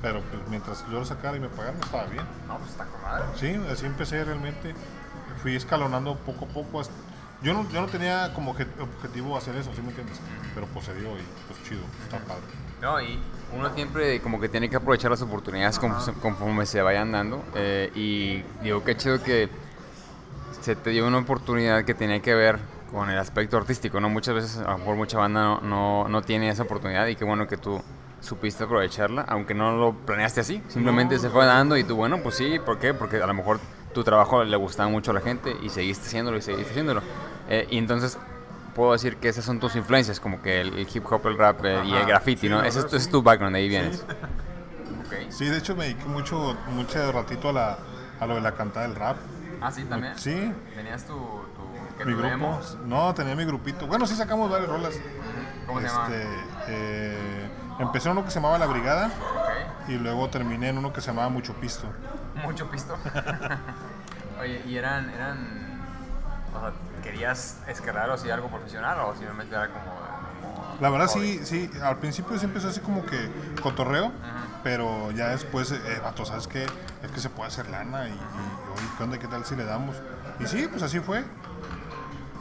pero 0.02 0.22
pues 0.22 0.42
mientras 0.50 0.84
yo 0.92 1.00
lo 1.00 1.06
sacara 1.06 1.38
y 1.38 1.40
me 1.40 1.48
pagaran 1.50 1.80
estaba 1.82 2.06
bien. 2.06 2.24
No, 2.48 2.58
pues 2.58 2.72
está 2.72 2.86
con 2.86 3.02
madre. 3.02 3.26
Sí, 3.40 3.60
así 3.72 3.86
empecé 3.86 4.24
realmente. 4.24 4.74
Fui 5.42 5.56
escalonando 5.56 6.16
poco 6.18 6.46
a 6.46 6.48
poco. 6.48 6.80
hasta- 6.82 6.94
Yo 7.42 7.54
no, 7.54 7.70
yo 7.70 7.82
no 7.82 7.88
tenía 7.88 8.34
como 8.34 8.54
obje- 8.56 8.68
objetivo 8.80 9.38
hacer 9.38 9.56
eso, 9.56 9.72
¿sí 9.76 9.82
me 9.82 9.90
entiendes? 9.90 10.20
Pero 10.54 10.66
pues 10.68 10.86
se 10.86 10.94
dio 10.96 11.10
y 11.18 11.22
pues 11.48 11.64
chido, 11.64 11.82
está 12.04 12.18
padre. 12.20 12.42
No, 12.82 13.00
y 13.02 13.20
uno 13.56 13.74
siempre 13.74 14.22
como 14.22 14.40
que 14.40 14.50
tiene 14.50 14.70
que 14.70 14.76
aprovechar 14.76 15.12
las 15.12 15.22
oportunidades 15.22 15.78
conforme, 15.80 16.20
conforme 16.22 16.66
se 16.66 16.82
vayan 16.82 17.12
dando. 17.12 17.44
eh, 17.56 17.92
y 17.96 18.44
digo, 18.64 18.84
qué 18.84 18.98
chido 18.98 19.22
que 19.24 19.50
se 20.66 20.76
te 20.76 20.90
dio 20.90 21.06
una 21.06 21.20
oportunidad 21.20 21.86
que 21.86 21.94
tenía 21.94 22.20
que 22.22 22.34
ver 22.34 22.58
con 22.92 23.12
el 23.12 23.20
aspecto 23.20 23.56
artístico, 23.56 24.00
¿no? 24.00 24.10
Muchas 24.10 24.34
veces, 24.34 24.58
a 24.58 24.72
lo 24.72 24.78
mejor 24.80 24.96
mucha 24.96 25.20
banda 25.20 25.44
no, 25.44 25.62
no, 25.62 26.08
no 26.10 26.22
tiene 26.24 26.50
esa 26.50 26.64
oportunidad 26.64 27.06
y 27.06 27.16
qué 27.16 27.24
bueno 27.24 27.46
que 27.48 27.56
tú 27.56 27.80
supiste 28.20 28.64
aprovecharla, 28.64 29.22
aunque 29.28 29.54
no 29.54 29.78
lo 29.78 29.94
planeaste 29.94 30.42
así, 30.42 30.64
simplemente 30.68 31.16
No, 31.16 31.22
se 31.22 31.30
fue 31.30 31.46
dando 31.46 31.78
y 31.78 31.84
tú, 31.84 31.96
bueno, 31.96 32.18
pues 32.24 32.34
sí, 32.38 32.58
¿por 32.66 32.80
qué? 32.80 32.96
Porque 32.96 33.18
a 33.22 33.28
lo 33.28 33.34
mejor 33.36 33.60
tu 33.94 34.04
trabajo 34.04 34.44
le 34.44 34.58
gustaba 34.58 34.90
mucho 34.90 35.12
a 35.12 35.14
la 35.14 35.22
gente 35.22 35.56
y 35.62 35.70
seguiste 35.70 36.08
haciéndolo 36.08 36.38
y 36.38 36.42
seguiste 36.42 36.72
haciéndolo. 36.72 37.04
Eh, 37.48 37.68
y 37.70 37.78
entonces 37.78 38.18
puedo 38.74 38.94
decir 38.94 39.18
que 39.18 39.30
esas 39.30 39.46
son 39.46 39.60
tus 39.60 39.76
influencias, 39.76 40.20
como 40.20 40.42
que 40.42 40.62
el, 40.62 40.74
el 40.80 40.88
hip 40.92 41.06
hop, 41.12 41.28
el 41.28 41.38
rap 41.38 41.64
eh, 41.64 41.84
y 41.86 41.92
el 41.92 41.98
Ajá, 41.98 42.08
graffiti, 42.08 42.42
sí, 42.42 42.50
¿no? 42.50 42.64
Ese 42.64 42.80
es, 42.80 42.88
tu- 42.88 42.96
ese 42.96 43.00
sí. 43.02 43.06
es 43.06 43.12
tu 43.12 43.22
background, 43.22 43.56
de 43.56 43.62
ahí 43.62 43.68
Sí. 43.68 43.70
vienes. 43.70 44.04
Sí, 45.30 45.46
de 45.46 45.58
hecho 45.60 45.76
me 45.76 45.84
dediqué 45.86 46.06
mucho, 46.06 46.58
mucho 46.72 47.12
ratito 47.12 47.50
a, 47.50 47.54
la, 47.54 47.78
a 48.20 48.26
lo 48.26 48.34
de 48.36 48.42
la 48.42 48.54
cantada 48.54 48.88
del 48.88 48.96
rap. 48.96 49.18
Ah, 49.62 49.72
sí, 49.72 49.84
también. 49.86 50.18
Sí, 50.18 50.54
Tenías 50.76 51.06
tu, 51.06 51.14
tu, 51.14 51.98
¿qué, 51.98 52.06
mi 52.06 52.14
grupo. 52.14 52.60
No, 52.86 53.14
tenía 53.14 53.36
mi 53.36 53.46
grupito. 53.46 53.88
Bueno, 53.88 54.06
sí 54.06 54.16
sacamos 54.16 54.50
varias 54.50 54.70
rolas. 54.70 54.94
¿Cómo 55.66 55.80
se 55.82 55.88
llama? 55.88 56.08
Este, 56.08 56.28
eh, 56.68 57.50
empecé 57.80 58.08
en 58.10 58.14
uno 58.14 58.24
que 58.26 58.32
se 58.32 58.36
llamaba 58.36 58.58
La 58.58 58.68
Brigada 58.68 59.08
Ok. 59.08 59.90
y 59.90 59.94
luego 59.98 60.30
terminé 60.30 60.70
en 60.70 60.78
uno 60.78 60.94
que 60.94 61.02
se 61.02 61.08
llamaba 61.08 61.30
Mucho 61.30 61.54
Pisto. 61.56 61.88
Mucho 62.44 62.70
pisto. 62.70 62.98
Oye, 64.42 64.62
¿y 64.68 64.76
eran, 64.78 65.10
eran, 65.10 65.82
o 66.54 66.60
sea, 66.60 66.74
querías 67.02 67.62
escalar 67.68 68.10
o 68.10 68.14
así 68.14 68.30
algo 68.30 68.50
profesional 68.50 69.00
o 69.00 69.16
simplemente 69.16 69.56
era 69.56 69.70
como... 69.70 70.05
La 70.82 70.90
verdad 70.90 71.08
sí, 71.08 71.40
sí, 71.44 71.70
al 71.82 71.98
principio 72.00 72.38
sí 72.38 72.46
empezó 72.46 72.68
así 72.68 72.80
como 72.82 73.06
que 73.06 73.30
cotorreo, 73.62 74.12
pero 74.64 75.12
ya 75.12 75.30
después, 75.30 75.72
eh, 75.72 76.00
vato, 76.04 76.26
¿sabes 76.26 76.48
qué? 76.48 76.64
Es 77.04 77.12
que 77.14 77.20
se 77.20 77.30
puede 77.30 77.48
hacer 77.48 77.70
lana 77.70 78.08
y, 78.08 78.12
y 78.12 78.14
oye, 78.14 78.88
¿qué 78.98 79.04
onda? 79.04 79.18
¿Qué 79.20 79.28
tal 79.28 79.46
si 79.46 79.56
le 79.56 79.64
damos? 79.66 79.96
Y 80.40 80.48
sí, 80.48 80.68
pues 80.70 80.84
así 80.84 81.00
fue. 81.00 81.24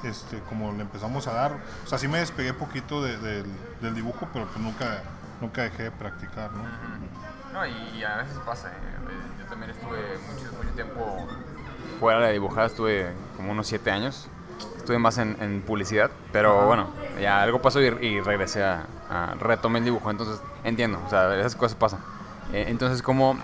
Este, 0.03 0.39
como 0.41 0.73
le 0.73 0.83
empezamos 0.83 1.27
a 1.29 1.33
dar, 1.33 1.53
o 1.85 1.87
sea, 1.87 1.97
sí 1.97 2.09
me 2.09 2.19
despegué 2.19 2.53
poquito 2.53 3.03
de- 3.03 3.17
del- 3.17 3.47
del 3.81 3.95
dibujo, 3.95 4.29
pero 4.35 4.47
pues 4.47 4.59
nunca, 4.59 5.03
nunca 5.41 5.63
dejé 5.63 5.85
de 5.85 5.91
practicar, 5.93 6.51
¿no? 6.53 6.63
No, 7.55 7.65
y, 7.67 8.03
a 8.05 8.17
veces 8.17 8.37
pasa. 8.45 8.69
¿eh? 8.69 8.73
Yo 9.39 9.47
también 9.47 9.71
estuve 9.71 10.19
mucho, 10.29 10.53
mucho 10.59 10.71
tiempo 10.75 11.27
fuera 12.01 12.27
de 12.27 12.33
dibujar, 12.33 12.67
estuve 12.67 13.13
como 13.37 13.53
unos 13.53 13.67
7 13.67 13.91
años. 13.93 14.29
Estuve 14.77 14.99
más 14.99 15.17
en, 15.19 15.63
publicidad, 15.67 16.11
pero 16.31 16.67
bueno, 16.67 16.89
ya 17.21 17.41
algo 17.43 17.63
pasó 17.63 17.81
y, 17.81 18.21
regresé 18.21 18.63
a, 18.63 18.87
a, 19.09 19.35
retomé 19.41 19.79
el 19.79 19.87
dibujo, 19.87 20.11
entonces 20.11 20.43
entiendo, 20.63 21.01
o 21.07 21.09
sea, 21.09 21.35
esas 21.39 21.57
cosas 21.57 21.77
pasan. 21.77 22.01
Eh, 22.53 22.67
entonces, 22.69 23.03
como, 23.03 23.39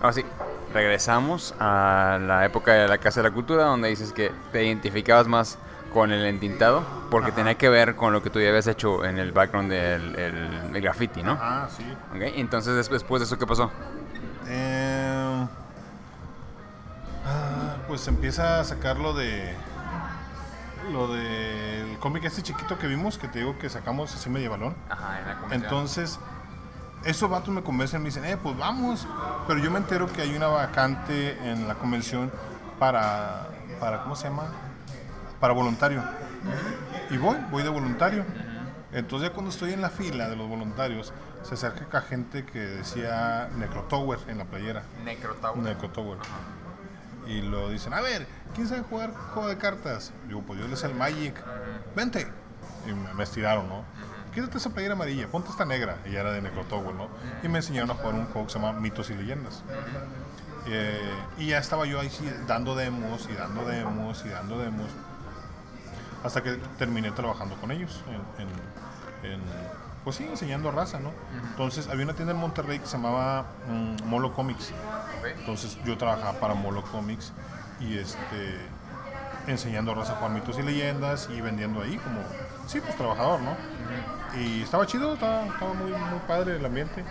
ahora 0.00 0.12
sí, 0.12 0.24
regresamos 0.72 1.54
a 1.58 2.18
la 2.20 2.44
época 2.44 2.74
de 2.74 2.88
la 2.88 2.98
Casa 2.98 3.22
de 3.22 3.28
la 3.28 3.34
Cultura, 3.34 3.64
donde 3.64 3.88
dices 3.88 4.12
que 4.12 4.30
te 4.52 4.64
identificabas 4.64 5.26
más 5.26 5.58
con 5.92 6.10
el 6.10 6.26
entintado, 6.26 6.82
porque 7.10 7.30
tenía 7.30 7.54
que 7.54 7.68
ver 7.68 7.94
con 7.94 8.12
lo 8.12 8.22
que 8.22 8.28
tú 8.28 8.40
ya 8.40 8.48
habías 8.48 8.66
hecho 8.66 9.04
en 9.04 9.18
el 9.18 9.30
background 9.30 9.70
del 9.70 10.16
el, 10.16 10.82
graffiti, 10.82 11.22
¿no? 11.22 11.38
Ah, 11.40 11.68
sí. 11.74 11.84
Okay. 12.14 12.34
Entonces, 12.36 12.90
después 12.90 13.20
de 13.20 13.26
eso, 13.26 13.38
¿qué 13.38 13.46
pasó? 13.46 13.70
Eh, 14.48 15.46
ah, 17.24 17.76
pues 17.86 18.06
empieza 18.08 18.60
a 18.60 18.64
sacar 18.64 18.98
lo 18.98 19.14
de 19.14 19.54
lo 20.92 21.08
del 21.08 21.98
cómic 21.98 22.24
este 22.24 22.42
chiquito 22.42 22.78
que 22.78 22.86
vimos, 22.86 23.18
que 23.18 23.28
te 23.28 23.40
digo 23.40 23.58
que 23.58 23.68
sacamos 23.68 24.14
así 24.14 24.30
medio 24.30 24.50
balón. 24.50 24.74
Ajá, 24.88 25.18
en 25.18 25.26
la 25.26 25.54
Entonces, 25.54 26.18
esos 27.04 27.28
vatos 27.28 27.54
me 27.54 27.62
convencen, 27.62 28.00
me 28.02 28.06
dicen, 28.06 28.24
eh, 28.24 28.36
pues 28.36 28.56
vamos. 28.56 29.06
Pero 29.46 29.60
yo 29.60 29.70
me 29.70 29.78
entero 29.78 30.10
que 30.12 30.22
hay 30.22 30.34
una 30.34 30.48
vacante 30.48 31.38
en 31.50 31.68
la 31.68 31.74
convención 31.74 32.30
para, 32.78 33.48
para 33.80 34.02
¿cómo 34.02 34.16
se 34.16 34.28
llama? 34.28 34.44
para 35.44 35.52
voluntario. 35.52 36.02
Y 37.10 37.18
voy, 37.18 37.36
voy 37.50 37.62
de 37.62 37.68
voluntario. 37.68 38.24
Entonces 38.92 39.28
ya 39.28 39.34
cuando 39.34 39.50
estoy 39.50 39.74
en 39.74 39.82
la 39.82 39.90
fila 39.90 40.30
de 40.30 40.36
los 40.36 40.48
voluntarios, 40.48 41.12
se 41.42 41.52
acerca 41.52 42.00
gente 42.00 42.46
que 42.46 42.60
decía 42.60 43.50
Necrotower 43.54 44.20
en 44.28 44.38
la 44.38 44.46
playera. 44.46 44.84
Necrotower. 45.04 45.58
Necrotower. 45.58 46.18
Y 47.26 47.42
lo 47.42 47.70
dicen, 47.70 47.94
a 47.94 48.00
ver, 48.00 48.26
¿quién 48.54 48.68
sabe 48.68 48.82
jugar 48.82 49.14
juego 49.14 49.48
de 49.48 49.58
cartas? 49.58 50.12
Digo, 50.28 50.42
pues 50.42 50.60
yo 50.60 50.68
les 50.68 50.82
el 50.84 50.94
Magic. 50.94 51.34
Vente. 51.96 52.26
Y 52.86 52.92
me, 52.92 53.22
estiraron, 53.22 53.68
¿no? 53.68 53.84
Quítate 54.34 54.58
esa 54.58 54.70
playera 54.70 54.94
amarilla, 54.94 55.28
ponte 55.28 55.50
esta 55.50 55.64
negra. 55.64 55.98
Y 56.04 56.12
ya 56.12 56.20
era 56.20 56.32
de 56.32 56.42
Necrotower, 56.42 56.94
¿no? 56.94 57.08
Y 57.42 57.48
me 57.48 57.58
enseñaron 57.58 57.90
a 57.90 57.94
jugar 57.94 58.14
un 58.14 58.26
juego 58.26 58.46
que 58.46 58.52
se 58.52 58.58
llama 58.58 58.78
Mitos 58.78 59.08
y 59.10 59.14
Leyendas. 59.14 59.62
Eh, 60.66 61.14
y 61.38 61.48
ya 61.48 61.58
estaba 61.58 61.86
yo 61.86 62.00
ahí 62.00 62.10
dando 62.46 62.74
demos 62.74 63.28
y 63.30 63.34
dando 63.34 63.64
demos 63.64 64.24
y 64.24 64.28
dando 64.30 64.58
demos 64.58 64.88
hasta 66.24 66.42
que 66.42 66.52
terminé 66.78 67.10
trabajando 67.12 67.54
con 67.56 67.70
ellos 67.70 68.02
en, 68.38 68.48
pues 70.02 70.16
sí, 70.16 70.24
enseñando 70.24 70.70
raza, 70.70 71.00
¿no? 71.00 71.10
Entonces 71.50 71.88
había 71.88 72.04
una 72.04 72.14
tienda 72.14 72.34
en 72.34 72.40
Monterrey 72.40 72.78
que 72.78 72.86
se 72.86 72.96
llamaba 72.98 73.46
mm, 73.68 74.06
Molo 74.06 74.34
Comics. 74.34 74.72
Entonces 75.32 75.78
yo 75.84 75.96
trabajaba 75.96 76.38
para 76.40 76.54
Molo 76.54 76.82
Comics 76.82 77.32
y 77.80 77.98
este 77.98 78.58
enseñando 79.46 79.94
raza 79.94 80.14
Juan 80.14 80.34
mitos 80.34 80.58
y 80.58 80.62
leyendas 80.62 81.28
y 81.30 81.40
vendiendo 81.40 81.82
ahí 81.82 81.96
como, 81.98 82.20
sí, 82.66 82.80
pues 82.80 82.96
trabajador, 82.96 83.40
¿no? 83.40 83.54
Y 84.38 84.62
estaba 84.62 84.86
chido, 84.86 85.14
estaba, 85.14 85.44
muy, 85.74 85.90
muy 85.90 86.18
padre 86.26 86.56
el 86.56 86.64
ambiente. 86.64 87.04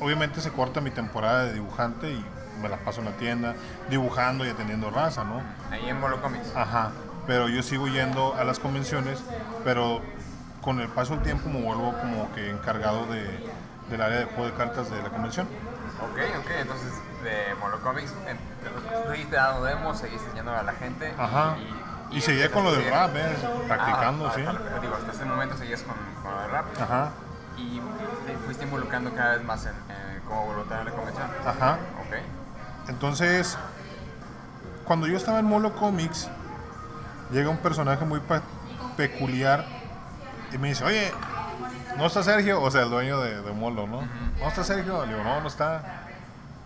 Obviamente 0.00 0.40
se 0.40 0.50
corta 0.50 0.80
mi 0.80 0.90
temporada 0.90 1.44
de 1.44 1.54
dibujante 1.54 2.10
y 2.10 2.24
me 2.62 2.68
la 2.68 2.78
paso 2.78 3.00
en 3.00 3.06
la 3.06 3.12
tienda 3.12 3.54
dibujando 3.90 4.46
y 4.46 4.48
atendiendo 4.48 4.90
raza, 4.90 5.24
¿no? 5.24 5.42
Ahí 5.70 5.88
en 5.88 6.00
Molo 6.00 6.22
Comics. 6.22 6.56
Ajá 6.56 6.90
pero 7.30 7.48
yo 7.48 7.62
sigo 7.62 7.86
yendo 7.86 8.34
a 8.34 8.42
las 8.42 8.58
convenciones, 8.58 9.22
pero 9.62 10.00
con 10.60 10.80
el 10.80 10.88
paso 10.88 11.14
del 11.14 11.22
tiempo 11.22 11.48
me 11.48 11.62
vuelvo 11.62 11.94
como 11.98 12.32
que 12.34 12.50
encargado 12.50 13.06
de, 13.06 13.24
del 13.88 14.00
área 14.00 14.18
de 14.18 14.24
juego 14.24 14.46
de 14.46 14.52
cartas 14.54 14.90
de 14.90 15.00
la 15.00 15.10
convención. 15.10 15.46
Ok, 16.02 16.18
ok, 16.38 16.50
entonces 16.60 16.92
de 17.22 17.54
Monocomics, 17.60 18.12
seguiste 19.10 19.36
dando 19.36 19.64
demos, 19.64 19.98
seguiste 19.98 20.26
enseñando 20.26 20.52
a 20.52 20.62
la 20.62 20.72
gente. 20.72 21.14
Ajá. 21.18 21.56
Y, 22.10 22.16
y, 22.16 22.20
seguía 22.20 22.50
con 22.50 22.64
lo 22.64 22.72
del 22.72 22.90
rap, 22.90 23.14
¿eh? 23.14 23.36
practicando, 23.68 24.26
ah, 24.26 24.32
sí. 24.34 24.40
digo, 24.80 24.94
hasta 24.94 25.12
ese 25.12 25.24
momento 25.24 25.56
seguías 25.56 25.82
con, 25.82 25.94
con 26.22 26.34
lo 26.34 26.40
del 26.42 26.50
rap. 26.50 26.64
Ajá. 26.80 27.10
Y 27.56 27.80
te 28.26 28.36
fuiste 28.44 28.64
involucrando 28.64 29.14
cada 29.14 29.36
vez 29.36 29.44
más 29.44 29.66
en, 29.66 29.74
como 30.26 30.46
voluntario 30.46 30.80
en 30.80 30.86
la 30.86 30.92
convención. 30.92 31.28
Ajá. 31.46 31.78
Ok. 32.00 32.88
Entonces, 32.88 33.58
cuando 34.84 35.06
yo 35.06 35.16
estaba 35.16 35.38
en 35.38 35.46
Molo 35.46 35.74
Comics, 35.74 36.28
llega 37.30 37.48
un 37.50 37.58
personaje 37.58 38.04
muy 38.04 38.20
peculiar 38.96 39.64
y 40.52 40.58
me 40.58 40.68
dice, 40.68 40.84
oye, 40.84 41.12
¿no 42.00 42.06
está 42.06 42.22
Sergio? 42.22 42.62
O 42.62 42.70
sea, 42.70 42.82
el 42.82 42.90
dueño 42.90 43.20
de, 43.20 43.52
Molo, 43.52 43.86
¿no? 43.86 44.02
¿No 44.40 44.48
está 44.48 44.64
Sergio? 44.64 45.04
Le 45.04 45.12
digo, 45.12 45.22
no, 45.22 45.40
no 45.40 45.48
está. 45.48 46.06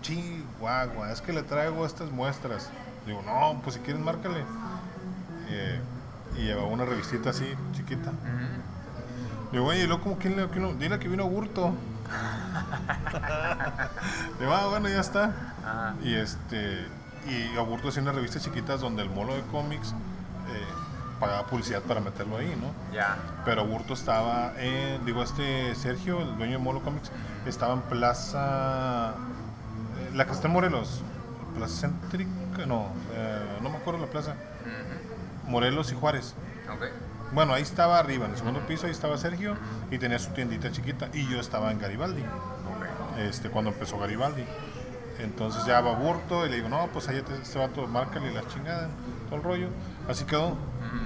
Chihuahua, 0.00 1.12
es 1.12 1.20
que 1.20 1.32
le 1.32 1.42
traigo 1.42 1.84
estas 1.84 2.10
muestras. 2.10 2.70
Digo, 3.04 3.20
no, 3.22 3.60
pues 3.62 3.74
si 3.74 3.82
quieres, 3.82 4.02
márcale. 4.02 4.44
y 6.36 6.42
llevaba 6.42 6.68
una 6.68 6.84
revistita 6.84 7.30
así, 7.30 7.54
chiquita. 7.72 8.12
Digo, 9.50 9.66
oye, 9.66 9.84
¿y 9.84 9.86
luego 9.86 10.02
como 10.02 10.18
quién 10.18 10.36
le 10.36 10.46
vino? 10.46 10.72
Dile 10.74 10.98
que 10.98 11.08
vino 11.08 11.28
Burto. 11.28 11.74
Le 14.40 14.46
va, 14.46 14.62
ah, 14.62 14.66
bueno, 14.68 14.88
ya 14.88 15.00
está. 15.00 15.32
Y 16.02 16.14
este, 16.14 16.86
y 17.26 17.56
Burto 17.56 17.88
hacía 17.88 18.02
unas 18.02 18.14
revistas 18.14 18.42
chiquitas 18.42 18.80
donde 18.80 19.02
el 19.02 19.10
molo 19.10 19.34
de 19.34 19.42
cómics 19.42 19.94
eh, 20.48 20.66
pagaba 21.18 21.46
publicidad 21.46 21.82
para 21.82 22.00
meterlo 22.00 22.36
ahí, 22.36 22.56
¿no? 22.60 22.94
Ya. 22.94 23.16
Pero 23.44 23.66
Burto 23.66 23.94
estaba, 23.94 24.52
en, 24.58 25.04
digo, 25.04 25.22
este 25.22 25.74
Sergio, 25.74 26.20
el 26.20 26.36
dueño 26.36 26.58
de 26.58 26.58
Molo 26.58 26.82
Comics, 26.82 27.10
estaba 27.46 27.74
en 27.74 27.82
Plaza, 27.82 29.14
eh, 29.98 30.10
la 30.14 30.26
que 30.26 30.32
está 30.32 30.48
en 30.48 30.54
Morelos, 30.54 31.02
Plaza 31.56 31.88
Céntrica, 31.88 32.66
no, 32.66 32.88
eh, 33.12 33.58
no 33.62 33.70
me 33.70 33.76
acuerdo 33.76 34.00
la 34.00 34.06
plaza, 34.06 34.34
Morelos 35.46 35.92
y 35.92 35.94
Juárez. 35.94 36.34
Bueno, 37.32 37.52
ahí 37.54 37.62
estaba 37.62 37.98
arriba, 37.98 38.26
en 38.26 38.32
el 38.32 38.36
segundo 38.36 38.60
piso, 38.60 38.86
ahí 38.86 38.92
estaba 38.92 39.18
Sergio 39.18 39.56
y 39.90 39.98
tenía 39.98 40.18
su 40.18 40.30
tiendita 40.30 40.70
chiquita 40.70 41.08
y 41.12 41.28
yo 41.28 41.40
estaba 41.40 41.72
en 41.72 41.78
Garibaldi, 41.78 42.22
este, 43.18 43.50
cuando 43.50 43.70
empezó 43.70 43.98
Garibaldi. 43.98 44.44
Entonces 45.18 45.64
ya 45.64 45.80
va 45.80 45.92
Burto 45.92 46.44
y 46.46 46.50
le 46.50 46.56
digo, 46.56 46.68
no, 46.68 46.88
pues 46.92 47.08
allá 47.08 47.24
te, 47.24 47.34
este 47.34 47.58
vato, 47.58 47.86
márcale 47.86 48.32
la 48.32 48.46
chingada, 48.48 48.88
todo 49.26 49.36
el 49.36 49.42
rollo. 49.42 49.68
Así 50.08 50.24
quedó. 50.24 50.56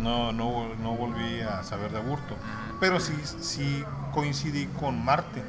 No, 0.01 0.33
no, 0.33 0.75
no 0.77 0.93
volví 0.93 1.41
a 1.41 1.63
saber 1.63 1.91
de 1.93 2.01
Burto. 2.01 2.37
Pero 2.81 3.01
sí, 3.01 3.15
sí 3.41 3.85
coincidí 4.13 4.67
con 4.67 5.05
Marte. 5.05 5.43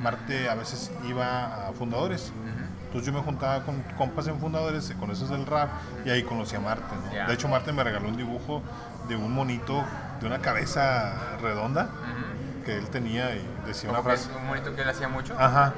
Marte 0.00 0.48
a 0.48 0.54
veces 0.54 0.90
iba 1.08 1.68
a 1.68 1.72
fundadores. 1.72 2.32
Entonces 2.86 3.06
yo 3.06 3.18
me 3.18 3.24
juntaba 3.24 3.64
con 3.64 3.82
compas 3.96 4.26
en 4.26 4.38
fundadores, 4.38 4.92
con 5.00 5.10
esos 5.10 5.30
del 5.30 5.46
rap, 5.46 5.70
y 6.04 6.10
ahí 6.10 6.22
conocí 6.24 6.56
a 6.56 6.60
Marte. 6.60 6.94
De 7.26 7.32
hecho, 7.32 7.48
Marte 7.48 7.72
me 7.72 7.82
regaló 7.82 8.08
un 8.08 8.16
dibujo 8.16 8.62
de 9.08 9.16
un 9.16 9.32
monito 9.32 9.84
de 10.20 10.26
una 10.26 10.40
cabeza 10.40 11.14
redonda 11.40 11.88
que 12.64 12.76
él 12.76 12.88
tenía 12.88 13.34
y 13.34 13.48
decía 13.66 13.90
una 13.90 14.02
frase. 14.02 14.28
un 14.36 14.46
monito 14.46 14.74
que 14.74 14.82
él 14.82 14.88
hacía 14.88 15.08
mucho? 15.08 15.34
Ajá. 15.38 15.72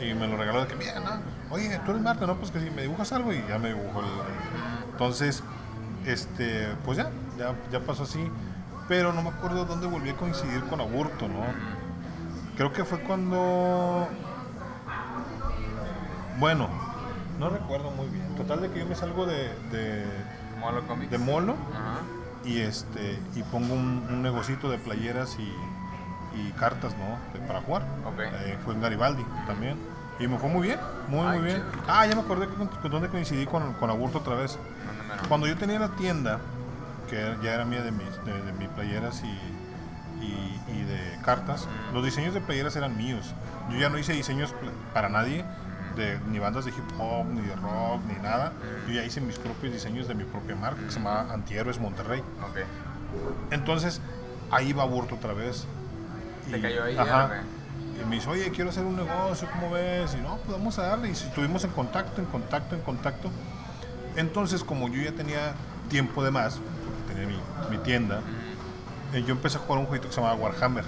Y 0.00 0.14
me 0.14 0.26
lo 0.26 0.36
regaló 0.36 0.62
de 0.62 0.66
que, 0.66 0.76
mira, 0.76 0.98
no, 1.00 1.20
oye, 1.50 1.80
tú 1.84 1.90
eres 1.92 2.02
Marte, 2.02 2.26
¿no? 2.26 2.36
Pues 2.36 2.50
que 2.50 2.60
si 2.60 2.70
me 2.70 2.82
dibujas 2.82 3.12
algo 3.12 3.32
y 3.32 3.44
ya 3.48 3.58
me 3.58 3.68
dibujó 3.68 4.00
el... 4.00 4.06
Entonces, 4.92 5.42
este, 6.06 6.68
pues 6.84 6.98
ya, 6.98 7.10
ya, 7.36 7.80
pasó 7.80 8.04
así. 8.04 8.30
Pero 8.88 9.12
no 9.12 9.22
me 9.22 9.30
acuerdo 9.30 9.64
dónde 9.64 9.86
volví 9.86 10.10
a 10.10 10.16
coincidir 10.16 10.62
con 10.64 10.80
Aburto, 10.80 11.28
¿no? 11.28 11.44
Creo 12.56 12.72
que 12.72 12.84
fue 12.84 13.00
cuando... 13.00 14.08
Bueno, 16.38 16.68
no 17.38 17.48
recuerdo 17.48 17.90
muy 17.90 18.06
bien. 18.08 18.34
Total 18.36 18.60
de 18.60 18.70
que 18.70 18.80
yo 18.80 18.86
me 18.86 18.94
salgo 18.94 19.26
de... 19.26 19.48
de 19.70 20.04
Molo 20.60 20.82
De 21.10 21.18
Molo. 21.18 21.56
Y 22.44 22.60
este 22.60 23.18
y 23.34 23.42
pongo 23.42 23.74
un, 23.74 24.06
un 24.08 24.22
negocito 24.22 24.70
de 24.70 24.78
playeras 24.78 25.36
y, 25.40 25.52
y 26.40 26.52
cartas, 26.52 26.94
¿no? 26.96 27.46
para 27.46 27.60
jugar. 27.60 27.82
Eh, 28.44 28.58
fue 28.64 28.74
en 28.74 28.80
Garibaldi 28.80 29.24
también. 29.46 29.76
Y 30.18 30.28
me 30.28 30.38
fue 30.38 30.48
muy 30.48 30.68
bien, 30.68 30.80
muy, 31.08 31.26
muy 31.26 31.40
bien. 31.40 31.62
Ah, 31.86 32.06
ya 32.06 32.14
me 32.14 32.22
acordé 32.22 32.48
con, 32.48 32.70
dónde 32.90 33.08
coincidí 33.08 33.46
con, 33.46 33.74
con 33.74 33.90
Aburto 33.90 34.18
otra 34.18 34.34
vez. 34.34 34.58
Cuando 35.28 35.46
yo 35.46 35.56
tenía 35.56 35.78
la 35.78 35.88
tienda, 35.88 36.40
que 37.06 37.36
ya 37.42 37.54
era 37.54 37.64
mía 37.64 37.82
de 37.82 37.92
mis, 37.92 38.24
de, 38.24 38.52
mis 38.58 38.68
playeras 38.68 39.22
y, 39.22 40.24
y, 40.24 40.82
de 40.84 41.18
cartas, 41.24 41.68
los 41.92 42.04
diseños 42.04 42.34
de 42.34 42.40
playeras 42.40 42.76
eran 42.76 42.96
míos. 42.96 43.34
Yo 43.70 43.78
ya 43.78 43.88
no 43.88 43.98
hice 43.98 44.12
diseños 44.12 44.54
para 44.94 45.08
nadie, 45.08 45.44
de, 45.96 46.18
ni 46.28 46.38
bandas 46.38 46.64
de 46.64 46.70
hip 46.70 47.00
hop, 47.00 47.26
ni 47.26 47.40
de 47.40 47.56
rock, 47.56 48.00
ni 48.06 48.14
nada. 48.22 48.52
Yo 48.86 48.94
ya 48.94 49.04
hice 49.04 49.20
mis 49.20 49.38
propios 49.38 49.72
diseños 49.72 50.08
de 50.08 50.14
mi 50.14 50.24
propia 50.24 50.54
marca, 50.54 50.82
que 50.82 50.90
se 50.90 50.98
llama 50.98 51.32
Antihéroes 51.32 51.80
Monterrey. 51.80 52.22
Entonces, 53.50 54.00
ahí 54.50 54.72
va 54.72 54.84
Aburto 54.84 55.16
otra 55.16 55.32
vez. 55.32 55.66
¿Te 56.50 56.60
cayó 56.60 56.84
ahí? 56.84 56.96
Y 58.00 58.04
me 58.04 58.16
dice, 58.16 58.28
oye, 58.28 58.50
quiero 58.50 58.70
hacer 58.70 58.84
un 58.84 58.96
negocio, 58.96 59.48
¿cómo 59.52 59.70
ves? 59.70 60.14
Y 60.14 60.22
no, 60.22 60.36
pues 60.36 60.58
vamos 60.58 60.78
a 60.78 60.82
darle. 60.82 61.08
Y 61.08 61.12
estuvimos 61.12 61.64
en 61.64 61.70
contacto, 61.70 62.20
en 62.20 62.26
contacto, 62.26 62.74
en 62.74 62.82
contacto. 62.82 63.30
Entonces, 64.16 64.62
como 64.62 64.88
yo 64.88 65.02
ya 65.02 65.12
tenía 65.12 65.54
tiempo 65.88 66.22
de 66.22 66.30
más, 66.30 66.60
tenía 67.16 67.38
mi, 67.70 67.78
tienda, 67.78 68.20
eh, 69.12 69.22
yo 69.26 69.32
empecé 69.32 69.56
a 69.58 69.60
jugar 69.60 69.80
un 69.80 69.86
jueguito 69.86 70.08
que 70.08 70.14
se 70.14 70.20
llamaba 70.20 70.38
Warhammer. 70.40 70.84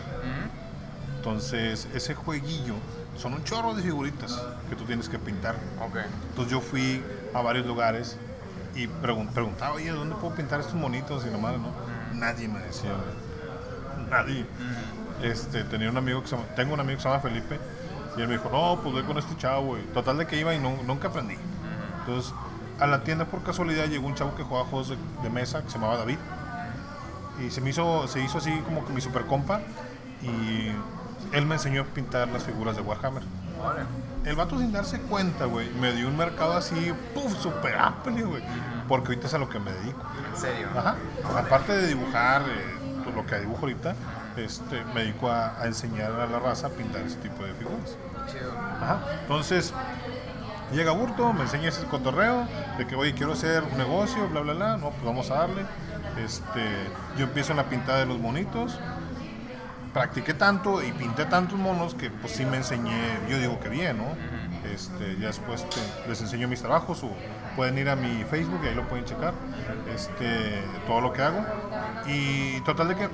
Entonces, 1.16 1.89
ese 1.95 2.14
jueguillo 2.14 2.74
son 3.16 3.35
un 3.35 3.45
chorro 3.45 3.74
de 3.74 3.83
figuritas 3.83 4.41
que 4.70 4.76
tú 4.76 4.85
tienes 4.85 5.09
que 5.09 5.18
pintar. 5.18 5.57
Ok. 5.81 5.97
Entonces 6.31 6.53
yo 6.53 6.61
fui 6.61 7.03
a 7.35 7.41
varios 7.43 7.66
lugares 7.66 8.16
y 8.74 8.87
pregun- 8.87 9.29
preguntaba, 9.31 9.74
oye, 9.74 9.91
¿dónde 9.91 10.14
puedo 10.16 10.35
pintar 10.35 10.61
estos 10.61 10.74
monitos? 10.74 11.24
Y 11.26 11.31
nomás, 11.31 11.55
¿no? 11.59 11.68
Nadie 12.14 12.47
me 12.49 12.61
decía, 12.61 12.93
nadie. 14.11 14.47
Este, 15.22 15.64
tenía 15.64 15.91
un 15.91 15.97
amigo 15.97 16.22
que 16.22 16.29
se 16.29 16.37
llama- 16.37 16.49
tengo 16.55 16.74
un 16.74 16.81
amigo 16.81 16.97
que 16.99 17.03
se 17.03 17.09
llama 17.09 17.20
Felipe 17.20 17.59
y 18.16 18.20
él 18.20 18.29
me 18.29 18.35
dijo, 18.35 18.49
no, 18.53 18.81
pues 18.83 18.95
ve 18.95 19.03
con 19.05 19.18
este 19.18 19.37
chavo, 19.37 19.66
güey. 19.68 19.83
Total 19.93 20.16
de 20.16 20.26
que 20.26 20.39
iba 20.39 20.55
y 20.55 20.61
no- 20.61 20.81
nunca 20.85 21.09
aprendí. 21.09 21.37
Entonces, 22.01 22.33
a 22.81 22.87
la 22.87 23.03
tienda 23.03 23.24
por 23.24 23.43
casualidad 23.43 23.87
llegó 23.87 24.07
un 24.07 24.14
chavo 24.14 24.35
que 24.35 24.43
jugaba 24.43 24.66
juegos 24.66 24.91
de, 24.91 24.97
de 25.22 25.31
mesa 25.31 25.62
que 25.62 25.70
se 25.70 25.74
llamaba 25.79 25.97
David. 25.97 26.18
Y 27.45 27.51
se 27.51 27.61
me 27.61 27.70
hizo, 27.70 28.09
se 28.09 28.20
hizo 28.20 28.39
así 28.39 28.51
como 28.64 28.85
que 28.85 28.93
mi 28.93 29.01
super 29.01 29.24
compa 29.26 29.61
y 30.22 30.72
él 31.33 31.47
me 31.47 31.55
enseñó 31.55 31.83
a 31.83 31.85
pintar 31.85 32.29
las 32.29 32.45
figuras 32.45 32.76
de 32.76 32.83
Warhammer. 32.83 33.22
El 34.24 34.37
vato 34.37 34.59
sin 34.59 34.72
darse 34.72 35.01
cuenta, 35.01 35.47
güey, 35.47 35.68
me 35.81 35.93
dio 35.93 36.09
un 36.09 36.16
mercado 36.16 36.53
así, 36.55 36.93
puf, 37.14 37.37
super 37.41 37.76
amplio, 37.76 38.29
güey. 38.29 38.43
Porque 38.89 39.09
ahorita 39.09 39.26
es 39.26 39.35
a 39.35 39.39
lo 39.39 39.49
que 39.49 39.59
me 39.59 39.72
dedico. 39.72 40.01
¿En 40.33 40.41
serio? 40.41 40.68
Ajá. 40.76 40.97
Aparte 41.37 41.72
de 41.72 41.89
dibujar, 41.89 42.43
eh, 42.43 43.12
lo 43.14 43.26
que 43.26 43.39
dibujo 43.39 43.61
ahorita, 43.62 43.95
este, 44.37 44.85
me 44.95 45.03
dedico 45.03 45.31
a, 45.31 45.61
a 45.61 45.66
enseñar 45.66 46.12
a 46.12 46.26
la 46.26 46.39
raza 46.39 46.68
a 46.68 46.70
pintar 46.70 47.03
ese 47.03 47.16
tipo 47.16 47.43
de 47.45 47.53
figuras. 47.55 47.97
Chido. 48.31 48.53
Ajá. 48.59 49.01
Entonces, 49.22 49.72
llega 50.73 50.93
Burto, 50.93 51.33
me 51.33 51.43
enseña 51.43 51.69
ese 51.69 51.85
cotorreo 51.87 52.47
de 52.77 52.87
que, 52.87 52.95
oye, 52.97 53.14
quiero 53.14 53.33
hacer 53.33 53.62
un 53.71 53.79
negocio, 53.79 54.29
bla, 54.29 54.41
bla, 54.41 54.53
bla. 54.55 54.77
No, 54.77 54.91
pues 54.91 55.05
vamos 55.05 55.31
a 55.31 55.35
darle. 55.39 55.62
Este, 56.25 56.61
yo 57.16 57.25
empiezo 57.25 57.53
en 57.53 57.59
la 57.59 57.64
pintada 57.64 57.99
de 58.01 58.07
los 58.07 58.19
monitos. 58.19 58.79
Practiqué 59.93 60.35
tanto 60.35 60.83
y 60.83 60.93
pinté 60.93 61.25
tantos 61.25 61.59
monos 61.59 61.95
que 61.95 62.11
pues 62.11 62.33
sí 62.35 62.45
me 62.45 62.59
enseñé, 62.59 63.01
yo 63.29 63.39
digo 63.39 63.59
que 63.59 63.69
bien, 63.71 63.97
¿no? 63.97 64.05
Este, 64.71 65.16
ya 65.19 65.29
después 65.29 65.66
te- 65.71 66.09
les 66.09 66.21
enseño 66.21 66.47
mis 66.47 66.61
trabajos 66.61 67.03
o 67.03 67.11
pueden 67.57 67.79
ir 67.79 67.89
a 67.89 67.97
mi 67.97 68.23
Facebook 68.25 68.61
y 68.64 68.69
ahí 68.69 68.75
lo 68.75 68.87
pueden 68.87 69.07
checar, 69.07 69.33
este, 69.93 70.62
todo 70.87 71.01
lo 71.01 71.12
que 71.12 71.23
hago. 71.23 71.45
Y 72.07 72.61
total 72.61 72.89
de 72.89 72.97
que 72.97 73.09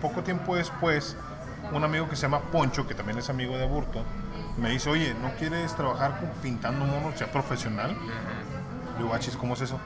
poco 0.00 0.22
tiempo 0.22 0.54
después, 0.54 1.16
un 1.72 1.82
amigo 1.82 2.08
que 2.08 2.14
se 2.16 2.22
llama 2.22 2.40
Poncho, 2.52 2.86
que 2.86 2.94
también 2.94 3.18
es 3.18 3.28
amigo 3.28 3.58
de 3.58 3.66
Burto, 3.66 4.04
me 4.58 4.70
dice, 4.70 4.90
oye, 4.90 5.14
¿no 5.20 5.30
quieres 5.38 5.74
trabajar 5.74 6.18
con- 6.20 6.30
pintando 6.42 6.84
monos 6.84 7.18
ya 7.18 7.30
profesional? 7.32 7.96
Le 8.96 9.02
digo, 9.02 9.14
"Achis, 9.14 9.36
¿cómo 9.36 9.54
es 9.54 9.60
eso? 9.62 9.78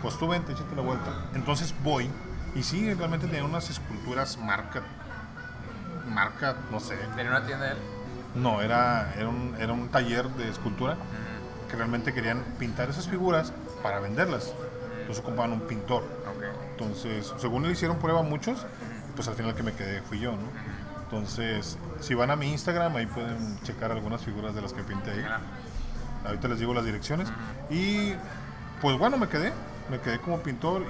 Pues 0.00 0.18
tú 0.18 0.28
vente, 0.28 0.52
échate 0.52 0.74
la 0.74 0.82
vuelta. 0.82 1.26
Entonces 1.34 1.74
voy, 1.82 2.10
y 2.54 2.62
sí, 2.62 2.92
realmente 2.94 3.26
tenía 3.26 3.44
unas 3.44 3.68
esculturas 3.70 4.38
marca, 4.38 4.82
marca, 6.08 6.56
no 6.70 6.80
sé, 6.80 6.96
¿Tenía 7.16 7.30
una 7.30 7.46
tienda 7.46 7.70
él? 7.72 7.78
no, 8.34 8.60
era, 8.62 9.12
era, 9.16 9.28
un, 9.28 9.54
era 9.58 9.72
un 9.72 9.88
taller 9.88 10.28
de 10.30 10.48
escultura 10.48 10.96
que 11.70 11.76
realmente 11.76 12.12
querían 12.12 12.42
pintar 12.58 12.90
esas 12.90 13.08
figuras 13.08 13.52
para 13.82 14.00
venderlas. 14.00 14.52
Entonces 15.00 15.22
ocupaban 15.24 15.52
un 15.52 15.60
pintor. 15.62 16.04
Entonces, 16.72 17.32
según 17.38 17.62
le 17.64 17.70
hicieron 17.72 17.98
prueba 17.98 18.20
a 18.20 18.22
muchos, 18.22 18.66
pues 19.14 19.28
al 19.28 19.34
final 19.34 19.54
que 19.54 19.62
me 19.62 19.72
quedé 19.74 20.00
fui 20.02 20.18
yo, 20.18 20.32
¿no? 20.32 20.38
Entonces, 21.12 21.76
si 22.00 22.14
van 22.14 22.30
a 22.30 22.36
mi 22.36 22.50
Instagram, 22.50 22.96
ahí 22.96 23.04
pueden 23.04 23.60
checar 23.64 23.92
algunas 23.92 24.22
figuras 24.22 24.54
de 24.54 24.62
las 24.62 24.72
que 24.72 24.82
pinté 24.82 25.10
ahí. 25.10 25.24
Ah, 25.28 25.40
Ahorita 26.24 26.48
les 26.48 26.58
digo 26.58 26.72
las 26.72 26.86
direcciones. 26.86 27.28
Y 27.68 28.14
pues 28.80 28.96
bueno, 28.98 29.18
me 29.18 29.28
quedé. 29.28 29.52
Me 29.90 30.00
quedé 30.00 30.18
como 30.20 30.38
pintor 30.38 30.86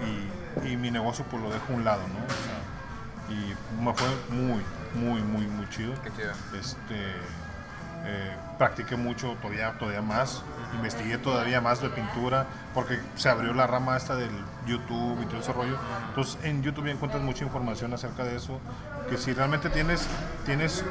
y, 0.63 0.69
y 0.69 0.77
mi 0.77 0.93
negocio 0.93 1.25
pues 1.29 1.43
lo 1.43 1.51
dejo 1.51 1.73
a 1.73 1.77
un 1.77 1.85
lado, 1.85 2.03
¿no? 2.07 2.25
O 2.25 2.29
sea, 2.29 3.35
y 3.35 3.83
me 3.83 3.93
fue 3.95 4.07
muy, 4.31 4.63
muy, 4.95 5.23
muy, 5.23 5.47
muy 5.49 5.69
chido. 5.71 5.93
Qué 6.05 6.13
chido. 6.13 6.31
Este, 6.57 6.95
eh, 8.05 8.37
practiqué 8.63 8.95
mucho, 8.95 9.37
todavía, 9.43 9.73
todavía 9.77 10.03
más. 10.03 10.41
Investigué 10.75 11.19
todavía 11.19 11.61
más 11.61 11.83
de 11.83 11.89
pintura 11.89 12.47
porque 12.73 13.01
se 13.17 13.29
abrió 13.29 13.53
la 13.55 13.67
rama 13.67 13.97
esta 13.97 14.15
del 14.15 14.31
YouTube 14.69 15.21
y 15.21 15.27
todo 15.27 15.41
ese 15.41 15.53
rollo. 15.53 15.77
Entonces 16.11 16.39
en 16.45 16.63
YouTube 16.63 16.87
encuentras 16.87 17.25
mucha 17.25 17.45
información 17.45 17.93
acerca 17.93 18.23
de 18.23 18.37
eso. 18.37 18.61
Que 19.11 19.19
si 19.19 19.33
realmente 19.33 19.69
tienes, 19.69 20.07
tienes 20.47 20.85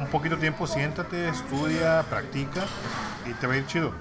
un 0.00 0.06
poquito 0.06 0.36
de 0.36 0.40
tiempo, 0.40 0.66
siéntate, 0.66 1.28
estudia, 1.28 2.02
practica 2.08 2.62
y 3.26 3.34
te 3.34 3.46
va 3.46 3.52
a 3.52 3.56
ir 3.58 3.66
chido. 3.66 3.92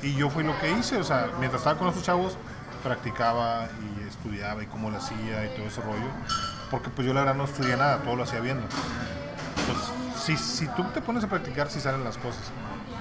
Y 0.00 0.14
yo 0.14 0.30
fui 0.30 0.44
lo 0.44 0.56
que 0.60 0.70
hice, 0.70 0.98
o 0.98 1.04
sea, 1.04 1.30
mientras 1.40 1.62
estaba 1.62 1.76
con 1.76 1.88
esos 1.88 2.04
chavos, 2.04 2.38
practicaba 2.84 3.66
y 3.82 4.06
estudiaba 4.06 4.62
y 4.62 4.66
cómo 4.66 4.88
lo 4.88 4.98
hacía 4.98 5.46
y 5.46 5.56
todo 5.56 5.66
ese 5.66 5.80
rollo. 5.80 6.10
Porque 6.70 6.90
pues 6.90 7.08
yo 7.08 7.12
la 7.12 7.22
verdad 7.22 7.34
no 7.34 7.44
estudié 7.44 7.76
nada, 7.76 7.98
todo 7.98 8.14
lo 8.14 8.22
hacía 8.22 8.38
viendo. 8.38 8.62
Si, 10.22 10.36
si 10.36 10.66
tú 10.68 10.84
te 10.94 11.00
pones 11.00 11.24
a 11.24 11.28
practicar, 11.28 11.68
sí 11.68 11.80
salen 11.80 12.04
las 12.04 12.16
cosas. 12.16 12.52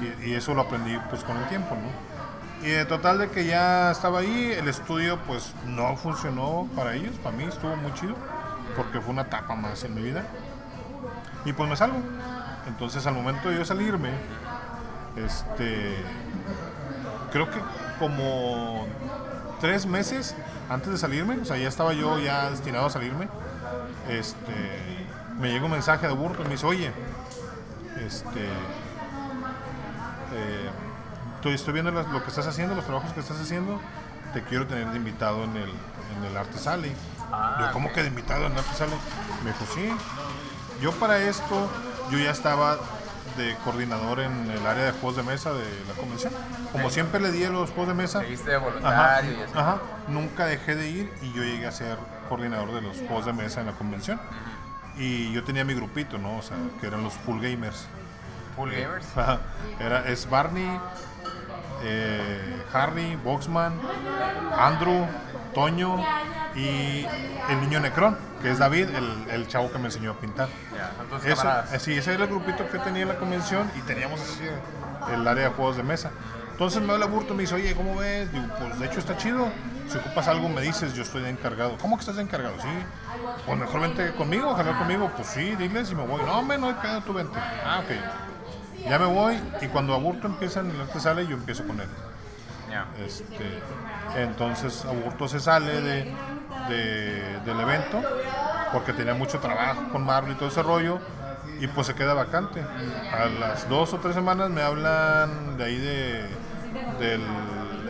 Y, 0.01 0.29
y 0.29 0.33
eso 0.33 0.53
lo 0.53 0.61
aprendí 0.61 0.97
pues 1.09 1.23
con 1.23 1.37
el 1.37 1.47
tiempo, 1.47 1.75
¿no? 1.75 2.67
Y 2.67 2.69
de 2.69 2.85
total 2.85 3.17
de 3.17 3.29
que 3.29 3.45
ya 3.45 3.91
estaba 3.91 4.19
ahí, 4.19 4.51
el 4.55 4.67
estudio 4.67 5.17
pues 5.27 5.53
no 5.65 5.95
funcionó 5.97 6.69
para 6.75 6.93
ellos, 6.93 7.15
para 7.23 7.35
mí 7.35 7.43
estuvo 7.43 7.75
muy 7.75 7.91
chido, 7.93 8.15
porque 8.75 9.01
fue 9.01 9.13
una 9.13 9.23
etapa 9.23 9.55
más 9.55 9.83
en 9.83 9.95
mi 9.95 10.01
vida. 10.01 10.23
Y 11.43 11.53
pues 11.53 11.67
me 11.69 11.75
salgo. 11.75 11.97
Entonces 12.67 13.05
al 13.07 13.15
momento 13.15 13.49
de 13.49 13.57
yo 13.57 13.65
salirme, 13.65 14.11
este, 15.15 15.95
creo 17.31 17.49
que 17.49 17.59
como 17.99 18.87
tres 19.59 19.85
meses 19.85 20.35
antes 20.69 20.91
de 20.91 20.97
salirme, 20.97 21.37
o 21.37 21.45
sea, 21.45 21.57
ya 21.57 21.67
estaba 21.67 21.93
yo 21.93 22.19
ya 22.19 22.51
destinado 22.51 22.85
a 22.85 22.89
salirme, 22.91 23.27
este, 24.07 24.90
me 25.41 25.49
llegó 25.51 25.65
un 25.65 25.71
mensaje 25.73 26.07
de 26.07 26.13
Burto 26.13 26.41
y 26.41 26.45
me 26.45 26.51
dice, 26.51 26.65
oye, 26.65 26.91
este, 28.05 28.45
eh, 30.33 30.69
estoy, 31.35 31.53
estoy 31.53 31.73
viendo 31.73 31.91
las- 31.91 32.07
lo 32.07 32.21
que 32.23 32.29
estás 32.29 32.47
haciendo, 32.47 32.75
los 32.75 32.85
trabajos 32.85 33.11
que 33.13 33.19
estás 33.19 33.39
haciendo, 33.39 33.79
te 34.33 34.43
quiero 34.43 34.67
tener 34.67 34.87
de 34.89 34.97
invitado 34.97 35.43
en 35.43 35.55
el, 35.57 35.69
en 36.17 36.25
el 36.25 36.37
Arte 36.37 36.57
Sale. 36.57 36.93
Ah, 37.31 37.57
Yo, 37.59 37.71
¿cómo 37.73 37.91
que 37.91 38.01
de 38.01 38.07
invitado 38.09 38.45
en 38.45 38.53
Arte 38.53 38.73
Sale? 38.75 38.93
Me 39.43 39.51
dijo, 39.51 39.65
sí. 39.73 39.89
Yo 40.81 40.91
para 40.93 41.17
esto, 41.19 41.69
yo 42.09 42.17
ya 42.17 42.31
estaba 42.31 42.77
de 43.37 43.55
coordinador 43.63 44.19
en 44.19 44.49
el 44.51 44.65
área 44.65 44.85
de 44.85 44.91
juegos 44.91 45.15
de 45.15 45.23
mesa 45.23 45.51
de 45.53 45.63
la 45.87 45.93
convención. 45.93 46.33
Como 46.71 46.89
Sí. 46.89 46.95
siempre 46.95 47.19
le 47.21 47.31
di 47.31 47.43
a 47.45 47.49
los 47.49 47.69
juegos 47.69 47.87
de 47.89 47.93
mesa, 47.93 48.19
de 48.19 48.35
Ajá, 48.55 48.57
voluntario 48.59 49.31
y 49.31 49.41
así. 49.43 49.53
ajá. 49.55 49.77
Nunca 50.07 50.45
dejé 50.45 50.75
de 50.75 50.89
ir 50.89 51.13
y 51.21 51.31
yo 51.33 51.43
llegué 51.43 51.65
a 51.67 51.71
ser 51.71 51.97
coordinador 52.29 52.73
de 52.73 52.81
los 52.81 52.97
juegos 52.97 53.25
de 53.25 53.33
mesa 53.33 53.61
en 53.61 53.67
la 53.67 53.73
convención. 53.73 54.19
Y 54.97 55.31
yo 55.31 55.43
tenía 55.43 55.63
mi 55.63 55.73
grupito, 55.73 56.17
¿no? 56.17 56.37
O 56.37 56.41
sea, 56.41 56.57
que 56.79 56.87
eran 56.87 57.03
los 57.03 57.13
full 57.13 57.41
gamers. 57.41 57.87
Full 58.55 58.69
Gamers. 58.69 59.05
Ajá. 59.17 59.39
Era, 59.79 60.07
es 60.07 60.29
Barney, 60.29 60.69
eh, 61.83 62.61
Harry, 62.73 63.15
Boxman, 63.15 63.73
Andrew, 64.57 65.07
Toño 65.53 66.03
y 66.55 67.05
el 67.49 67.61
niño 67.61 67.79
Necron, 67.79 68.17
que 68.41 68.51
es 68.51 68.59
David, 68.59 68.89
el, 68.89 69.29
el 69.29 69.47
chavo 69.47 69.71
que 69.71 69.79
me 69.79 69.85
enseñó 69.85 70.11
a 70.11 70.15
pintar. 70.15 70.49
Eso, 71.25 71.49
eh, 71.71 71.79
sí, 71.79 71.93
ese 71.93 72.13
era 72.13 72.25
el 72.25 72.29
grupito 72.29 72.67
que 72.69 72.79
tenía 72.79 73.03
en 73.03 73.07
la 73.07 73.17
convención 73.17 73.71
y 73.77 73.81
teníamos 73.81 74.19
así 74.21 74.43
el 75.13 75.27
área 75.27 75.49
de 75.49 75.55
juegos 75.55 75.77
de 75.77 75.83
mesa. 75.83 76.11
Entonces 76.51 76.81
me 76.83 76.93
habla 76.93 77.07
Burto 77.07 77.33
y 77.33 77.37
me 77.37 77.41
dice, 77.43 77.55
oye, 77.55 77.73
¿cómo 77.73 77.95
ves? 77.95 78.31
Digo, 78.31 78.45
pues 78.59 78.79
de 78.79 78.85
hecho 78.85 78.99
está 78.99 79.17
chido. 79.17 79.47
Si 79.91 79.97
ocupas 79.97 80.27
algo 80.27 80.47
me 80.47 80.61
dices, 80.61 80.93
yo 80.93 81.03
estoy 81.03 81.25
encargado. 81.25 81.77
¿Cómo 81.81 81.97
que 81.97 82.01
estás 82.01 82.17
encargado? 82.17 82.55
Sí. 82.61 82.67
Pues 83.45 83.57
mejor 83.59 83.81
vente 83.81 84.11
conmigo, 84.13 84.53
jalar 84.55 84.77
conmigo. 84.77 85.11
Pues 85.15 85.27
sí, 85.27 85.55
diles 85.55 85.91
y 85.91 85.95
me 85.95 86.05
voy. 86.05 86.21
No, 86.23 86.39
hombre, 86.39 86.57
no 86.57 86.67
hay 86.67 86.75
pedo, 86.75 87.01
tú 87.01 87.13
vente. 87.13 87.37
Ah, 87.65 87.81
ok. 87.83 88.87
Ya 88.87 88.97
me 88.99 89.05
voy 89.05 89.39
y 89.61 89.67
cuando 89.67 89.93
Aburto 89.93 90.27
empieza 90.27 90.61
en 90.61 90.71
el 90.71 90.81
arte 90.81 90.99
sale, 90.99 91.27
yo 91.27 91.35
empiezo 91.35 91.65
con 91.67 91.79
él. 91.79 91.87
Ya. 92.69 92.87
Este, 93.03 93.59
entonces 94.15 94.85
Aburto 94.85 95.27
se 95.27 95.39
sale 95.39 95.81
de, 95.81 96.15
de- 96.69 97.39
del 97.45 97.59
evento 97.59 98.01
porque 98.71 98.93
tenía 98.93 99.13
mucho 99.13 99.39
trabajo 99.39 99.83
con 99.91 100.05
Marvel 100.05 100.31
y 100.31 100.35
todo 100.35 100.47
ese 100.47 100.63
rollo 100.63 100.99
y 101.59 101.67
pues 101.67 101.87
se 101.87 101.95
queda 101.95 102.13
vacante. 102.13 102.61
A 102.61 103.25
las 103.39 103.67
dos 103.67 103.93
o 103.93 103.97
tres 103.99 104.15
semanas 104.15 104.49
me 104.49 104.61
hablan 104.61 105.57
de 105.57 105.63
ahí 105.65 105.77
de, 105.77 106.25
del 106.99 107.21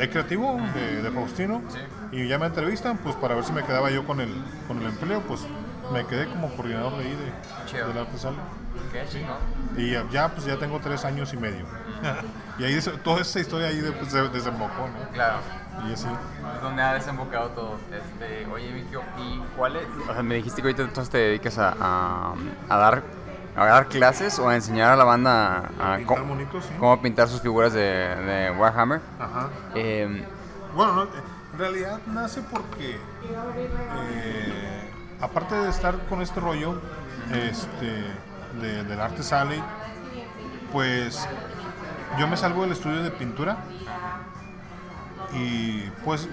E 0.04 0.10
creativo 0.10 0.60
de, 0.74 1.02
de 1.02 1.12
Faustino 1.12 1.62
Sí. 1.70 1.80
y 2.18 2.28
ya 2.28 2.38
me 2.40 2.48
entrevistan 2.48 2.98
pues 2.98 3.16
para 3.16 3.36
ver 3.36 3.44
si 3.44 3.52
me 3.54 3.64
quedaba 3.64 3.90
yo 3.92 4.06
con 4.06 4.20
el, 4.22 4.34
con 4.68 4.80
el 4.82 4.88
empleo 4.88 5.22
pues 5.22 5.46
me 5.94 6.06
quedé 6.08 6.28
como 6.28 6.50
coordinador 6.56 6.94
de 6.98 7.04
ahí 7.06 7.16
de, 7.74 7.84
del 7.88 7.98
arte 7.98 8.18
sale. 8.18 8.38
Qué 8.94 9.06
chingón. 9.10 9.36
Y 9.78 9.92
ya- 9.92 10.06
ya 10.12 10.30
pues 10.30 10.46
ya 10.46 10.58
tengo 10.58 10.80
tres 10.80 11.04
años 11.06 11.34
y 11.34 11.38
medio. 11.38 11.66
y 12.58 12.64
ahí 12.64 12.80
toda 13.04 13.22
esta 13.22 13.40
historia 13.40 13.68
ahí 13.68 13.80
de- 13.80 13.92
pues, 13.92 14.12
de- 14.14 14.30
desembocó, 14.30 14.88
¿no? 14.88 15.10
Claro. 15.14 15.38
Y 15.90 15.94
así. 15.94 16.08
Es 16.56 16.62
donde 16.62 16.82
ha 16.82 16.94
desembocado 16.94 17.50
todo. 17.50 17.78
Este, 17.92 18.46
oye, 18.52 18.72
Mikio, 18.72 19.02
¿y 19.18 19.42
cuál 19.58 19.76
es? 19.78 19.84
O 20.10 20.14
sea, 20.14 20.24
me 20.24 20.36
dijiste 20.36 20.62
que 20.62 20.68
ahorita 20.70 20.84
entonces 20.84 21.10
te 21.12 21.18
dedicas 21.18 21.58
a, 21.58 21.76
a, 21.80 22.34
a 22.70 22.78
dar 22.78 23.04
a 23.56 23.66
dar 23.66 23.88
clases 23.88 24.40
o 24.40 24.48
a 24.50 24.56
enseñar 24.56 24.92
a 24.92 24.96
la 24.96 25.04
banda 25.04 25.70
a, 25.80 25.94
a 25.94 25.98
Pintar 25.98 26.18
cómo, 26.18 26.30
bonitos, 26.36 26.66
sí. 26.66 26.74
cómo 26.80 27.02
pintar 27.02 27.28
sus 27.28 27.42
figuras 27.42 27.74
de, 27.74 27.82
de 27.82 28.52
Warhammer. 28.58 29.02
Ajá. 29.20 29.50
Eh, 29.76 30.26
Bueno, 30.76 30.94
no, 30.94 31.02
en 31.04 31.60
realidad 31.60 32.00
nace 32.08 32.42
porque, 32.50 32.98
eh, 34.14 34.90
aparte 35.20 35.56
de 35.56 35.70
estar 35.70 35.98
con 36.08 36.22
este 36.22 36.40
rollo, 36.40 36.80
este, 37.34 38.06
de- 38.62 38.84
del 38.84 39.00
arte 39.02 39.22
sale, 39.24 39.62
pues 40.72 41.28
yo 42.18 42.28
me 42.28 42.38
salgo 42.38 42.62
del 42.64 42.72
estudio 42.72 43.04
de 43.04 43.12
pintura 43.12 43.58
y 45.34 45.82
pues 46.04 46.28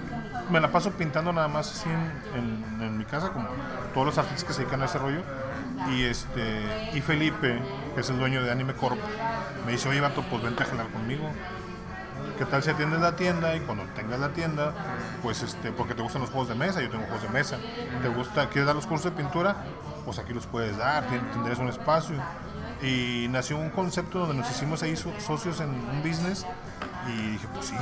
me 0.49 0.59
la 0.59 0.71
paso 0.71 0.91
pintando 0.91 1.31
nada 1.31 1.47
más 1.47 1.71
así 1.71 1.89
en, 1.89 2.39
en- 2.79 2.81
en 2.81 2.97
mi 2.97 3.05
casa, 3.05 3.29
como 3.29 3.47
todos 3.93 4.07
los 4.07 4.17
artistas 4.17 4.43
que 4.45 4.53
se 4.53 4.61
dedican 4.61 4.81
a 4.81 4.85
ese 4.85 4.97
rollo. 4.97 5.21
Y, 5.87 6.03
este, 6.03 6.91
y 6.93 7.01
Felipe, 7.01 7.59
que 7.95 8.01
es 8.01 8.09
el 8.09 8.17
dueño 8.19 8.43
de 8.43 8.51
Anime 8.51 8.73
Corp, 8.73 8.97
me 9.65 9.71
dice, 9.71 9.89
oye, 9.89 10.01
vato, 10.01 10.23
pues 10.29 10.43
vente 10.43 10.63
a 10.63 10.65
jalar 10.65 10.87
conmigo. 10.89 11.29
¿Qué 12.37 12.45
tal 12.45 12.63
si 12.63 12.69
atiendes 12.69 13.01
la 13.01 13.15
tienda 13.15 13.55
y 13.55 13.59
cuando 13.61 13.83
tengas 13.95 14.19
la 14.19 14.29
tienda, 14.29 14.73
pues 15.21 15.41
este, 15.41 15.71
porque 15.71 15.93
te 15.93 16.01
gustan 16.01 16.21
los 16.21 16.29
juegos 16.31 16.47
de 16.49 16.55
mesa, 16.55 16.81
yo 16.81 16.89
tengo 16.89 17.03
juegos 17.05 17.23
de 17.23 17.29
mesa, 17.29 17.57
te 18.01 18.07
gusta, 18.07 18.47
quieres 18.49 18.65
dar 18.67 18.75
los 18.75 18.87
cursos 18.87 19.11
de 19.11 19.17
pintura, 19.21 19.57
pues 20.05 20.19
aquí 20.19 20.33
los 20.33 20.45
puedes 20.47 20.77
dar, 20.77 21.05
tendrías 21.33 21.59
un 21.59 21.67
espacio. 21.67 22.15
Y 22.81 23.27
nació 23.29 23.57
un 23.57 23.69
concepto 23.71 24.19
donde 24.19 24.35
nos 24.35 24.49
hicimos 24.51 24.83
ahí 24.83 24.95
so- 24.95 25.11
socios 25.19 25.59
en 25.59 25.69
un 25.69 26.01
business 26.01 26.45
y 27.07 27.31
dije, 27.31 27.47
pues 27.53 27.65
sí, 27.65 27.75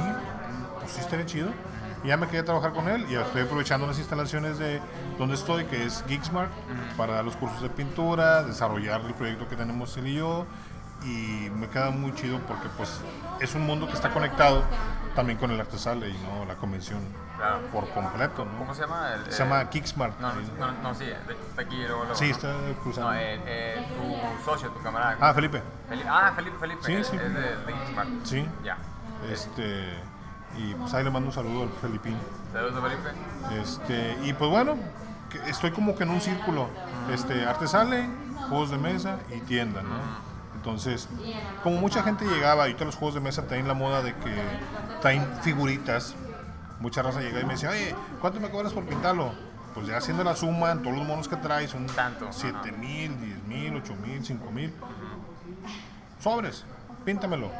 pues 0.80 0.91
sí 0.91 1.00
estaría 1.02 1.26
chido. 1.28 1.50
Y 2.08 2.10
ya 2.10 2.16
me 2.16 2.26
quedé 2.30 2.39
a 2.39 2.45
trabajar 2.45 2.72
con 2.72 2.88
él 2.88 3.05
y 3.10 3.16
estoy 3.16 3.41
aprovechando 3.41 3.86
las 3.86 3.97
instalaciones 3.97 4.58
de 4.58 4.80
donde 5.18 5.36
estoy, 5.36 5.66
que 5.66 5.84
es 5.84 6.05
Geeksmart, 6.08 6.49
para 6.95 7.16
dar 7.16 7.26
los 7.26 7.36
cursos 7.36 7.62
de 7.62 7.70
pintura, 7.70 8.43
desarrollar 8.43 9.01
el 9.01 9.14
proyecto 9.14 9.49
que 9.49 9.58
tenemos 9.58 9.97
él 9.97 10.08
y 10.08 10.16
yo. 10.16 10.45
Y 11.03 11.49
me 11.49 11.68
queda 11.68 11.89
muy 11.89 12.16
chido 12.16 12.39
porque 12.47 12.70
pues 12.78 13.01
es 13.41 13.53
un 13.55 13.64
mundo 13.64 13.88
que 13.88 13.93
está 13.93 14.12
conectado 14.12 14.64
también 15.16 15.38
con 15.38 15.51
el 15.51 15.60
arte 15.60 15.78
sale 15.78 16.08
y 16.08 16.18
no 16.20 16.45
la 16.45 16.55
convención 16.55 17.01
Claro. 17.36 17.60
por 17.74 17.89
completo. 17.89 18.45
¿no? 18.45 18.58
¿Cómo 18.58 18.74
se 18.74 18.84
llama? 18.84 19.14
El, 19.14 19.26
Se 19.30 19.43
eh, 19.43 19.45
llama 19.45 19.66
Geeksmart. 19.70 20.18
No, 20.22 20.32
no, 20.34 20.72
no, 20.82 20.95
sí, 20.95 21.03
está 21.49 21.62
aquí 21.62 21.76
luego. 21.76 22.05
luego, 22.05 22.16
Sí, 22.16 22.30
está 22.30 22.55
cruzando. 22.82 23.12
No, 23.12 23.18
eh, 23.18 23.41
eh, 23.45 23.86
tu 23.97 24.45
socio, 24.45 24.70
tu 24.70 24.82
camarada. 24.82 25.18
Ah, 25.20 25.34
Felipe. 25.34 25.62
Felipe. 25.89 26.08
Ah, 26.10 26.32
Felipe, 26.34 26.58
Felipe. 26.58 26.82
Sí, 26.84 27.03
sí. 27.03 27.18
Es 27.18 27.34
de. 27.34 27.55
Sí. 28.24 28.47
Ya. 28.64 28.78
Este, 29.30 29.99
y 30.58 30.74
pues 30.76 30.93
ahí 30.93 31.04
le 31.04 31.10
mando 31.10 31.30
un 31.30 31.34
saludo 31.34 31.64
al 31.64 31.70
Felipín. 31.82 32.18
Saludos, 32.54 32.84
Felipe. 32.84 33.62
Este, 33.62 34.18
y 34.24 34.34
pues 34.34 34.50
bueno, 34.50 34.76
estoy 35.48 35.72
como 35.72 35.95
que 35.95 36.04
en 36.04 36.10
un 36.10 36.22
círculo. 36.22 36.68
Este, 37.12 37.45
arte 37.45 37.68
sale, 37.68 38.08
juegos 38.50 38.72
de 38.72 38.78
mesa 38.78 39.20
y 39.36 39.39
tienda, 39.41 39.82
¿no? 39.82 40.28
Entonces, 40.56 41.08
como 41.64 41.78
mucha 41.78 42.04
gente 42.04 42.26
llegaba, 42.26 42.68
y 42.68 42.74
todos 42.74 42.88
los 42.88 42.95
juegos 42.95 43.16
de 43.16 43.22
mesa 43.22 43.48
traen 43.48 43.68
la 43.68 43.74
moda 43.74 44.02
de 44.02 44.14
que 44.16 44.36
traen 45.02 45.26
figuritas, 45.41 46.16
mucha 46.80 47.02
raza 47.02 47.22
llega 47.22 47.39
y 47.39 47.45
me 47.45 47.54
decía, 47.54 47.70
oye, 47.70 47.95
¿cuánto 48.20 48.39
me 48.39 48.50
cobras 48.50 48.74
por 48.74 48.84
pintarlo? 48.86 49.32
Pues 49.74 49.88
ya 49.88 49.98
haciendo 49.98 50.24
la 50.24 50.36
suma, 50.36 50.72
en 50.72 50.82
todos 50.82 50.98
los 50.98 51.08
monos 51.08 51.28
que 51.28 51.36
traes, 51.38 51.70
son 51.70 51.86
Tanto, 51.86 52.28
7 52.32 52.72
mil, 52.74 53.20
10 53.20 53.43
mil, 53.43 53.76
8 53.76 53.95
mil, 53.95 54.26
5 54.26 54.52
mil. 54.52 54.74
Sobres, 56.20 56.66
píntamelo. 57.06 57.52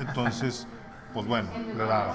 Entonces, 0.00 0.66
pues 1.14 1.26
bueno, 1.26 1.48
le 1.76 1.84
daba. 1.84 2.14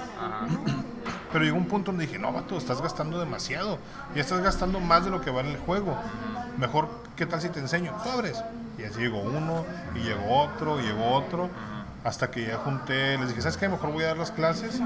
Pero 1.32 1.44
llegó 1.44 1.56
un 1.56 1.66
punto 1.66 1.90
donde 1.92 2.06
dije, 2.06 2.18
no, 2.18 2.32
vato, 2.32 2.56
estás 2.56 2.80
gastando 2.80 3.18
demasiado. 3.18 3.78
Ya 4.14 4.22
estás 4.22 4.40
gastando 4.40 4.80
más 4.80 5.04
de 5.04 5.10
lo 5.10 5.20
que 5.20 5.30
vale 5.30 5.50
el 5.52 5.58
juego. 5.58 5.96
Mejor, 6.58 6.88
¿qué 7.16 7.26
tal 7.26 7.40
si 7.40 7.48
te 7.48 7.60
enseño? 7.60 7.92
Sobres. 8.02 8.42
Y 8.78 8.84
así 8.84 9.00
llegó 9.00 9.20
uno, 9.20 9.64
y 9.94 10.00
llegó 10.00 10.40
otro, 10.42 10.80
y 10.80 10.84
llegó 10.84 11.12
otro. 11.14 11.50
Hasta 12.04 12.30
que 12.30 12.46
ya 12.46 12.56
junté, 12.58 13.18
les 13.18 13.28
dije, 13.28 13.42
¿sabes 13.42 13.56
qué? 13.56 13.68
Mejor 13.68 13.92
voy 13.92 14.04
a 14.04 14.08
dar 14.08 14.16
las 14.16 14.30
clases. 14.30 14.80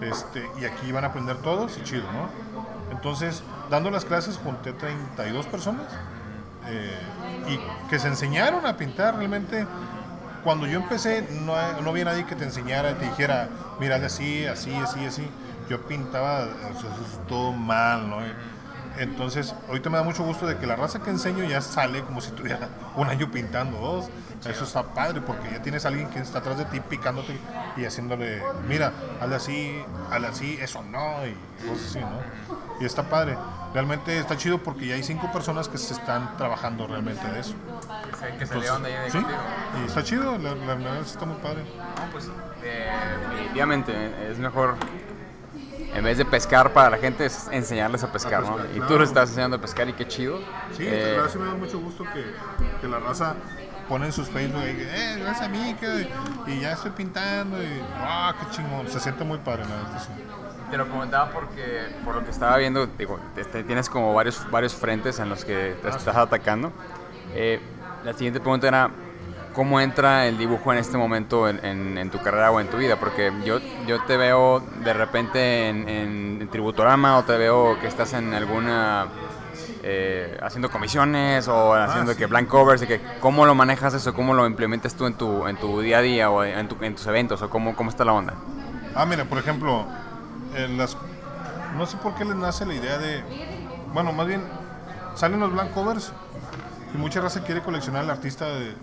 Este, 0.00 0.48
y 0.60 0.64
aquí 0.64 0.92
van 0.92 1.04
a 1.04 1.08
aprender 1.08 1.36
todos, 1.38 1.76
y 1.78 1.82
chido, 1.82 2.04
¿no? 2.12 2.28
Entonces, 2.94 3.42
dando 3.70 3.90
las 3.90 4.04
clases, 4.04 4.38
junté 4.42 4.72
32 4.72 5.46
personas. 5.46 5.86
eh, 6.66 6.98
y 7.48 7.88
que 7.88 7.98
se 7.98 8.06
enseñaron 8.08 8.66
a 8.66 8.76
pintar 8.76 9.16
realmente 9.16 9.66
cuando 10.42 10.66
yo 10.66 10.78
empecé 10.78 11.26
no, 11.42 11.54
no 11.82 11.90
había 11.90 12.04
nadie 12.04 12.26
que 12.26 12.34
te 12.34 12.44
enseñara, 12.44 12.96
te 12.98 13.04
dijera, 13.06 13.48
mira, 13.78 13.96
hazle 13.96 14.06
así, 14.06 14.46
así, 14.46 14.74
así, 14.74 15.04
así. 15.04 15.28
Yo 15.68 15.80
pintaba 15.86 16.44
o 16.44 16.80
sea, 16.80 16.90
eso 16.90 17.04
es 17.04 17.26
todo 17.28 17.52
mal, 17.52 18.08
¿no? 18.08 18.18
Entonces, 19.00 19.54
ahorita 19.68 19.88
me 19.88 19.96
da 19.96 20.04
mucho 20.04 20.22
gusto 20.24 20.46
de 20.46 20.58
que 20.58 20.66
la 20.66 20.76
raza 20.76 21.00
que 21.02 21.08
enseño 21.08 21.42
ya 21.44 21.62
sale 21.62 22.02
como 22.02 22.20
si 22.20 22.32
tuviera 22.32 22.68
un 22.96 23.08
año 23.08 23.30
pintando 23.30 23.78
dos. 23.78 24.10
Eso 24.44 24.64
está 24.64 24.82
padre 24.82 25.20
porque 25.22 25.50
ya 25.50 25.62
tienes 25.62 25.84
a 25.84 25.88
alguien 25.88 26.08
que 26.10 26.18
está 26.18 26.38
atrás 26.40 26.58
de 26.58 26.64
ti 26.66 26.80
picándote 26.80 27.34
y 27.76 27.84
haciéndole, 27.84 28.42
mira, 28.68 28.92
hazle 29.20 29.36
así, 29.36 29.82
hazle 30.10 30.26
así, 30.28 30.58
eso 30.60 30.82
no, 30.82 31.26
y 31.26 31.34
cosas 31.66 31.88
así, 31.90 32.00
¿no? 32.00 32.20
Y 32.80 32.84
está 32.84 33.02
padre. 33.04 33.36
Realmente 33.74 34.18
está 34.18 34.36
chido 34.36 34.58
porque 34.58 34.86
ya 34.86 34.94
hay 34.96 35.02
cinco 35.02 35.30
personas 35.32 35.68
que 35.68 35.78
se 35.78 35.94
están 35.94 36.36
trabajando 36.36 36.86
realmente 36.86 37.26
de 37.30 37.40
eso. 37.40 37.54
Que, 38.38 38.46
se- 38.46 38.58
Entonces, 38.58 38.82
de 38.82 39.10
sí, 39.10 39.26
y 39.82 39.86
está 39.86 40.02
chido, 40.02 40.36
la, 40.38 40.54
la 40.54 40.74
verdad 40.74 41.00
está 41.00 41.24
muy 41.26 41.36
padre. 41.38 41.62
No, 41.78 42.10
pues 42.12 42.28
eh, 42.64 42.90
definitivamente 43.30 44.30
es 44.30 44.38
mejor 44.38 44.76
en 45.94 46.04
vez 46.04 46.18
de 46.18 46.24
pescar 46.24 46.72
para 46.72 46.90
la 46.90 46.98
gente 46.98 47.26
es 47.26 47.48
enseñarles 47.50 48.04
a 48.04 48.12
pescar, 48.12 48.44
A 48.44 48.50
¿no? 48.50 48.56
Y 48.74 48.80
tú 48.86 48.98
les 48.98 49.08
estás 49.08 49.30
enseñando 49.30 49.56
a 49.56 49.60
pescar 49.60 49.88
y 49.88 49.92
qué 49.92 50.06
chido. 50.06 50.38
Sí, 50.76 50.86
Eh, 50.86 51.02
la 51.02 51.22
verdad 51.22 51.30
sí 51.32 51.38
me 51.38 51.46
da 51.46 51.54
mucho 51.54 51.78
gusto 51.78 52.04
que, 52.04 52.24
que 52.80 52.88
la 52.88 52.98
raza 52.98 53.34
pone 53.88 54.06
en 54.06 54.12
sus 54.12 54.28
Facebook 54.28 54.62
eh, 54.64 55.16
gracias 55.20 55.46
a 55.46 55.48
mí, 55.48 55.74
que, 55.80 56.08
y 56.46 56.60
ya 56.60 56.72
estoy 56.72 56.92
pintando, 56.92 57.60
y, 57.60 57.82
ah, 57.96 58.32
qué 58.38 58.56
chingón, 58.56 58.88
se 58.88 59.00
siente 59.00 59.24
muy 59.24 59.38
padre, 59.38 59.64
la 59.64 59.76
verdad, 59.76 60.00
sí. 60.00 60.12
Te 60.70 60.76
lo 60.76 60.88
comentaba 60.88 61.32
porque, 61.32 61.88
por 62.04 62.14
lo 62.14 62.24
que 62.24 62.30
estaba 62.30 62.56
viendo, 62.56 62.86
digo, 62.86 63.18
este, 63.36 63.64
tienes 63.64 63.90
como 63.90 64.14
varios, 64.14 64.48
varios 64.48 64.74
frentes 64.74 65.18
en 65.18 65.28
los 65.28 65.44
que 65.44 65.76
te 65.82 65.88
estás 65.88 66.14
atacando. 66.16 66.70
Eh, 67.34 67.60
la 68.04 68.12
siguiente 68.12 68.38
pregunta 68.38 68.68
era, 68.68 68.90
¿cómo 69.52 69.80
entra 69.80 70.26
el 70.26 70.38
dibujo 70.38 70.72
en 70.72 70.78
este 70.78 70.96
momento 70.96 71.48
en, 71.48 71.64
en- 71.64 71.98
en 71.98 72.10
tu 72.10 72.18
carrera 72.20 72.50
o 72.50 72.60
en 72.60 72.68
tu 72.68 72.76
vida? 72.78 72.96
Porque 72.96 73.32
yo, 73.44 73.58
yo 73.86 74.02
te 74.04 74.16
veo 74.16 74.60
de 74.84 74.92
repente 74.92 75.68
en, 75.68 75.88
en, 75.88 76.48
Tributorama 76.50 77.18
o 77.18 77.22
te 77.24 77.36
veo 77.36 77.78
que 77.80 77.86
estás 77.86 78.12
en 78.14 78.34
alguna... 78.34 79.06
eh, 79.82 80.36
haciendo 80.42 80.68
comisiones 80.70 81.46
o 81.48 81.74
haciendo 81.74 82.12
sí. 82.12 82.18
que 82.18 82.26
blank 82.26 82.48
covers 82.48 82.82
y 82.82 82.86
que 82.86 83.00
cómo 83.20 83.46
lo 83.46 83.54
manejas 83.54 83.94
eso, 83.94 84.12
cómo 84.14 84.34
lo 84.34 84.46
implementas 84.46 84.94
tú 84.94 85.06
en 85.06 85.14
tu, 85.14 85.46
en 85.46 85.56
tu 85.56 85.80
día 85.80 85.98
a 85.98 86.02
día 86.02 86.30
o 86.30 86.42
en, 86.44 86.68
tu- 86.68 86.76
en 86.84 86.94
tus 86.94 87.06
eventos 87.06 87.40
o 87.42 87.48
cómo, 87.48 87.74
cómo 87.76 87.88
está 87.90 88.04
la 88.04 88.12
onda. 88.12 88.34
Ah, 88.94 89.06
mira, 89.06 89.24
por 89.24 89.38
ejemplo, 89.38 89.86
en 90.56 90.76
las, 90.76 90.96
no 91.76 91.86
sé 91.86 91.96
por 91.98 92.14
qué 92.16 92.24
les 92.24 92.34
nace 92.36 92.66
la 92.66 92.74
idea 92.74 92.98
de, 92.98 93.22
bueno, 93.94 94.12
más 94.12 94.26
bien, 94.26 94.42
salen 95.14 95.38
los 95.40 95.52
blank 95.52 95.70
covers 95.72 96.12
y 96.94 96.98
mucha 96.98 97.20
raza 97.20 97.42
quiere 97.42 97.62
coleccionar 97.62 98.04
el 98.04 98.10
artista, 98.10 98.48
el, 98.48 98.76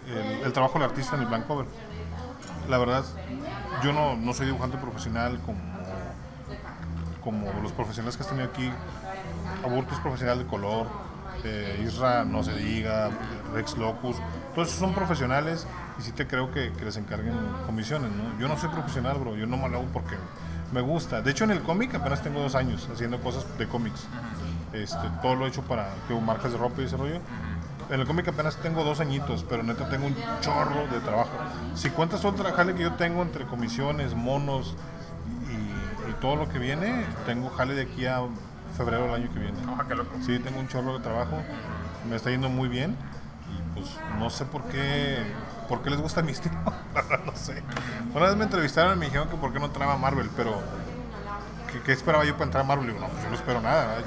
el 0.43 0.53
trabajo 0.53 0.79
del 0.79 0.89
artista 0.89 1.15
en 1.15 1.23
el 1.23 1.27
blank 1.27 1.47
cover. 1.47 1.65
La 2.69 2.77
verdad, 2.77 3.03
yo 3.83 3.93
no, 3.93 4.15
no 4.15 4.33
soy 4.33 4.47
dibujante 4.47 4.77
profesional 4.77 5.39
como, 5.45 5.59
como 7.23 7.61
los 7.61 7.71
profesionales 7.71 8.17
que 8.17 8.23
has 8.23 8.29
tenido 8.29 8.47
aquí. 8.47 8.71
Aburto 9.63 9.93
es 9.93 9.99
profesional 10.01 10.39
de 10.39 10.45
color, 10.45 10.87
Isra 11.81 12.25
no 12.25 12.43
se 12.43 12.53
diga, 12.55 13.09
Rex 13.53 13.77
Locus, 13.77 14.17
todos 14.53 14.67
esos 14.67 14.79
son 14.79 14.93
profesionales 14.93 15.65
y 15.97 16.01
sí 16.01 16.11
te 16.11 16.27
creo 16.27 16.51
que, 16.51 16.73
que 16.73 16.85
les 16.85 16.97
encarguen 16.97 17.35
comisiones, 17.65 18.11
¿no? 18.11 18.37
Yo 18.39 18.47
no 18.47 18.57
soy 18.57 18.69
profesional, 18.69 19.17
bro, 19.17 19.35
yo 19.35 19.45
no 19.45 19.55
me 19.55 19.69
lo 19.69 19.77
hago 19.77 19.87
porque 19.93 20.15
me 20.73 20.81
gusta. 20.81 21.21
De 21.21 21.31
hecho, 21.31 21.45
en 21.45 21.51
el 21.51 21.61
cómic 21.61 21.95
apenas 21.95 22.21
tengo 22.21 22.41
dos 22.41 22.55
años 22.55 22.89
haciendo 22.91 23.21
cosas 23.21 23.45
de 23.57 23.67
cómics. 23.67 24.07
Este, 24.73 25.09
todo 25.21 25.35
lo 25.35 25.45
he 25.45 25.49
hecho 25.49 25.61
para 25.61 25.89
tengo 26.07 26.19
marcas 26.19 26.51
de 26.51 26.57
ropa 26.57 26.81
y 26.81 26.85
ese 26.85 26.97
rollo. 26.97 27.19
En 27.89 28.01
el 28.01 28.05
cómic 28.05 28.27
apenas 28.27 28.57
tengo 28.57 28.83
dos 28.83 28.99
añitos, 28.99 29.45
pero 29.47 29.63
neta 29.63 29.87
tengo 29.89 30.07
un 30.07 30.15
chorro 30.41 30.87
de 30.87 30.99
trabajo. 30.99 31.31
Si 31.73 31.89
cuentas 31.89 32.25
otra 32.25 32.51
jale 32.51 32.75
que 32.75 32.83
yo 32.83 32.93
tengo 32.93 33.21
entre 33.21 33.45
comisiones, 33.45 34.13
monos 34.13 34.75
y, 35.49 36.09
y 36.09 36.13
todo 36.19 36.35
lo 36.35 36.49
que 36.49 36.59
viene, 36.59 37.05
tengo 37.25 37.49
jale 37.49 37.75
de 37.75 37.83
aquí 37.83 38.05
a 38.05 38.21
febrero 38.75 39.03
del 39.03 39.13
año 39.13 39.33
que 39.33 39.39
viene. 39.39 39.57
qué 39.87 39.95
loco. 39.95 40.11
Sí, 40.25 40.37
tengo 40.39 40.59
un 40.59 40.67
chorro 40.67 40.97
de 40.97 41.03
trabajo, 41.03 41.37
me 42.09 42.15
está 42.17 42.29
yendo 42.29 42.49
muy 42.49 42.67
bien 42.67 42.95
y 43.49 43.79
pues 43.79 43.97
no 44.19 44.29
sé 44.29 44.45
por 44.45 44.63
qué, 44.63 45.19
por 45.69 45.81
qué 45.81 45.89
les 45.89 46.01
gusta 46.01 46.21
mi 46.21 46.31
estilo, 46.33 46.55
no 47.25 47.35
sé. 47.35 47.63
Una 48.13 48.25
vez 48.27 48.35
me 48.35 48.43
entrevistaron 48.43 48.97
y 48.97 48.99
me 48.99 49.05
dijeron 49.05 49.29
que 49.29 49.37
por 49.37 49.53
qué 49.53 49.59
no 49.59 49.67
entraba 49.67 49.97
Marvel, 49.97 50.29
pero 50.35 50.61
¿qué, 51.71 51.79
qué 51.81 51.93
esperaba 51.93 52.25
yo 52.25 52.33
para 52.33 52.45
entrar 52.45 52.63
a 52.65 52.67
Marvel? 52.67 52.89
Y 52.89 52.93
digo, 52.93 52.99
no, 52.99 53.11
pues 53.11 53.23
yo 53.23 53.29
no 53.29 53.35
espero 53.35 53.61
nada. 53.61 53.87
¿verdad? 53.87 54.05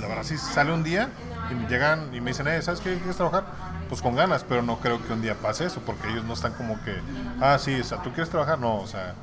La 0.00 0.06
verdad, 0.06 0.22
si 0.22 0.38
sale 0.38 0.72
un 0.72 0.84
día 0.84 1.08
y 1.50 1.70
llegan 1.70 2.14
y 2.14 2.20
me 2.20 2.30
dicen, 2.30 2.48
eh, 2.48 2.60
¿sabes 2.62 2.80
qué? 2.80 2.96
¿Quieres 2.96 3.16
trabajar? 3.16 3.44
Pues 3.88 4.02
con 4.02 4.14
ganas, 4.14 4.44
pero 4.48 4.62
no 4.62 4.78
creo 4.78 5.04
que 5.06 5.12
un 5.12 5.22
día 5.22 5.34
pase 5.34 5.66
eso, 5.66 5.80
porque 5.80 6.08
ellos 6.08 6.24
no 6.24 6.34
están 6.34 6.52
como 6.52 6.82
que, 6.84 6.94
ah, 7.40 7.58
sí, 7.58 7.80
o 7.80 7.84
sea, 7.84 7.98
¿tú 8.02 8.10
quieres 8.10 8.28
trabajar? 8.28 8.58
No, 8.58 8.76
o 8.76 8.86
sea, 8.86 9.14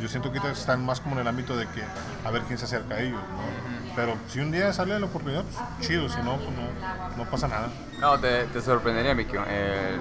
yo 0.00 0.08
siento 0.08 0.32
que 0.32 0.38
están 0.50 0.84
más 0.84 1.00
como 1.00 1.16
en 1.16 1.22
el 1.22 1.28
ámbito 1.28 1.56
de 1.56 1.66
que 1.68 1.82
a 2.24 2.30
ver 2.30 2.42
quién 2.42 2.58
se 2.58 2.64
acerca 2.64 2.94
a 2.94 3.00
ellos, 3.00 3.20
¿no? 3.20 3.92
Pero 3.94 4.14
si 4.28 4.40
un 4.40 4.50
día 4.50 4.72
sale 4.72 4.98
la 4.98 5.06
oportunidad, 5.06 5.44
pues 5.44 5.56
chido, 5.86 6.08
si 6.08 6.16
no, 6.22 6.36
pues 6.36 6.50
no, 6.56 7.24
no 7.24 7.30
pasa 7.30 7.46
nada. 7.48 7.68
No, 8.00 8.18
te, 8.18 8.44
te 8.44 8.60
sorprendería, 8.62 9.14
Miki. 9.14 9.36
eh, 9.48 9.98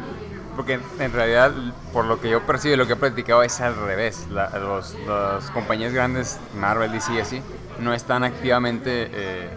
porque 0.55 0.79
en 0.99 1.13
realidad, 1.13 1.51
por 1.93 2.05
lo 2.05 2.19
que 2.19 2.29
yo 2.29 2.45
percibo 2.45 2.73
y 2.73 2.77
lo 2.77 2.88
que 2.88 2.93
he 2.93 2.97
practicado, 2.97 3.43
es 3.43 3.59
al 3.61 3.75
revés. 3.75 4.27
Los, 4.29 4.95
las 5.07 5.49
compañías 5.51 5.93
grandes, 5.93 6.39
Marvel, 6.55 6.91
DC 6.91 7.13
y 7.13 7.19
así, 7.19 7.41
no 7.79 7.93
están 7.93 8.23
activamente 8.23 9.09
eh, 9.13 9.49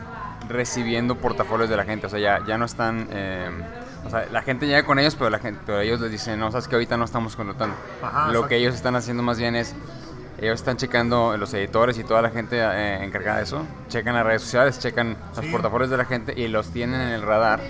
recibiendo 0.49 1.17
portafolios 1.17 1.69
de 1.71 1.77
la 1.77 1.85
gente. 1.85 2.07
O 2.07 2.11
sea, 2.11 2.19
ya, 2.19 2.41
ya 2.47 2.59
no 2.59 2.65
están 2.65 3.09
eh, 3.11 3.51
O 4.07 4.11
sea, 4.11 4.27
la 4.31 4.43
gente 4.43 4.67
llega 4.67 4.85
con 4.85 4.99
ellos, 4.99 5.15
pero, 5.17 5.31
la 5.31 5.39
gente, 5.39 5.61
pero 5.65 5.81
ellos 5.81 6.01
les 6.01 6.11
dicen, 6.11 6.39
no, 6.39 6.51
sabes 6.51 6.69
que 6.69 6.75
ahorita 6.75 6.97
no 6.97 7.05
estamos 7.05 7.37
contratando. 7.37 7.75
Ajá, 8.03 8.31
Lo 8.33 8.47
que 8.47 8.57
ellos 8.57 8.75
están 8.75 8.97
haciendo 8.97 9.23
más 9.23 9.39
bien 9.39 9.57
es, 9.57 9.75
ellos 10.39 10.61
están 10.61 10.77
checando, 10.77 11.37
los 11.39 11.55
editores 11.55 11.97
y 11.99 12.05
toda 12.05 12.21
la 12.21 12.29
gente 12.31 12.59
eh, 12.61 13.03
encargada 13.05 13.39
de 13.39 13.45
eso, 13.45 13.65
checan 13.89 14.15
las 14.15 14.27
redes 14.27 14.43
sociales, 14.43 14.79
checan 14.79 15.17
los 15.35 15.45
Sí. 15.45 15.51
portafolios 15.51 15.91
de 15.91 15.97
la 15.97 16.05
gente 16.05 16.35
y 16.37 16.49
los 16.49 16.69
tienen 16.71 17.01
en 17.01 17.09
el 17.09 17.23
radar. 17.23 17.61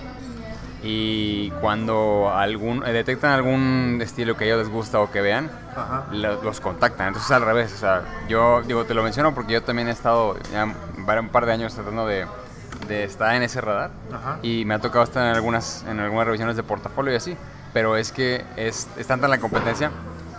Y 0.83 1.49
cuando 1.61 2.31
algún, 2.35 2.85
eh, 2.85 2.91
detectan 2.91 3.31
algún 3.31 3.99
estilo 4.03 4.37
que 4.37 4.43
a 4.43 4.47
ellos 4.47 4.59
les 4.59 4.69
gusta 4.69 4.99
o 4.99 5.09
que 5.11 5.21
vean, 5.21 5.49
Ajá. 5.75 6.05
lo- 6.11 6.43
los 6.43 6.59
contactan. 6.59 7.07
Entonces 7.07 7.31
al 7.31 7.43
revés, 7.43 7.73
o 7.73 7.77
sea, 7.77 8.01
yo 8.27 8.61
digo, 8.61 8.85
te 8.85 8.93
lo 8.93 9.01
menciono 9.01 9.33
porque 9.33 9.53
yo 9.53 9.63
también 9.63 9.87
he 9.87 9.91
estado 9.91 10.37
ya 10.51 10.65
un 10.65 11.29
par 11.29 11.45
de 11.47 11.53
años 11.53 11.73
tratando 11.73 12.05
de, 12.05 12.25
de 12.87 13.03
estar 13.03 13.35
en 13.35 13.43
ese 13.43 13.61
radar 13.61 13.91
Ajá. 14.13 14.39
y 14.41 14.65
me 14.65 14.73
ha 14.75 14.79
tocado 14.79 15.03
estar 15.03 15.25
en 15.27 15.35
algunas, 15.35 15.83
en 15.87 15.99
algunas 15.99 16.25
revisiones 16.25 16.55
de 16.55 16.63
portafolio 16.63 17.13
y 17.13 17.15
así, 17.17 17.37
pero 17.73 17.97
es 17.97 18.11
que 18.11 18.43
es, 18.55 18.87
es 18.97 19.07
tanta 19.07 19.27
la 19.27 19.37
competencia 19.39 19.91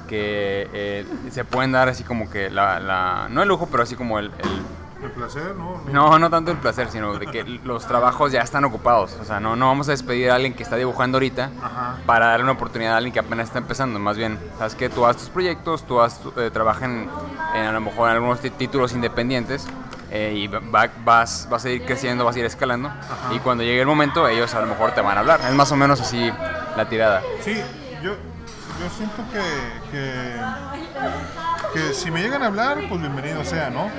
que 0.08 0.68
eh, 0.72 1.06
se 1.30 1.44
pueden 1.44 1.72
dar 1.72 1.88
así 1.88 2.04
como 2.04 2.30
que 2.30 2.48
la, 2.50 2.78
la- 2.80 3.26
no 3.30 3.42
el 3.42 3.48
lujo, 3.48 3.68
pero 3.70 3.82
así 3.82 3.96
como 3.96 4.18
el, 4.18 4.26
el- 4.38 5.04
El 5.04 5.10
placer, 5.10 5.54
¿no? 5.56 5.80
no, 5.92 6.18
no 6.18 6.30
tanto 6.30 6.50
el 6.52 6.56
placer, 6.58 6.88
sino 6.90 7.18
de 7.18 7.26
que 7.26 7.42
los 7.64 7.86
trabajos 7.86 8.30
ya 8.32 8.40
están 8.40 8.64
ocupados. 8.64 9.16
O 9.20 9.24
sea, 9.24 9.40
no, 9.40 9.54
no 9.56 9.66
vamos 9.66 9.88
a 9.88 9.90
despedir 9.90 10.30
a 10.30 10.36
alguien 10.36 10.54
que 10.54 10.62
está 10.62 10.76
dibujando 10.76 11.16
ahorita 11.16 11.50
Ajá. 11.62 11.96
para 12.06 12.26
darle 12.28 12.44
una 12.44 12.52
oportunidad 12.52 12.94
a 12.94 12.96
alguien 12.98 13.12
que 13.12 13.18
apenas 13.20 13.48
está 13.48 13.58
empezando. 13.58 13.98
Más 13.98 14.16
bien, 14.16 14.38
sabes 14.58 14.74
que 14.74 14.88
tú 14.88 15.04
haz 15.04 15.16
tus 15.16 15.28
proyectos, 15.28 15.82
tú 15.86 16.00
haz, 16.00 16.20
eh, 16.36 16.50
trabaja 16.52 16.84
en, 16.86 17.08
en 17.54 17.64
a 17.66 17.72
lo 17.72 17.80
mejor 17.80 18.08
en 18.10 18.14
algunos 18.16 18.40
títulos 18.40 18.92
independientes 18.94 19.66
eh, 20.10 20.32
y 20.36 20.46
va- 20.48 20.88
vas, 21.04 21.46
vas 21.50 21.64
a 21.64 21.70
ir 21.70 21.84
creciendo, 21.84 22.24
vas 22.24 22.36
a 22.36 22.38
ir 22.38 22.44
escalando. 22.44 22.90
Y 23.32 23.38
cuando 23.40 23.64
llegue 23.64 23.80
el 23.80 23.86
momento, 23.86 24.26
ellos 24.28 24.54
a 24.54 24.60
lo 24.60 24.66
mejor 24.66 24.92
te 24.92 25.00
van 25.00 25.16
a 25.16 25.20
hablar. 25.20 25.40
Es 25.40 25.52
más 25.52 25.70
o 25.72 25.76
menos 25.76 26.00
así 26.00 26.30
la 26.76 26.88
tirada. 26.88 27.22
Sí, 27.42 27.54
yo, 28.02 28.12
yo 28.12 28.90
siento 28.96 29.22
que, 29.32 29.42
que, 29.90 30.34
que 31.72 31.94
si 31.94 32.10
me 32.10 32.22
llegan 32.22 32.42
a 32.42 32.46
hablar, 32.46 32.78
pues 32.88 33.00
bienvenido 33.00 33.44
sea, 33.44 33.70
¿no? 33.70 33.90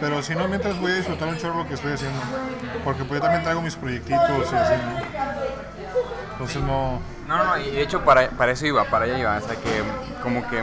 Pero 0.00 0.22
si 0.22 0.34
no, 0.34 0.48
mientras 0.48 0.78
voy 0.80 0.92
a 0.92 0.94
disfrutar 0.96 1.28
un 1.28 1.36
chorro 1.38 1.58
lo 1.58 1.68
que 1.68 1.74
estoy 1.74 1.92
haciendo. 1.92 2.20
Porque 2.84 3.04
pues 3.04 3.18
yo 3.18 3.22
también 3.22 3.42
traigo 3.42 3.60
mis 3.60 3.76
proyectitos 3.76 4.52
y 4.52 4.54
así, 4.56 4.74
¿no? 4.74 5.28
Entonces 6.32 6.62
no... 6.62 7.00
No, 7.26 7.44
no, 7.44 7.58
y 7.58 7.70
de 7.70 7.82
hecho 7.82 8.04
para, 8.04 8.30
para 8.30 8.52
eso 8.52 8.64
iba, 8.66 8.84
para 8.84 9.04
allá 9.04 9.18
iba. 9.18 9.36
O 9.36 9.40
sea 9.40 9.56
que 9.56 9.82
como 10.22 10.48
que 10.48 10.62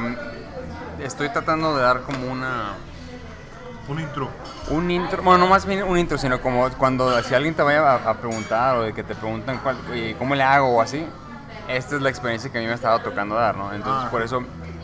estoy 1.03 1.29
tratando 1.29 1.75
de 1.75 1.83
dar 1.83 2.01
como 2.01 2.27
una... 2.31 2.71
Un 3.87 3.99
intro. 3.99 4.29
Un 4.69 4.89
intro, 4.89 5.21
bueno, 5.21 5.39
no 5.45 5.47
más 5.47 5.65
bien 5.65 5.83
un 5.83 5.97
intro, 5.97 6.17
sino 6.17 6.41
como 6.41 6.69
cuando 6.71 7.21
si 7.21 7.35
alguien 7.35 7.53
te 7.53 7.61
vaya 7.61 7.81
a, 7.93 8.09
a 8.09 8.13
preguntar 8.15 8.77
o 8.77 8.81
de 8.83 8.93
que 8.93 9.03
te 9.03 9.13
preguntan 9.13 9.59
cuál, 9.61 9.77
oye, 9.91 10.15
cómo 10.17 10.33
le 10.33 10.43
hago 10.43 10.69
o 10.77 10.81
así, 10.81 11.05
esta 11.67 11.95
es 11.95 12.01
la 12.01 12.09
experiencia 12.09 12.51
que 12.51 12.57
a 12.57 12.61
mí 12.61 12.67
me 12.67 12.73
estaba 12.73 13.01
tocando 13.03 13.35
dar, 13.35 13.55
¿no? 13.55 13.73
Entonces 13.73 14.05
Ah. 14.07 14.11
por 14.11 14.21
eso, 14.23 14.43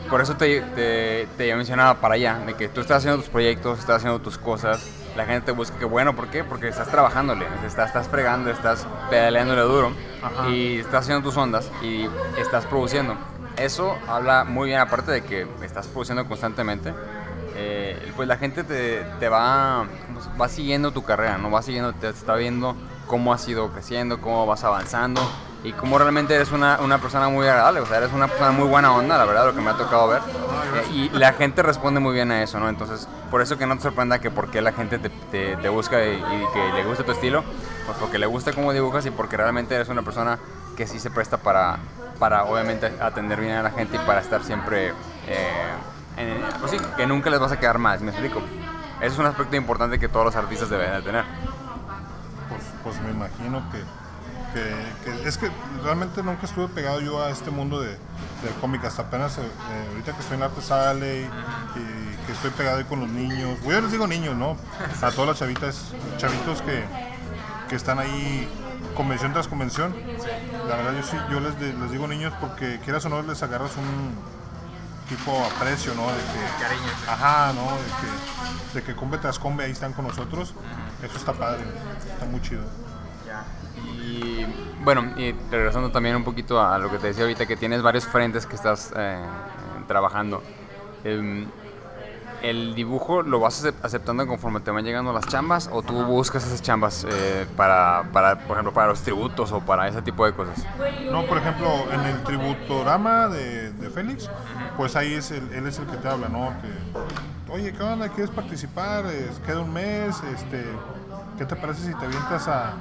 por 0.09 0.21
eso 0.21 0.35
te, 0.35 0.61
te, 0.61 1.27
te 1.37 1.55
mencionaba 1.55 1.95
para 1.95 2.13
allá, 2.13 2.39
de 2.45 2.53
que 2.53 2.67
tú 2.69 2.81
estás 2.81 2.97
haciendo 2.97 3.19
tus 3.19 3.29
proyectos, 3.29 3.79
estás 3.79 3.97
haciendo 3.97 4.19
tus 4.19 4.37
cosas, 4.37 4.85
la 5.15 5.25
gente 5.25 5.47
te 5.47 5.51
busca 5.51 5.77
que 5.79 5.85
bueno, 5.85 6.15
¿por 6.15 6.27
qué? 6.27 6.43
Porque 6.43 6.67
estás 6.67 6.87
trabajándole, 6.89 7.45
estás, 7.65 7.87
estás 7.87 8.07
fregando, 8.07 8.51
estás 8.51 8.85
pedaleándole 9.09 9.61
duro 9.61 9.91
Ajá. 10.21 10.47
y 10.49 10.77
estás 10.79 11.01
haciendo 11.05 11.23
tus 11.27 11.35
ondas 11.37 11.71
y 11.81 12.07
estás 12.37 12.65
produciendo. 12.67 13.15
Eso 13.57 13.97
habla 14.07 14.43
muy 14.43 14.67
bien, 14.69 14.79
aparte 14.79 15.11
de 15.11 15.23
que 15.23 15.47
estás 15.63 15.87
produciendo 15.87 16.25
constantemente, 16.27 16.93
eh, 17.55 18.11
pues 18.15 18.27
la 18.27 18.37
gente 18.37 18.63
te, 18.63 19.03
te 19.19 19.29
va, 19.29 19.85
¿cómo 20.07 20.21
se- 20.21 20.29
va 20.39 20.47
siguiendo 20.49 20.91
tu 20.91 21.03
carrera, 21.03 21.37
¿no? 21.37 21.51
Va 21.51 21.61
siguiendo, 21.61 21.93
te 21.93 22.09
está 22.09 22.35
viendo 22.35 22.75
cómo 23.07 23.33
has 23.33 23.47
ido 23.47 23.69
creciendo, 23.71 24.19
cómo 24.21 24.45
vas 24.45 24.63
avanzando 24.63 25.21
y 25.63 25.73
cómo 25.73 25.97
realmente 25.99 26.33
eres 26.33 26.51
una, 26.51 26.79
una 26.81 26.97
persona 26.99 27.29
muy 27.29 27.45
agradable, 27.47 27.81
o 27.81 27.85
sea, 27.85 27.97
eres 27.97 28.11
una 28.13 28.27
persona 28.27 28.51
muy 28.51 28.67
buena 28.67 28.93
onda, 28.93 29.17
la 29.17 29.25
verdad, 29.25 29.45
lo 29.45 29.53
que 29.55 29.61
me 29.61 29.69
ha 29.69 29.77
tocado 29.77 30.07
ver. 30.07 30.21
Eh, 30.21 30.93
y 30.93 31.09
la 31.17 31.33
gente 31.33 31.61
responde 31.61 31.99
muy 31.99 32.13
bien 32.13 32.31
a 32.31 32.41
eso, 32.41 32.59
¿no? 32.59 32.69
Entonces, 32.69 33.07
por 33.29 33.41
eso 33.41 33.57
que 33.57 33.65
no 33.67 33.75
te 33.75 33.83
sorprenda 33.83 34.19
que 34.19 34.31
por 34.31 34.49
qué 34.49 34.61
la 34.61 34.71
gente 34.71 34.97
te, 34.97 35.09
te- 35.09 35.55
te 35.57 35.69
busca 35.69 36.03
y, 36.05 36.13
y 36.13 36.47
que 36.53 36.71
le 36.73 36.83
gusta 36.85 37.03
tu 37.03 37.11
estilo, 37.11 37.43
pues 37.85 37.97
porque 37.99 38.17
le 38.17 38.25
gusta 38.25 38.53
cómo 38.53 38.71
dibujas 38.73 39.05
y 39.05 39.11
porque 39.11 39.37
realmente 39.37 39.75
eres 39.75 39.89
una 39.89 40.01
persona 40.03 40.39
que 40.77 40.87
sí 40.87 40.99
se 40.99 41.11
presta 41.11 41.37
para, 41.37 41.77
para 42.17 42.45
obviamente 42.45 42.91
atender 43.01 43.39
bien 43.41 43.53
a 43.53 43.61
la 43.63 43.71
gente 43.71 43.97
y 43.97 43.99
para 43.99 44.21
estar 44.21 44.41
siempre, 44.43 44.93
eh, 45.27 45.73
en- 46.21 46.41
pues 46.59 46.71
sí, 46.71 46.77
que 46.97 47.05
nunca 47.07 47.29
les 47.29 47.39
vas 47.39 47.51
a 47.51 47.59
quedar 47.59 47.77
más, 47.77 48.01
me 48.01 48.11
explico. 48.11 48.41
Eso 49.01 49.13
es 49.13 49.17
un 49.19 49.25
aspecto 49.25 49.55
importante 49.55 49.97
que 49.99 50.07
todos 50.07 50.25
los 50.25 50.35
artistas 50.35 50.69
deben 50.69 50.91
de 50.93 51.01
tener. 51.01 51.23
Pues, 52.49 52.61
pues 52.83 53.01
me 53.01 53.11
imagino 53.11 53.63
que, 53.71 53.79
que, 54.53 55.11
que- 55.11 55.27
es 55.27 55.37
que 55.37 55.49
realmente 55.83 56.21
nunca 56.21 56.45
estuve 56.45 56.67
pegado 56.67 56.99
yo 57.01 57.21
a 57.23 57.29
este 57.29 57.49
mundo 57.51 57.79
de, 57.81 57.89
del 57.89 58.53
cómic 58.59 58.83
hasta 58.85 59.03
apenas 59.03 59.37
eh, 59.37 59.41
eh, 59.41 59.85
ahorita 59.91 60.13
que 60.13 60.19
estoy 60.21 60.37
en 60.37 60.43
arte 60.43 60.61
sale 60.61 61.21
y, 61.21 61.23
y 61.79 62.25
que 62.27 62.33
estoy 62.33 62.51
pegado 62.51 62.77
ahí 62.77 62.83
con 62.83 62.99
los 62.99 63.09
niños. 63.09 63.57
Bueno, 63.63 63.79
yo 63.79 63.81
les 63.81 63.91
digo 63.91 64.07
niños 64.07 64.35
no 64.35 64.57
a 65.01 65.11
todas 65.11 65.29
las 65.29 65.39
chavitas 65.39 65.93
chavitos 66.17 66.61
que, 66.61 66.83
que 67.69 67.75
están 67.75 67.97
ahí 67.99 68.47
convención 68.95 69.31
tras 69.33 69.47
convención. 69.47 69.95
La 70.67 70.75
verdad 70.75 70.93
yo 70.95 71.03
sí 71.03 71.17
yo 71.31 71.39
les, 71.39 71.57
les 71.59 71.91
digo 71.91 72.07
niños 72.07 72.33
porque 72.41 72.79
quieras 72.83 73.05
o 73.05 73.09
no 73.09 73.21
les 73.23 73.41
agarras 73.41 73.71
un 73.77 74.13
tipo 75.11 75.43
aprecio 75.43 75.93
no 75.93 76.07
de 76.07 76.21
que 76.21 76.63
Cariño. 76.63 76.91
Ajá, 77.07 77.53
¿no? 77.53 77.65
De 77.65 77.91
que, 77.99 78.79
de 78.79 78.83
que 78.85 78.95
combe 78.95 79.17
tras 79.17 79.37
combe 79.37 79.65
ahí 79.65 79.71
están 79.71 79.91
con 79.91 80.07
nosotros. 80.07 80.53
Eso 81.03 81.17
está 81.17 81.33
padre, 81.33 81.63
está 82.07 82.25
muy 82.25 82.41
chido. 82.41 82.61
Y 84.03 84.45
bueno, 84.83 85.13
y 85.17 85.33
regresando 85.49 85.91
también 85.91 86.15
un 86.15 86.23
poquito 86.23 86.61
a 86.61 86.77
lo 86.77 86.89
que 86.89 86.97
te 86.97 87.07
decía 87.07 87.23
ahorita, 87.23 87.45
que 87.45 87.57
tienes 87.57 87.81
varios 87.81 88.05
frentes 88.05 88.45
que 88.45 88.55
estás 88.55 88.93
eh, 88.95 89.21
trabajando. 89.87 90.41
Em, 91.03 91.47
¿El 92.41 92.73
dibujo 92.73 93.21
lo 93.21 93.39
vas 93.39 93.63
acep- 93.63 93.75
aceptando 93.83 94.25
conforme 94.25 94.61
te 94.61 94.71
van 94.71 94.83
llegando 94.83 95.13
las 95.13 95.27
chambas 95.27 95.69
o 95.71 95.83
tú 95.83 95.93
buscas 96.05 96.43
esas 96.45 96.61
chambas 96.61 97.05
eh, 97.07 97.45
para, 97.55 98.05
para, 98.11 98.39
por 98.39 98.53
ejemplo, 98.57 98.73
para 98.73 98.87
los 98.87 99.01
tributos 99.01 99.51
o 99.51 99.59
para 99.59 99.87
ese 99.87 100.01
tipo 100.01 100.25
de 100.25 100.33
cosas? 100.33 100.65
No, 101.11 101.25
por 101.27 101.37
ejemplo, 101.37 101.67
en 101.91 102.01
el 102.01 102.23
tributorama 102.23 103.27
de, 103.27 103.71
de 103.73 103.89
Félix, 103.91 104.27
pues 104.75 104.95
ahí 104.95 105.13
es 105.13 105.29
el, 105.29 105.51
él 105.53 105.67
es 105.67 105.77
el 105.77 105.85
que 105.85 105.97
te 105.97 106.07
habla, 106.07 106.29
¿no? 106.29 106.51
Que, 106.61 107.51
Oye, 107.51 107.73
¿qué 107.73 107.83
onda? 107.83 108.07
¿Quieres 108.07 108.31
participar? 108.31 109.03
Queda 109.45 109.59
un 109.59 109.73
mes, 109.73 110.15
este, 110.33 110.65
¿qué 111.37 111.45
te 111.45 111.55
parece 111.57 111.85
si 111.85 111.93
te 111.93 112.05
avientas 112.05 112.47
a, 112.47 112.73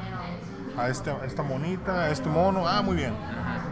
a, 0.79 0.89
este, 0.89 1.11
a 1.11 1.25
esta 1.27 1.43
monita, 1.43 2.03
a 2.03 2.11
este 2.11 2.29
mono? 2.29 2.69
Ah, 2.69 2.81
muy 2.81 2.95
bien. 2.95 3.13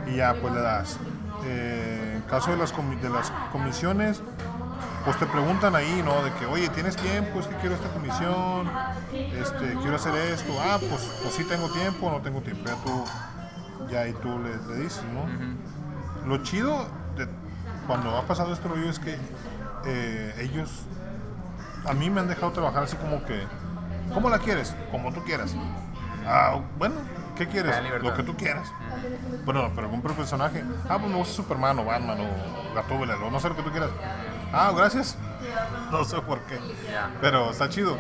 Y 0.08 0.16
ya, 0.16 0.34
pues 0.34 0.52
le 0.52 0.60
das. 0.60 0.98
Eh, 1.44 2.14
en 2.16 2.22
caso 2.22 2.50
de 2.50 2.56
las, 2.56 2.74
de 3.00 3.08
las 3.10 3.30
comisiones, 3.52 4.22
pues 5.04 5.18
te 5.18 5.26
preguntan 5.26 5.74
ahí, 5.74 6.02
¿no? 6.04 6.22
De 6.22 6.32
que, 6.34 6.46
oye, 6.46 6.68
¿tienes 6.70 6.96
tiempo? 6.96 7.40
Es 7.40 7.46
que 7.46 7.56
quiero 7.56 7.74
esta 7.74 7.88
comisión, 7.88 8.70
este, 9.12 9.74
quiero 9.80 9.96
hacer 9.96 10.14
esto. 10.14 10.52
Ah, 10.60 10.78
pues, 10.78 11.18
pues 11.22 11.34
sí 11.34 11.44
tengo 11.44 11.68
tiempo, 11.68 12.10
no 12.10 12.20
tengo 12.20 12.40
tiempo. 12.40 12.64
Ya 12.66 12.76
tú, 12.84 13.04
ya 13.90 14.00
ahí 14.00 14.12
tú 14.22 14.38
le, 14.38 14.56
le 14.74 14.82
dices, 14.82 15.04
¿no? 15.14 16.28
Lo 16.28 16.42
chido 16.42 16.86
de 17.16 17.28
cuando 17.86 18.16
ha 18.16 18.22
pasado 18.22 18.52
este 18.52 18.68
rollo 18.68 18.90
es 18.90 18.98
que 18.98 19.18
eh, 19.86 20.34
ellos, 20.40 20.82
a 21.86 21.94
mí 21.94 22.10
me 22.10 22.20
han 22.20 22.28
dejado 22.28 22.52
trabajar 22.52 22.82
así 22.82 22.96
como 22.96 23.24
que, 23.24 23.44
¿cómo 24.12 24.28
la 24.28 24.38
quieres? 24.38 24.74
Como 24.90 25.12
tú 25.12 25.24
quieras. 25.24 25.54
Ah, 26.26 26.60
bueno, 26.76 26.96
¿qué 27.36 27.46
quieres? 27.48 27.74
Lo 28.02 28.14
que 28.14 28.22
tú 28.22 28.36
quieras. 28.36 28.70
Bueno, 29.46 29.70
pero 29.74 29.88
un 29.88 30.02
personaje. 30.02 30.62
Ah, 30.88 30.98
pues 30.98 31.10
me 31.10 31.16
gusta 31.16 31.34
Superman 31.34 31.78
o 31.78 31.84
Batman 31.86 32.18
o 32.20 32.74
Gatúbela, 32.74 33.16
o 33.16 33.30
no 33.30 33.40
sé 33.40 33.48
lo 33.48 33.56
que 33.56 33.62
tú 33.62 33.70
quieras. 33.70 33.90
Ah, 34.52 34.72
gracias. 34.74 35.16
No 35.90 36.04
sé 36.04 36.20
por 36.22 36.40
qué. 36.42 36.58
Pero 37.20 37.50
está 37.50 37.68
chido. 37.68 37.96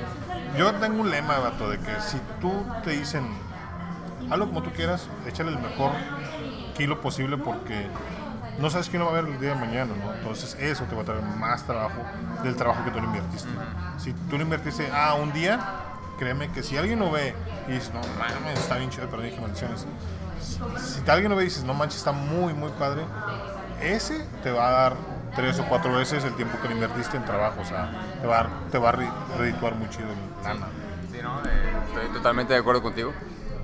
Yo 0.56 0.74
tengo 0.74 1.02
un 1.02 1.10
lema, 1.10 1.38
vato, 1.38 1.68
de 1.68 1.78
que 1.78 2.00
si 2.00 2.18
tú 2.40 2.64
te 2.82 2.90
dicen, 2.90 3.26
hazlo 4.30 4.46
como 4.46 4.62
tú 4.62 4.70
quieras, 4.72 5.08
échale 5.26 5.50
el 5.50 5.58
mejor 5.58 5.92
kilo 6.74 7.00
posible 7.00 7.36
porque 7.36 7.88
no 8.58 8.70
sabes 8.70 8.88
quién 8.88 9.00
lo 9.00 9.06
va 9.06 9.18
a 9.18 9.22
ver 9.22 9.32
el 9.32 9.40
día 9.40 9.50
de 9.50 9.60
mañana, 9.60 9.92
¿no? 10.02 10.14
Entonces 10.14 10.56
eso 10.60 10.84
te 10.84 10.94
va 10.94 11.02
a 11.02 11.04
traer 11.04 11.22
más 11.22 11.64
trabajo 11.64 12.02
del 12.42 12.56
trabajo 12.56 12.84
que 12.84 12.90
tú 12.90 12.98
le 13.00 13.06
invertiste. 13.06 13.50
Si 13.98 14.12
tú 14.12 14.36
le 14.36 14.44
invertiste, 14.44 14.90
ah, 14.92 15.14
un 15.14 15.32
día, 15.32 15.60
créeme 16.18 16.50
que 16.50 16.62
si 16.62 16.76
alguien 16.76 16.98
lo 16.98 17.10
ve 17.10 17.34
y 17.68 17.72
dices, 17.72 17.92
no 17.92 18.00
mames, 18.18 18.58
está 18.58 18.78
bien 18.78 18.90
chido, 18.90 19.08
pero 19.10 19.22
dije 19.22 19.40
maldiciones. 19.40 19.86
Si 20.76 21.08
alguien 21.10 21.30
lo 21.30 21.36
ve 21.36 21.44
y 21.44 21.46
dices, 21.46 21.64
no 21.64 21.74
manches, 21.74 21.98
está 21.98 22.12
muy, 22.12 22.52
muy 22.54 22.70
padre, 22.72 23.02
ese 23.80 24.26
te 24.42 24.50
va 24.50 24.68
a 24.68 24.70
dar 24.70 25.17
tres 25.34 25.58
o 25.60 25.64
cuatro 25.64 25.92
veces 25.92 26.24
el 26.24 26.34
tiempo 26.34 26.58
que 26.60 26.68
le 26.68 26.74
invertiste 26.74 27.16
en 27.16 27.24
trabajo, 27.24 27.60
o 27.60 27.64
sea, 27.64 27.90
te 28.20 28.26
va 28.26 28.46
te 28.70 28.78
va 28.78 28.90
a 28.90 28.92
re- 28.92 29.10
redituar 29.38 29.74
muy 29.74 29.88
chido 29.90 30.08
el 30.08 30.44
lana. 30.44 30.66
Sí, 31.10 31.18
¿no? 31.22 31.38
Eh, 31.40 31.72
estoy 31.88 32.08
totalmente 32.12 32.52
de 32.52 32.60
acuerdo 32.60 32.82
contigo. 32.82 33.12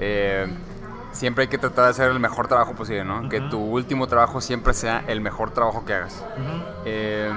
Eh, 0.00 0.46
siempre 1.12 1.42
hay 1.42 1.48
que 1.48 1.58
tratar 1.58 1.84
de 1.84 1.90
hacer 1.90 2.10
el 2.10 2.20
mejor 2.20 2.48
trabajo 2.48 2.74
posible, 2.74 3.04
¿no? 3.04 3.28
Que 3.28 3.40
tu 3.40 3.58
último 3.58 4.06
trabajo 4.06 4.40
siempre 4.40 4.74
sea 4.74 5.04
el 5.06 5.20
mejor 5.20 5.50
trabajo 5.52 5.84
que 5.84 5.94
hagas. 5.94 6.24
Eh, 6.84 7.30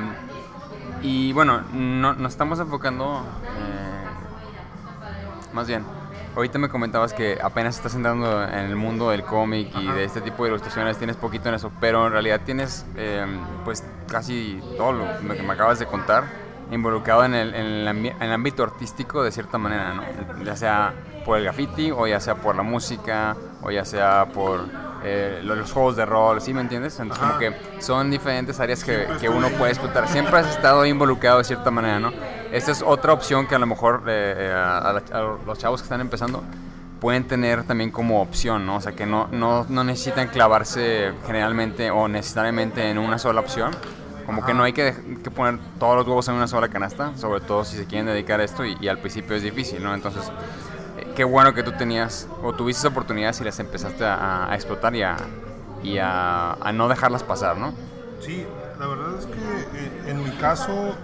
y 1.01 1.32
bueno, 1.34 1.61
no, 1.73 2.13
nos 2.13 2.32
estamos 2.32 2.59
enfocando, 2.59 3.23
eh, 3.45 5.53
más 5.53 5.67
bien, 5.67 5.84
ahorita 6.38 6.59
me 6.59 6.69
comentabas 6.69 7.13
que 7.13 7.39
apenas 7.41 7.75
estás 7.77 7.95
entrando 7.95 8.43
en 8.43 8.59
el 8.59 8.75
mundo 8.75 9.09
del 9.09 9.23
cómic 9.23 9.69
y 9.75 9.88
de 9.88 10.03
este 10.03 10.21
tipo 10.21 10.43
de 10.43 10.51
ilustraciones, 10.51 10.97
tienes 10.97 11.17
poquito 11.17 11.49
en 11.49 11.55
eso, 11.55 11.71
pero 11.81 12.05
en 12.05 12.13
realidad 12.13 12.41
tienes 12.45 12.85
em, 12.95 13.39
pues 13.65 13.83
casi 14.07 14.61
todo 14.77 14.91
lo 14.91 15.05
que 15.35 15.41
me 15.41 15.53
acabas 15.53 15.79
de 15.79 15.88
contar 15.88 16.25
involucrado 16.71 17.25
en 17.25 17.33
el, 17.33 17.55
en 17.55 18.13
el, 18.21 18.31
ámbito 18.31 18.61
artístico 18.61 19.23
de 19.23 19.31
cierta 19.31 19.57
manera, 19.57 19.93
¿no? 19.93 20.43
Ya 20.43 20.55
sea 20.55 20.93
por 21.25 21.38
el 21.38 21.45
graffiti, 21.45 21.91
o 21.91 22.05
ya 22.05 22.19
sea 22.19 22.35
por 22.35 22.55
la 22.55 22.63
música, 22.63 23.35
o 23.63 23.71
ya 23.71 23.85
sea 23.85 24.27
por 24.31 24.65
eh, 25.03 25.39
los 25.43 25.71
juegos 25.71 25.95
de 25.95 26.05
rol, 26.05 26.41
¿sí 26.41 26.53
me 26.53 26.61
entiendes? 26.61 26.99
Entonces, 26.99 27.25
como 27.25 27.39
que 27.39 27.53
son 27.79 28.11
diferentes 28.11 28.59
áreas 28.59 28.83
que, 28.83 29.07
que, 29.19 29.29
uno 29.29 29.47
puede 29.51 29.71
explotar. 29.71 30.07
Siempre 30.09 30.38
has 30.38 30.49
estado 30.49 30.85
involucrado 30.85 31.38
de 31.38 31.45
cierta 31.45 31.71
manera, 31.71 31.99
¿no? 31.99 32.11
Esta 32.51 32.71
es 32.71 32.81
otra 32.81 33.13
opción 33.13 33.47
que 33.47 33.55
a 33.55 33.59
lo 33.59 33.65
mejor 33.65 34.03
eh, 34.07 34.35
eh, 34.37 34.53
a, 34.53 35.01
los 35.45 35.57
chavos 35.57 35.81
que 35.81 35.85
están 35.85 36.01
empezando 36.01 36.43
pueden 36.99 37.27
tener 37.27 37.63
también 37.63 37.91
como 37.91 38.21
opción, 38.21 38.65
¿no? 38.65 38.77
O 38.77 38.81
sea, 38.81 38.93
que 38.93 39.05
no, 39.05 39.27
no, 39.31 39.65
no 39.69 39.83
necesitan 39.83 40.29
clavarse 40.29 41.13
generalmente 41.25 41.91
o 41.91 42.07
necesariamente 42.07 42.89
en 42.89 42.97
una 42.97 43.19
sola 43.19 43.41
opción. 43.41 43.71
Como 44.25 44.45
que 44.45 44.53
no 44.53 44.63
hay 44.63 44.73
que, 44.73 44.93
que, 45.23 45.31
poner 45.31 45.57
todos 45.79 45.95
los 45.95 46.05
huevos 46.05 46.27
en 46.27 46.35
una 46.35 46.47
sola 46.47 46.67
canasta, 46.67 47.15
sobre 47.15 47.39
todo 47.39 47.63
si 47.63 47.77
se 47.77 47.85
quieren 47.85 48.07
dedicar 48.07 48.41
a 48.41 48.43
esto 48.43 48.65
y, 48.65 48.75
y 48.81 48.89
al 48.89 48.97
principio 48.97 49.37
es 49.37 49.41
difícil, 49.41 49.81
¿no? 49.81 49.93
Entonces, 49.93 50.29
qué 51.17 51.23
bueno 51.23 51.51
que 51.55 51.63
tú 51.63 51.71
tenías 51.71 52.27
o 52.43 52.53
tuviste 52.53 52.87
oportunidades 52.87 53.41
y 53.41 53.43
las 53.43 53.59
empezaste 53.59 54.05
a, 54.05 54.49
explotar 54.53 54.95
y, 54.95 55.01
a, 55.01 55.17
y 55.81 55.97
a, 55.99 56.57
no 56.75 56.87
dejarlas 56.87 57.23
pasar, 57.23 57.57
¿no? 57.57 57.73
Sí, 58.19 58.45
la 58.79 58.85
verdad 58.85 59.17
es 59.17 59.25
que 59.25 59.33
eh, 59.33 60.11
en 60.11 60.23
mi 60.23 60.29
caso 60.31 60.95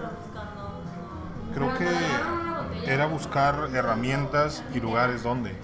creo 1.54 1.72
que 1.74 1.88
era 2.92 3.06
buscar 3.06 3.70
herramientas 3.72 4.62
y 4.74 4.80
lugares 4.80 5.22
donde. 5.22 5.54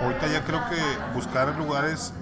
Ahorita 0.00 0.26
ya 0.28 0.44
creo 0.44 0.60
que 0.68 1.14
buscar 1.14 1.54
lugares 1.56 2.12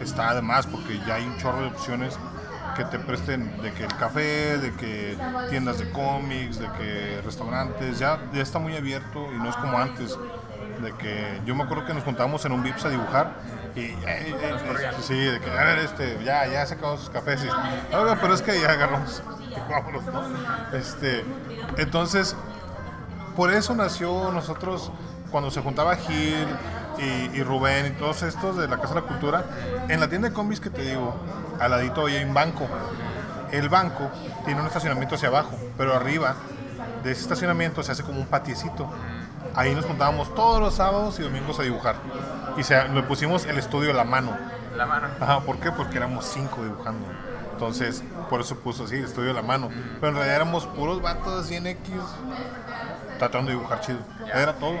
está 0.00 0.30
además 0.30 0.66
porque 0.66 0.98
ya 1.06 1.14
hay 1.14 1.26
un 1.26 1.36
chorro 1.38 1.62
de 1.62 1.68
opciones 1.68 2.18
que 2.76 2.84
te 2.84 2.98
presten 2.98 3.62
de 3.62 3.72
que 3.72 3.84
el 3.84 3.94
café, 3.96 4.58
de 4.58 4.72
que 4.72 5.16
tiendas 5.48 5.78
de 5.78 5.90
cómics, 5.90 6.58
de 6.58 6.70
que 6.72 7.22
restaurantes, 7.24 7.98
ya, 7.98 8.20
ya 8.32 8.42
está 8.42 8.58
muy 8.58 8.76
abierto 8.76 9.28
y 9.34 9.38
no 9.38 9.48
es 9.48 9.56
como 9.56 9.78
antes, 9.78 10.18
de 10.82 10.92
que 10.92 11.40
yo 11.46 11.54
me 11.54 11.64
acuerdo 11.64 11.86
que 11.86 11.94
nos 11.94 12.04
juntábamos 12.04 12.44
en 12.44 12.52
un 12.52 12.62
Vips 12.62 12.84
a 12.84 12.90
dibujar 12.90 13.32
y 13.74 13.80
eh, 13.80 13.96
eh, 14.06 14.34
eh, 14.42 14.90
sí, 15.00 15.14
de 15.14 15.40
que 15.40 15.50
a 15.50 15.64
ver, 15.64 15.78
este, 15.78 16.18
ya, 16.22 16.46
ya 16.46 16.66
sacamos 16.66 17.00
sus 17.00 17.10
cafés 17.10 17.44
y, 17.44 17.48
pero 17.90 18.34
es 18.34 18.42
que 18.42 18.60
ya 18.60 18.70
agarramos, 18.70 19.22
vámonos, 19.68 20.04
¿no? 20.04 20.22
Este, 20.72 21.24
entonces, 21.76 22.36
por 23.34 23.52
eso 23.52 23.74
nació 23.74 24.30
nosotros 24.32 24.90
cuando 25.30 25.50
se 25.50 25.60
juntaba 25.60 25.96
Gil 25.96 26.46
y, 26.98 27.36
y, 27.38 27.42
Rubén 27.42 27.86
y 27.86 27.90
todos 27.90 28.22
estos 28.22 28.56
de 28.56 28.68
la 28.68 28.78
Casa 28.78 28.94
de 28.94 29.00
la 29.00 29.06
Cultura, 29.06 29.44
en 29.88 30.00
la 30.00 30.08
tienda 30.08 30.28
de 30.28 30.34
cómics 30.34 30.60
que 30.60 30.70
te 30.70 30.82
digo, 30.82 31.14
al 31.60 31.70
ladito 31.70 32.06
hay 32.06 32.22
un 32.22 32.34
banco. 32.34 32.66
El 33.52 33.68
banco 33.68 34.10
tiene 34.44 34.60
un 34.60 34.66
estacionamiento 34.66 35.14
hacia 35.14 35.28
abajo, 35.28 35.56
pero 35.76 35.94
arriba 35.94 36.34
de 37.04 37.12
ese 37.12 37.22
estacionamiento 37.22 37.82
se 37.82 37.92
hace 37.92 38.02
como 38.02 38.20
un 38.20 38.26
patiecito. 38.26 38.88
Ahí 39.54 39.74
nos 39.74 39.86
juntábamos 39.86 40.34
todos 40.34 40.60
los 40.60 40.74
sábados 40.74 41.18
y 41.18 41.22
domingos 41.22 41.58
a 41.58 41.62
dibujar. 41.62 41.96
Y 42.56 42.62
se, 42.62 42.88
le 42.88 43.02
pusimos 43.02 43.46
el 43.46 43.58
estudio 43.58 43.90
a 43.90 43.94
la 43.94 44.04
mano. 44.04 44.36
La 44.76 44.86
mano. 44.86 45.08
Ajá, 45.20 45.40
¿por 45.40 45.58
qué? 45.58 45.70
Porque 45.70 45.96
éramos 45.96 46.26
cinco 46.26 46.62
dibujando. 46.62 47.06
Entonces, 47.56 48.04
por 48.28 48.42
eso 48.42 48.58
puso 48.58 48.84
así, 48.84 48.96
estudio 48.96 49.30
a 49.30 49.34
la 49.34 49.40
mano. 49.40 49.70
Pero 49.98 50.08
en 50.08 50.14
realidad 50.14 50.36
éramos 50.36 50.66
puros 50.66 51.00
vatos 51.00 51.46
100 51.46 51.66
X 51.68 51.90
tratando 53.18 53.50
de 53.50 53.56
dibujar 53.56 53.80
chido. 53.80 53.98
Era 54.26 54.52
todo. 54.58 54.76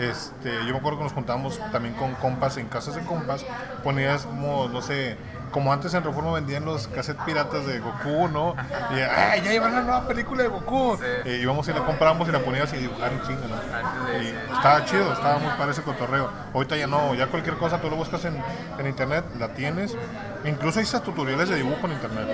Este, 0.00 0.50
yo 0.66 0.72
me 0.72 0.78
acuerdo 0.78 0.98
que 0.98 1.04
nos 1.04 1.12
juntábamos 1.12 1.60
también 1.70 1.94
con 1.94 2.14
compas 2.14 2.56
en 2.56 2.66
casas 2.66 2.94
de 2.94 3.02
compas, 3.02 3.44
poníamos, 3.84 4.70
no 4.70 4.80
sé, 4.80 5.18
como 5.52 5.72
antes 5.72 5.94
en 5.94 6.02
Reforma 6.02 6.32
vendían 6.32 6.64
los 6.64 6.88
cassettes 6.88 7.22
piratas 7.24 7.66
de 7.66 7.78
Goku, 7.78 8.28
¿no? 8.28 8.56
Y 8.90 9.00
¡ay, 9.00 9.42
ya 9.42 9.54
iban 9.54 9.74
la 9.74 9.82
nueva 9.82 10.08
película 10.08 10.42
de 10.42 10.48
Goku! 10.48 10.98
Y 11.24 11.30
íbamos 11.30 11.68
y 11.68 11.72
la 11.72 11.84
compramos 11.84 12.28
y 12.28 12.32
la 12.32 12.40
poníamos 12.40 12.72
y 12.72 12.78
dibujaron 12.78 13.20
chingo, 13.22 13.42
¿no? 13.46 14.22
Y 14.22 14.28
estaba 14.54 14.84
chido, 14.84 15.12
estaba 15.12 15.38
muy 15.38 15.50
para 15.56 15.70
ese 15.70 15.82
cotorreo. 15.82 16.30
Ahorita 16.52 16.76
ya 16.76 16.86
no, 16.86 17.14
ya 17.14 17.28
cualquier 17.28 17.56
cosa 17.56 17.80
tú 17.80 17.88
lo 17.88 17.96
buscas 17.96 18.24
en, 18.24 18.42
en 18.78 18.86
internet, 18.86 19.24
la 19.38 19.48
tienes. 19.54 19.96
Incluso 20.44 20.80
hay 20.80 20.84
esas 20.84 21.02
tutoriales 21.02 21.48
de 21.48 21.56
dibujo 21.56 21.86
en 21.86 21.92
internet. 21.92 22.28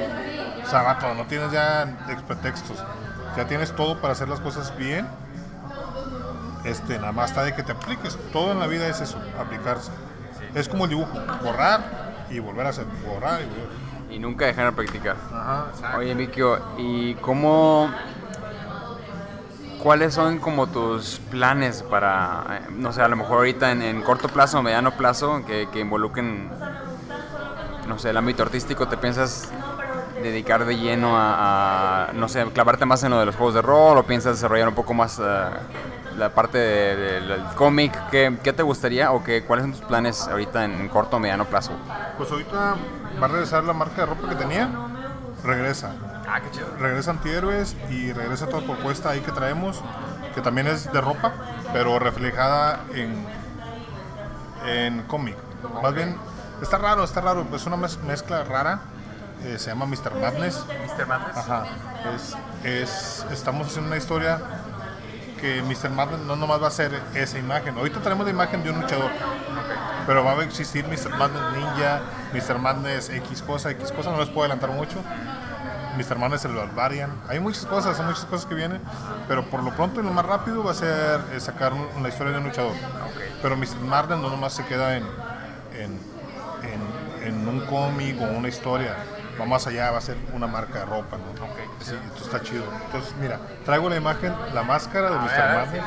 O 0.65 0.71
sea, 0.71 0.83
vato, 0.83 1.15
no 1.15 1.27
tienes 1.27 1.53
ya 1.53 1.87
pretextos. 2.27 2.83
Ya 3.37 3.47
tienes 3.47 3.75
todo 3.77 4.01
para 4.01 4.15
hacer 4.15 4.29
las 4.29 4.41
cosas 4.41 4.77
bien 4.77 5.07
este, 6.65 6.99
nada 6.99 7.13
más 7.13 7.31
está 7.31 7.45
de 7.45 7.55
que 7.55 7.63
te 7.63 7.73
apliques. 7.73 8.19
Todo 8.33 8.53
en 8.53 8.61
la 8.61 8.67
vida 8.67 8.87
es 8.89 9.01
eso, 9.01 9.19
aplicarse. 9.39 9.91
Es 10.55 10.69
como 10.69 10.85
el 10.85 10.91
dibujo, 10.91 11.13
borrar 11.43 12.08
y 12.31 12.39
volver 12.39 12.67
a 12.67 12.71
hacer, 12.71 12.87
borrar 13.07 13.41
y 13.41 13.45
volver. 13.45 13.89
Y 14.11 14.19
nunca 14.19 14.47
dejar 14.47 14.67
de 14.67 14.73
practicar. 14.73 15.17
Oye, 15.97 16.15
Mikio, 16.15 16.59
¿y 16.79 17.15
cómo... 17.17 17.91
¿Cuáles 19.83 20.15
son 20.15 20.39
como 20.39 20.67
tus 20.67 21.21
planes 21.31 21.85
para, 21.85 22.45
eh, 22.51 22.71
no 22.71 22.93
sé, 22.93 23.01
a 23.01 23.07
lo 23.07 23.15
mejor 23.15 23.37
ahorita 23.39 23.71
en, 23.71 24.03
corto 24.03 24.29
plazo 24.29 24.61
mediano 24.61 24.97
plazo 24.97 25.45
que, 25.47 25.69
que, 25.73 25.79
involucren, 25.79 26.51
no 27.87 27.97
sé, 27.97 28.11
el 28.11 28.17
ámbito 28.17 28.43
artístico? 28.43 28.89
¿Te 28.89 28.97
piensas 28.97 29.53
dedicar 30.21 30.65
de 30.65 30.77
lleno 30.77 31.13
a, 31.15 32.09
no 32.13 32.29
sé, 32.29 32.45
clavarte 32.47 32.87
más 32.87 33.05
en 33.05 33.11
lo 33.11 33.21
de 33.21 33.27
los 33.27 33.37
juegos 33.37 33.55
de 33.55 33.63
rol 33.63 33.99
o 33.99 34.03
piensas 34.03 34.37
desarrollar 34.37 34.69
un 34.69 34.75
poco 34.75 34.95
más... 34.95 35.19
Uh, 35.19 35.25
la 36.19 36.31
parte 36.31 36.59
del 36.59 37.45
cómic, 37.55 37.97
¿qué, 38.11 38.37
¿qué, 38.43 38.53
te 38.53 38.63
gustaría 38.63 39.13
o 39.13 39.23
qué, 39.23 39.45
cuáles 39.45 39.65
son 39.65 39.73
tus 39.73 39.83
planes 39.83 40.27
ahorita 40.27 40.65
en 40.65 40.89
corto 40.89 41.17
o 41.17 41.21
mediano 41.21 41.45
plazo? 41.45 41.73
Pues 42.17 42.31
ahorita 42.31 42.77
va 43.21 43.27
a 43.27 43.29
regresar 43.29 43.65
la 43.65 43.73
marca 43.73 44.03
de 44.03 44.07
ropa 44.07 44.29
que 44.29 44.35
tenía, 44.35 44.69
regresa. 45.45 45.95
Ah, 46.29 46.41
qué 46.41 46.51
chido. 46.51 46.67
Regresa 46.79 47.13
Antihéroes 47.13 47.77
y 47.89 48.13
regresa 48.13 48.49
toda 48.49 48.63
propuesta 48.63 49.11
ahí 49.11 49.21
que 49.21 49.33
traemos, 49.33 49.81
que 50.35 50.41
también 50.43 50.67
es 50.67 50.93
de 50.93 51.01
ropa, 51.01 51.33
pero 51.73 51.99
reflejada 51.99 52.81
en, 52.95 53.25
en 54.67 55.03
cómic. 55.03 55.37
Más 55.83 55.95
bien, 55.95 56.17
está 56.61 56.79
raro, 56.79 57.05
está 57.05 57.21
raro, 57.21 57.47
es 57.55 57.65
una 57.67 57.77
mezcla 57.77 58.45
rara. 58.45 58.81
Eh, 59.45 59.57
se 59.57 59.71
llama 59.71 59.87
Mr. 59.87 60.15
Madness. 60.21 60.65
Mr. 60.67 61.07
Madness. 61.07 61.37
Ajá. 61.37 61.65
Es, 62.15 62.37
es, 62.65 63.27
estamos 63.31 63.69
haciendo 63.69 63.87
una 63.87 63.97
historia 63.97 64.41
que 65.41 65.63
Mr. 65.63 65.91
Madness 65.91 66.21
no 66.21 66.37
nomás 66.37 66.63
va 66.63 66.69
a 66.69 66.71
ser 66.71 66.93
esa 67.15 67.39
imagen. 67.39 67.77
Ahorita 67.77 68.01
tenemos 68.01 68.27
la 68.27 68.33
imagen 68.33 68.63
de 68.63 68.71
un 68.71 68.81
luchador, 68.81 69.11
pero 70.07 70.25
va 70.25 70.33
a 70.33 70.45
existir 70.45 70.87
Mr. 70.87 71.17
Madness 71.17 71.43
Ninja, 71.57 72.01
Mr. 72.35 72.59
Madness 72.59 73.11
X 73.11 73.43
cosa, 73.43 73.71
X 73.71 73.93
cosa, 73.93 74.11
no 74.11 74.19
les 74.19 74.29
puedo 74.29 74.43
adelantar 74.43 74.71
mucho. 74.71 74.97
Mr. 75.97 76.19
Madness 76.19 76.45
el 76.45 76.55
Barbarian. 76.55 77.11
Hay 77.29 77.41
muchas 77.41 77.67
cosas, 77.67 77.99
hay 77.99 78.07
muchas 78.07 78.25
cosas 78.27 78.47
que 78.47 78.55
vienen, 78.55 78.81
pero 79.27 79.45
por 79.47 79.63
lo 79.63 79.75
pronto 79.75 80.01
y 80.01 80.05
lo 80.05 80.11
más 80.11 80.27
rápido 80.27 80.63
va 80.63 80.71
a 80.73 80.75
ser 80.75 81.21
eh, 81.33 81.41
sacar 81.41 81.73
una 81.73 82.09
historia 82.09 82.33
de 82.33 82.39
un 82.39 82.45
luchador. 82.45 82.75
Pero 83.43 83.57
Mr. 83.57 83.81
Madness 83.81 84.19
no 84.19 84.31
nomás 84.31 84.53
se 84.53 84.65
queda 84.65 84.97
en, 84.97 85.05
en, 85.75 85.99
en, 86.63 87.27
en 87.27 87.49
un 87.49 87.61
cómic 87.67 88.21
o 88.21 88.25
una 88.25 88.49
historia 88.49 88.95
va 89.41 89.47
más 89.47 89.67
allá, 89.67 89.91
va 89.91 89.99
a 89.99 90.01
ser 90.01 90.17
una 90.33 90.47
marca 90.47 90.81
de 90.81 90.85
ropa, 90.87 91.17
¿no? 91.17 91.47
sí, 91.85 91.95
esto 91.95 92.25
está 92.25 92.43
chido. 92.43 92.65
Entonces, 92.87 93.15
mira, 93.21 93.39
traigo 93.65 93.89
la 93.89 93.97
imagen, 93.97 94.35
la 94.53 94.63
máscara 94.63 95.11
de 95.11 95.19
Mr. 95.19 95.55
Madness. 95.55 95.85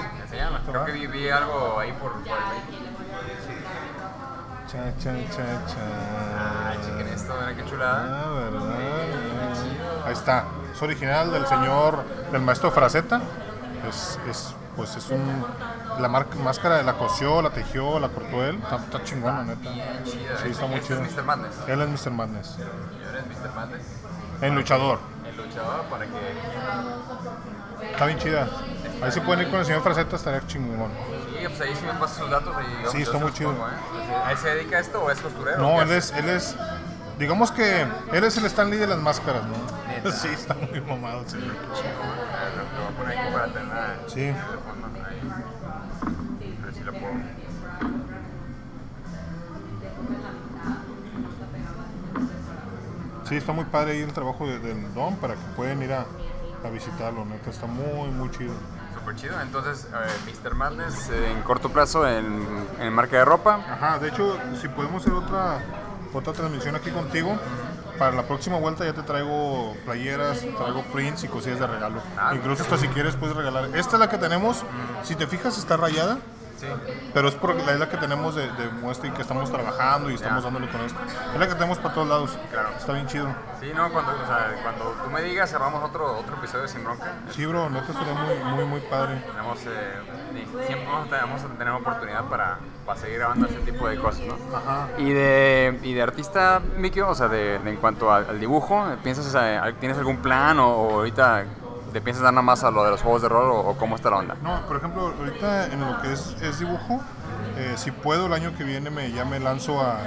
Creo 0.67 0.85
que 0.85 1.07
vi, 1.07 1.29
algo 1.29 1.79
ahí 1.79 1.91
por, 1.93 2.13
por 2.13 2.23
Cha, 4.67 4.95
cha, 4.97 5.11
cha, 5.29 5.65
cha. 5.67 5.81
Ah, 6.37 6.73
chequen 6.81 7.07
esto, 7.13 7.33
mira 7.39 7.55
qué 7.55 7.69
chulada. 7.69 8.23
Ah, 8.23 8.29
verdad. 8.29 10.05
Ahí 10.05 10.13
está. 10.13 10.45
Es 10.73 10.81
original 10.81 11.31
del 11.33 11.45
señor, 11.45 12.05
del 12.31 12.41
maestro 12.41 12.71
Fraceta. 12.71 13.21
Es, 13.89 14.17
es, 14.29 14.55
pues 14.77 14.95
es 14.95 15.09
un 15.09 15.45
la 16.01 16.07
marca, 16.07 16.35
máscara 16.37 16.81
la 16.83 16.93
cosió, 16.93 17.41
la 17.41 17.51
tejió, 17.51 17.99
la 17.99 18.09
cortó 18.09 18.43
él. 18.45 18.59
Está, 18.61 18.75
está 18.77 19.03
chingona, 19.03 19.43
neta. 19.43 19.69
Sí, 20.05 20.49
está 20.49 20.65
muy 20.65 20.81
chido. 20.81 21.01
Es 21.03 21.15
Mr. 21.15 21.23
Madness. 21.23 21.55
Él 21.67 21.81
es 21.81 21.89
Mr. 21.89 22.11
Madness. 22.11 22.57
Mr. 22.57 23.55
Madness? 23.55 23.85
El 24.41 24.55
luchador. 24.55 24.99
El 25.25 25.37
luchador 25.37 25.83
para 25.85 26.05
que. 26.05 27.91
Está 27.91 28.05
bien 28.05 28.19
chida. 28.19 28.49
Ahí 29.01 29.11
se 29.11 29.21
pueden 29.21 29.45
ir 29.45 29.49
con 29.49 29.59
el 29.59 29.65
señor 29.65 29.81
Fraceta, 29.81 30.15
estaría 30.15 30.45
chingón. 30.47 30.91
Sí, 31.39 31.47
pues 31.47 31.61
ahí 31.61 31.75
sí 31.75 31.85
me 31.85 31.93
pasas 31.93 32.17
sus 32.17 32.29
datos. 32.29 32.55
Y 32.61 32.87
sí, 32.91 33.01
está 33.01 33.17
muy 33.17 33.31
chido. 33.33 33.55
¿A 34.25 34.31
él 34.31 34.37
se 34.37 34.49
dedica 34.49 34.77
a 34.77 34.79
esto 34.79 35.01
o 35.03 35.09
es 35.09 35.19
costurero? 35.19 35.57
No, 35.57 35.81
él 35.81 35.91
es, 35.91 36.11
él 36.11 36.29
es. 36.29 36.55
Digamos 37.17 37.51
que 37.51 37.81
él 38.13 38.23
es 38.23 38.37
el 38.37 38.45
Stanley 38.45 38.79
de 38.79 38.87
las 38.87 38.99
máscaras, 38.99 39.43
¿no? 39.45 39.55
Sí, 40.11 40.29
está 40.29 40.55
muy 40.55 40.81
mamado, 40.81 41.27
señor. 41.27 41.55
Lo 44.80 44.80
voy 46.85 46.95
a 46.95 46.99
poner 46.99 47.25
aquí 47.27 47.41
para 47.61 47.79
tener. 47.79 48.01
Sí. 53.27 53.35
Está 53.37 53.53
muy 53.53 53.65
padre 53.65 53.93
ahí 53.93 54.01
el 54.01 54.11
trabajo 54.11 54.45
del 54.45 54.93
Don 54.93 55.15
para 55.15 55.35
que 55.35 55.41
puedan 55.55 55.81
ir 55.81 55.93
a, 55.93 56.05
visitarlo, 56.69 57.25
neta, 57.25 57.49
está 57.49 57.65
muy, 57.65 58.09
muy 58.09 58.29
chido. 58.31 58.53
súper 58.93 59.15
chido. 59.15 59.39
Entonces, 59.41 59.87
eh, 59.93 60.31
Mr. 60.43 60.53
Madness 60.53 61.09
eh, 61.09 61.31
en 61.31 61.41
corto 61.43 61.69
plazo 61.69 62.07
en, 62.07 62.45
en 62.79 62.93
marca 62.93 63.17
de 63.17 63.25
ropa. 63.25 63.55
Ajá, 63.55 63.99
de 63.99 64.09
hecho, 64.09 64.37
si 64.59 64.67
podemos 64.67 65.01
hacer 65.01 65.13
otra, 65.13 65.59
otra 66.13 66.33
transmisión 66.33 66.75
aquí 66.75 66.91
contigo, 66.91 67.37
para 67.97 68.15
la 68.15 68.23
próxima 68.23 68.57
vuelta 68.57 68.83
ya 68.83 68.93
te 68.93 69.03
traigo 69.03 69.75
playeras, 69.85 70.39
traigo 70.39 70.81
prints 70.91 71.23
y 71.23 71.27
cosillas 71.27 71.59
de 71.59 71.67
regalo. 71.67 72.01
Ah, 72.17 72.33
Incluso 72.35 72.63
hasta 72.63 72.77
si 72.77 72.87
quieres 72.89 73.15
puedes 73.15 73.35
regalar. 73.35 73.65
Esta 73.75 73.95
es 73.95 73.99
la 73.99 74.09
que 74.09 74.17
tenemos, 74.17 74.63
si 75.03 75.15
te 75.15 75.27
fijas 75.27 75.57
está 75.57 75.77
rayada, 75.77 76.17
Sí. 76.61 76.67
pero 77.13 77.27
es 77.27 77.35
porque 77.35 77.63
la 77.63 77.73
es 77.73 77.79
la 77.79 77.89
que 77.89 77.97
tenemos 77.97 78.35
de, 78.35 78.43
de 78.51 78.69
muestra 78.69 79.09
y 79.09 79.11
que 79.11 79.21
estamos 79.23 79.51
trabajando 79.51 80.11
y 80.11 80.13
estamos 80.13 80.43
dándole 80.43 80.69
con 80.69 80.81
esto. 80.81 80.99
Es 81.33 81.39
la 81.39 81.47
que 81.47 81.55
tenemos 81.55 81.79
para 81.79 81.93
todos 81.93 82.07
lados. 82.07 82.37
Claro. 82.51 82.69
Está 82.77 82.93
bien 82.93 83.07
chido. 83.07 83.27
Sí, 83.59 83.71
no, 83.75 83.91
cuando, 83.91 84.11
o 84.11 84.27
sea, 84.27 84.59
cuando 84.61 84.95
tú 85.03 85.09
me 85.09 85.21
digas, 85.23 85.49
cerramos 85.49 85.83
otro, 85.83 86.19
otro 86.19 86.35
episodio 86.35 86.67
sin 86.67 86.83
bronca. 86.83 87.13
Sí, 87.31 87.45
bro, 87.45 87.69
neta 87.69 87.91
estaría 87.91 88.13
muy, 88.13 88.55
muy, 88.55 88.65
muy 88.65 88.81
padre. 88.81 89.23
Tenemos, 89.25 89.59
eh, 89.65 90.45
siempre 90.67 90.87
vamos 90.87 91.43
a, 91.43 91.47
tener, 91.47 91.73
oportunidad 91.73 92.25
para, 92.25 92.59
para 92.85 92.99
seguir 92.99 93.17
grabando 93.17 93.47
ese 93.47 93.59
tipo 93.59 93.87
de 93.87 93.97
cosas, 93.97 94.21
¿no? 94.21 94.35
Ajá. 94.55 94.87
Y 94.97 95.11
de, 95.11 95.79
y 95.83 95.93
de 95.93 96.01
artista, 96.01 96.61
Mikio, 96.77 97.09
o 97.09 97.15
sea, 97.15 97.27
de, 97.27 97.59
de 97.59 97.69
en 97.69 97.77
cuanto 97.77 98.11
al, 98.11 98.29
al 98.29 98.39
dibujo, 98.39 98.85
¿piensas, 99.03 99.25
o 99.25 99.31
sea, 99.31 99.73
¿tienes 99.79 99.97
algún 99.97 100.17
plan 100.17 100.59
o, 100.59 100.69
o 100.69 100.93
ahorita 100.95 101.45
te 101.91 102.01
piensas 102.01 102.23
dar 102.23 102.33
nada 102.33 102.41
más 102.43 102.63
a 102.63 102.71
lo 102.71 102.83
de 102.83 102.91
los 102.91 103.01
juegos 103.01 103.21
de 103.21 103.29
rol 103.29 103.51
o, 103.51 103.59
o 103.59 103.77
cómo 103.77 103.95
está 103.95 104.09
la 104.09 104.17
onda? 104.17 104.35
No, 104.41 104.61
por 104.67 104.77
ejemplo, 104.77 105.13
ahorita 105.17 105.67
en 105.67 105.81
lo 105.81 106.01
que 106.01 106.13
es, 106.13 106.35
es 106.41 106.59
dibujo, 106.59 106.99
eh, 107.57 107.73
si 107.75 107.91
puedo 107.91 108.25
el 108.27 108.33
año 108.33 108.55
que 108.57 108.63
viene 108.63 108.89
me, 108.89 109.11
ya 109.11 109.25
me 109.25 109.39
lanzo 109.39 109.81
a, 109.81 109.99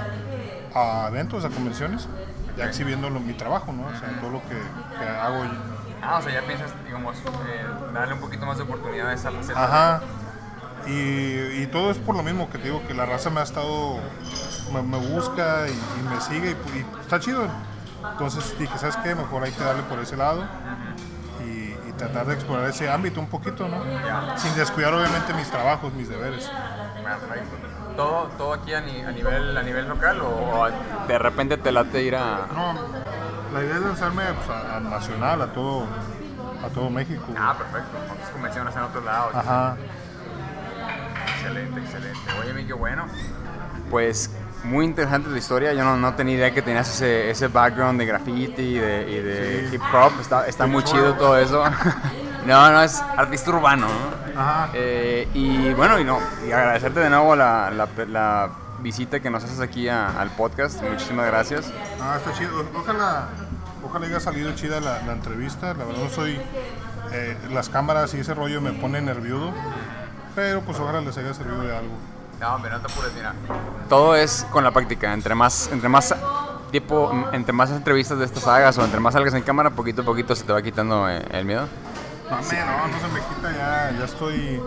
a 0.73 1.07
eventos, 1.09 1.45
a 1.45 1.49
convenciones, 1.49 2.07
ya 2.57 2.65
exhibiendo 2.65 3.09
lo- 3.09 3.19
mi 3.19 3.33
trabajo, 3.33 3.71
¿no? 3.71 3.85
O 3.87 3.99
sea, 3.99 4.19
todo 4.19 4.29
lo 4.31 4.41
que, 4.43 4.55
que 4.99 5.05
hago. 5.09 5.43
Ah, 6.01 6.17
o 6.19 6.21
sea, 6.21 6.33
ya 6.33 6.41
piensas, 6.45 6.71
digamos, 6.85 7.17
eh, 7.17 7.65
darle 7.93 8.13
un 8.13 8.19
poquito 8.19 8.45
más 8.45 8.57
de 8.57 8.63
oportunidades 8.63 9.25
a 9.25 9.31
la 9.31 9.41
serie. 9.43 9.61
Ajá. 9.61 10.01
Y, 10.87 11.61
y 11.63 11.67
todo 11.71 11.89
es 11.91 11.97
por 11.97 12.15
lo 12.15 12.21
mismo 12.23 12.49
que 12.49 12.59
te 12.59 12.65
digo, 12.65 12.81
que 12.87 12.93
la 12.93 13.05
raza 13.07 13.29
me 13.31 13.39
ha 13.39 13.43
estado, 13.43 13.97
me, 14.71 14.83
me 14.83 14.97
busca 14.99 15.67
y, 15.67 15.71
y 15.71 16.09
me 16.09 16.21
sigue 16.21 16.51
y, 16.51 16.77
y 16.77 16.85
está 17.01 17.19
chido. 17.19 17.47
Entonces 18.11 18.53
dije, 18.59 18.77
¿sabes 18.77 18.95
qué? 18.97 19.15
Mejor 19.15 19.43
hay 19.43 19.51
que 19.51 19.63
darle 19.63 19.81
por 19.83 19.97
ese 19.99 20.15
lado 20.15 20.43
tratar 21.97 22.25
de 22.25 22.33
explorar 22.33 22.69
ese 22.69 22.89
ámbito 22.89 23.19
un 23.19 23.27
poquito, 23.27 23.67
¿no? 23.67 23.81
Sin 24.37 24.53
descuidar 24.55 24.93
obviamente 24.93 25.33
mis 25.33 25.49
trabajos, 25.49 25.93
mis 25.93 26.09
deberes. 26.09 26.49
Perfecto. 27.03 27.55
¿Todo, 27.95 28.27
todo 28.37 28.53
aquí 28.53 28.73
a, 28.73 28.81
ni- 28.81 29.01
a 29.01 29.11
nivel, 29.11 29.57
a 29.57 29.63
nivel 29.63 29.87
local 29.87 30.19
o, 30.21 30.27
o 30.27 30.67
de 31.07 31.17
repente 31.17 31.55
te 31.57 31.71
late 31.71 32.01
ir 32.03 32.15
a... 32.17 32.47
No, 32.53 32.73
la 33.53 33.63
idea 33.63 33.75
es 33.75 33.81
lanzarme 33.81 34.23
pues, 34.33 34.49
a, 34.49 34.77
a 34.77 34.79
nacional, 34.81 35.41
a 35.41 35.47
todo, 35.53 35.85
a 36.65 36.67
todo 36.73 36.89
México. 36.89 37.23
Ah, 37.37 37.55
perfecto. 37.57 37.97
Otras 38.11 38.29
convenciones 38.31 38.75
en 38.75 38.81
otros 38.81 39.05
lados. 39.05 39.33
Ajá. 39.33 39.77
Excelente, 41.37 41.79
excelente. 41.79 42.19
Oye, 42.41 42.53
mi, 42.53 42.65
qué 42.65 42.73
bueno. 42.73 43.05
Pues 43.89 44.29
muy 44.63 44.85
interesante 44.85 45.29
tu 45.29 45.35
historia. 45.35 45.73
Yo 45.73 45.83
no, 45.83 45.95
no 45.97 46.15
tenía 46.15 46.35
idea 46.35 46.51
que 46.53 46.61
tenías 46.61 46.89
ese, 46.89 47.29
ese 47.29 47.47
background 47.47 47.99
de 47.99 48.05
graffiti 48.05 48.61
y 48.61 48.77
de, 48.79 49.11
y 49.11 49.19
de 49.21 49.67
Sí. 49.69 49.75
hip 49.75 49.81
hop. 49.93 50.11
Está, 50.19 50.47
está 50.47 50.65
muy 50.65 50.83
chido 50.83 51.13
todo 51.15 51.37
eso. 51.37 51.63
no, 52.45 52.71
no, 52.71 52.81
es 52.81 53.01
artista 53.17 53.51
urbano. 53.51 53.87
¿no? 53.87 54.39
Ajá. 54.41 54.69
Eh, 54.73 55.27
y 55.33 55.73
bueno, 55.73 55.99
y 55.99 56.03
no, 56.03 56.19
y 56.47 56.51
agradecerte 56.51 56.99
de 56.99 57.09
nuevo 57.09 57.35
la, 57.35 57.69
la, 57.71 57.87
la 58.07 58.49
visita 58.79 59.19
que 59.19 59.29
nos 59.29 59.43
haces 59.43 59.59
aquí 59.59 59.87
a- 59.87 60.19
al 60.19 60.29
podcast. 60.31 60.81
Muchísimas 60.81 61.27
gracias. 61.27 61.71
Ah, 62.01 62.15
está 62.17 62.33
chido. 62.33 62.65
Ojalá, 62.75 63.27
ojalá 63.83 64.07
haya 64.07 64.19
salido 64.19 64.51
chida 64.55 64.79
la, 64.79 65.01
la 65.03 65.13
entrevista. 65.13 65.67
La 65.73 65.85
verdad 65.85 66.03
no 66.03 66.09
soy... 66.09 66.39
eh, 67.11 67.37
las 67.51 67.69
cámaras 67.69 68.13
y 68.15 68.19
ese 68.19 68.33
rollo 68.33 68.61
me 68.61 68.71
pone 68.73 68.99
nervioso. 69.01 69.53
Pero 70.35 70.61
pues 70.61 70.77
ojalá 70.79 70.99
les 71.01 71.17
haya 71.17 71.33
servido 71.33 71.61
de 71.61 71.75
algo. 71.77 71.93
No, 72.39 72.59
pero 72.61 72.77
no 72.77 72.85
te 72.85 72.91
apures, 72.91 73.13
mira. 73.13 73.33
Todo 73.89 74.15
es 74.15 74.45
con 74.51 74.63
la 74.63 74.71
práctica. 74.71 75.13
Entre 75.13 75.33
más, 75.35 75.69
entre 75.71 75.89
más 75.89 76.13
tipo, 76.71 77.11
entre 77.31 77.53
más 77.53 77.71
entrevistas 77.71 78.19
de 78.19 78.25
estas 78.25 78.43
sagas 78.43 78.77
o 78.77 78.83
entre 78.83 78.99
más 78.99 79.13
salgas 79.13 79.33
en 79.33 79.41
cámara, 79.41 79.69
poquito 79.69 80.01
a 80.01 80.05
poquito 80.05 80.35
se 80.35 80.43
te 80.43 80.51
va 80.51 80.61
quitando 80.61 81.09
eh, 81.09 81.25
el 81.31 81.45
miedo. 81.45 81.67
No, 82.29 82.37
me, 82.37 82.41
no, 82.41 82.87
no 82.87 82.99
se 82.99 83.07
me 83.13 83.19
quita 83.19 83.51
ya. 83.51 83.91
Ya 83.97 84.05
estoy... 84.05 84.61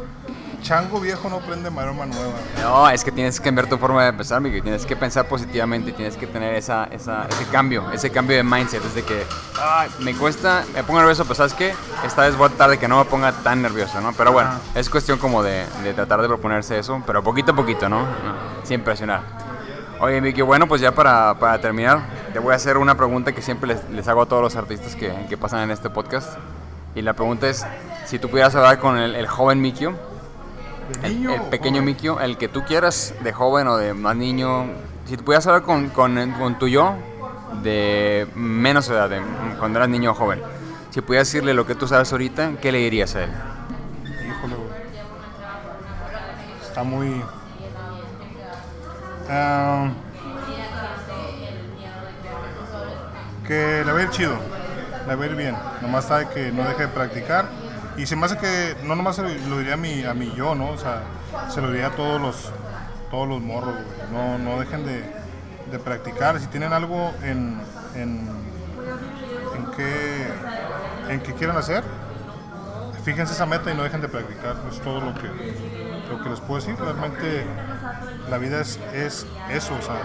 Chango 0.62 1.00
viejo 1.00 1.28
no 1.28 1.38
prende 1.38 1.70
maroma 1.70 2.04
nueva. 2.06 2.32
No, 2.60 2.88
es 2.90 3.04
que 3.04 3.12
tienes 3.12 3.38
que 3.38 3.44
cambiar 3.44 3.68
tu 3.68 3.78
forma 3.78 4.04
de 4.04 4.12
pensar, 4.12 4.40
Miguel. 4.40 4.62
Tienes 4.62 4.84
que 4.84 4.96
pensar 4.96 5.26
positivamente, 5.26 5.92
tienes 5.92 6.16
que 6.16 6.26
tener 6.26 6.54
esa, 6.54 6.84
esa, 6.90 7.26
ese 7.28 7.44
cambio, 7.46 7.90
ese 7.92 8.10
cambio 8.10 8.36
de 8.36 8.42
mindset. 8.42 8.84
Es 8.84 8.94
de 8.94 9.02
que, 9.04 9.24
"Ay, 9.62 9.88
me 10.00 10.14
cuesta, 10.14 10.64
me 10.74 10.82
pongo 10.84 10.98
nervioso, 10.98 11.22
pero 11.24 11.36
¿sabes 11.36 11.54
qué? 11.54 11.72
Esta 12.04 12.22
vez 12.22 12.36
voy 12.36 12.46
a 12.46 12.48
tratar 12.48 12.70
de 12.70 12.78
que 12.78 12.88
no 12.88 12.98
me 12.98 13.04
ponga 13.04 13.32
tan 13.32 13.62
nervioso, 13.62 14.00
¿no? 14.00 14.12
Pero 14.12 14.32
bueno, 14.32 14.50
es 14.74 14.90
cuestión 14.90 15.18
como 15.18 15.42
de, 15.42 15.64
de 15.84 15.94
tratar 15.94 16.20
de 16.20 16.28
proponerse 16.28 16.78
eso, 16.78 17.02
pero 17.06 17.22
poquito 17.22 17.52
a 17.52 17.56
poquito, 17.56 17.88
¿no? 17.88 18.00
No, 18.02 18.08
Sin 18.64 18.82
presionar. 18.82 19.20
Oye, 20.00 20.20
Miki, 20.20 20.42
bueno, 20.42 20.68
pues 20.68 20.80
ya 20.80 20.92
para, 20.92 21.34
para 21.38 21.60
terminar, 21.60 22.00
te 22.32 22.38
voy 22.38 22.52
a 22.52 22.56
hacer 22.56 22.76
una 22.78 22.96
pregunta 22.96 23.32
que 23.32 23.42
siempre 23.42 23.68
les, 23.68 23.88
les 23.90 24.06
hago 24.06 24.22
a 24.22 24.26
todos 24.26 24.42
los 24.42 24.54
artistas 24.56 24.94
que, 24.94 25.12
que 25.28 25.36
pasan 25.36 25.60
en 25.60 25.70
este 25.70 25.88
podcast. 25.90 26.34
Y 26.94 27.02
la 27.02 27.14
pregunta 27.14 27.48
es, 27.48 27.66
si 28.06 28.18
tú 28.18 28.28
pudieras 28.28 28.54
hablar 28.54 28.78
con 28.78 28.96
el, 28.98 29.14
el 29.16 29.26
joven 29.26 29.60
Mikio, 29.60 29.94
¿De 30.88 31.06
el, 31.06 31.14
niño 31.14 31.34
el 31.34 31.42
pequeño? 31.42 31.82
Mikio, 31.82 32.20
el 32.20 32.38
que 32.38 32.48
tú 32.48 32.64
quieras, 32.64 33.14
de 33.22 33.32
joven 33.32 33.68
o 33.68 33.76
de 33.76 33.94
más 33.94 34.16
niño, 34.16 34.66
si 35.06 35.16
tú 35.16 35.24
pudieras 35.24 35.46
hablar 35.46 35.62
con, 35.62 35.90
con, 35.90 36.32
con 36.32 36.58
tu 36.58 36.68
yo 36.68 36.94
de 37.62 38.26
menos 38.34 38.88
edad, 38.88 39.10
de 39.10 39.20
cuando 39.58 39.78
eras 39.78 39.88
niño 39.88 40.12
o 40.12 40.14
joven, 40.14 40.40
si 40.90 41.00
pudieras 41.00 41.28
decirle 41.28 41.54
lo 41.54 41.66
que 41.66 41.74
tú 41.74 41.86
sabes 41.86 42.10
ahorita, 42.10 42.52
¿qué 42.60 42.72
le 42.72 42.78
dirías 42.78 43.14
a 43.16 43.24
él? 43.24 43.30
Híjole. 44.28 44.54
Está 46.62 46.82
muy. 46.82 47.22
Ah, 49.30 49.90
que 53.46 53.82
le 53.84 53.92
va 53.92 53.98
a 53.98 54.02
ir 54.02 54.10
chido, 54.10 54.34
le 55.06 55.14
va 55.14 55.24
a 55.24 55.26
ir 55.26 55.34
bien. 55.34 55.56
Nomás 55.82 56.04
sabe 56.06 56.28
que 56.28 56.52
no 56.52 56.64
deje 56.64 56.82
de 56.82 56.88
practicar. 56.88 57.46
Y 57.98 58.06
se 58.06 58.16
me 58.16 58.26
hace 58.26 58.38
que 58.38 58.76
no 58.84 58.94
nomás 58.94 59.16
se 59.16 59.22
lo, 59.22 59.58
diría 59.58 59.74
a 59.74 59.76
mi, 59.76 60.04
a 60.04 60.14
mi 60.14 60.32
yo, 60.34 60.54
¿no? 60.54 60.70
O 60.70 60.78
sea, 60.78 61.02
se 61.50 61.60
lo 61.60 61.70
diría 61.70 61.88
a 61.88 61.90
todos 61.90 62.20
los, 62.20 62.50
todos 63.10 63.28
los 63.28 63.40
morros, 63.40 63.74
güey. 63.74 64.12
No, 64.12 64.38
no 64.38 64.60
dejen 64.60 64.86
de, 64.86 65.02
de 65.70 65.78
practicar. 65.78 66.38
Si 66.40 66.46
tienen 66.46 66.72
algo 66.72 67.12
en, 67.22 67.60
en, 67.94 68.28
en 69.56 69.66
que, 69.76 70.26
en 71.08 71.20
que 71.20 71.34
quieran 71.34 71.56
hacer, 71.56 71.82
fíjense 73.04 73.32
esa 73.32 73.46
meta 73.46 73.70
y 73.70 73.74
no 73.74 73.82
dejen 73.82 74.00
de 74.00 74.08
practicar. 74.08 74.56
Es 74.70 74.80
todo 74.80 75.00
lo 75.00 75.14
que, 75.14 75.28
lo 76.08 76.22
que 76.22 76.28
les 76.30 76.40
puedo 76.40 76.60
decir. 76.60 76.76
Realmente 76.78 77.44
la 78.30 78.38
vida 78.38 78.60
es, 78.60 78.78
es 78.94 79.26
eso. 79.50 79.74
O 79.74 79.82
sea, 79.82 79.96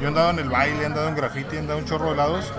yo 0.00 0.04
he 0.04 0.08
andado 0.08 0.30
en 0.30 0.38
el 0.38 0.50
baile, 0.50 0.82
he 0.82 0.86
andado 0.86 1.08
en 1.08 1.14
graffiti, 1.14 1.56
he 1.56 1.58
andado 1.60 1.78
en 1.78 1.86
chorro 1.86 2.10
de 2.10 2.16
lados 2.16 2.52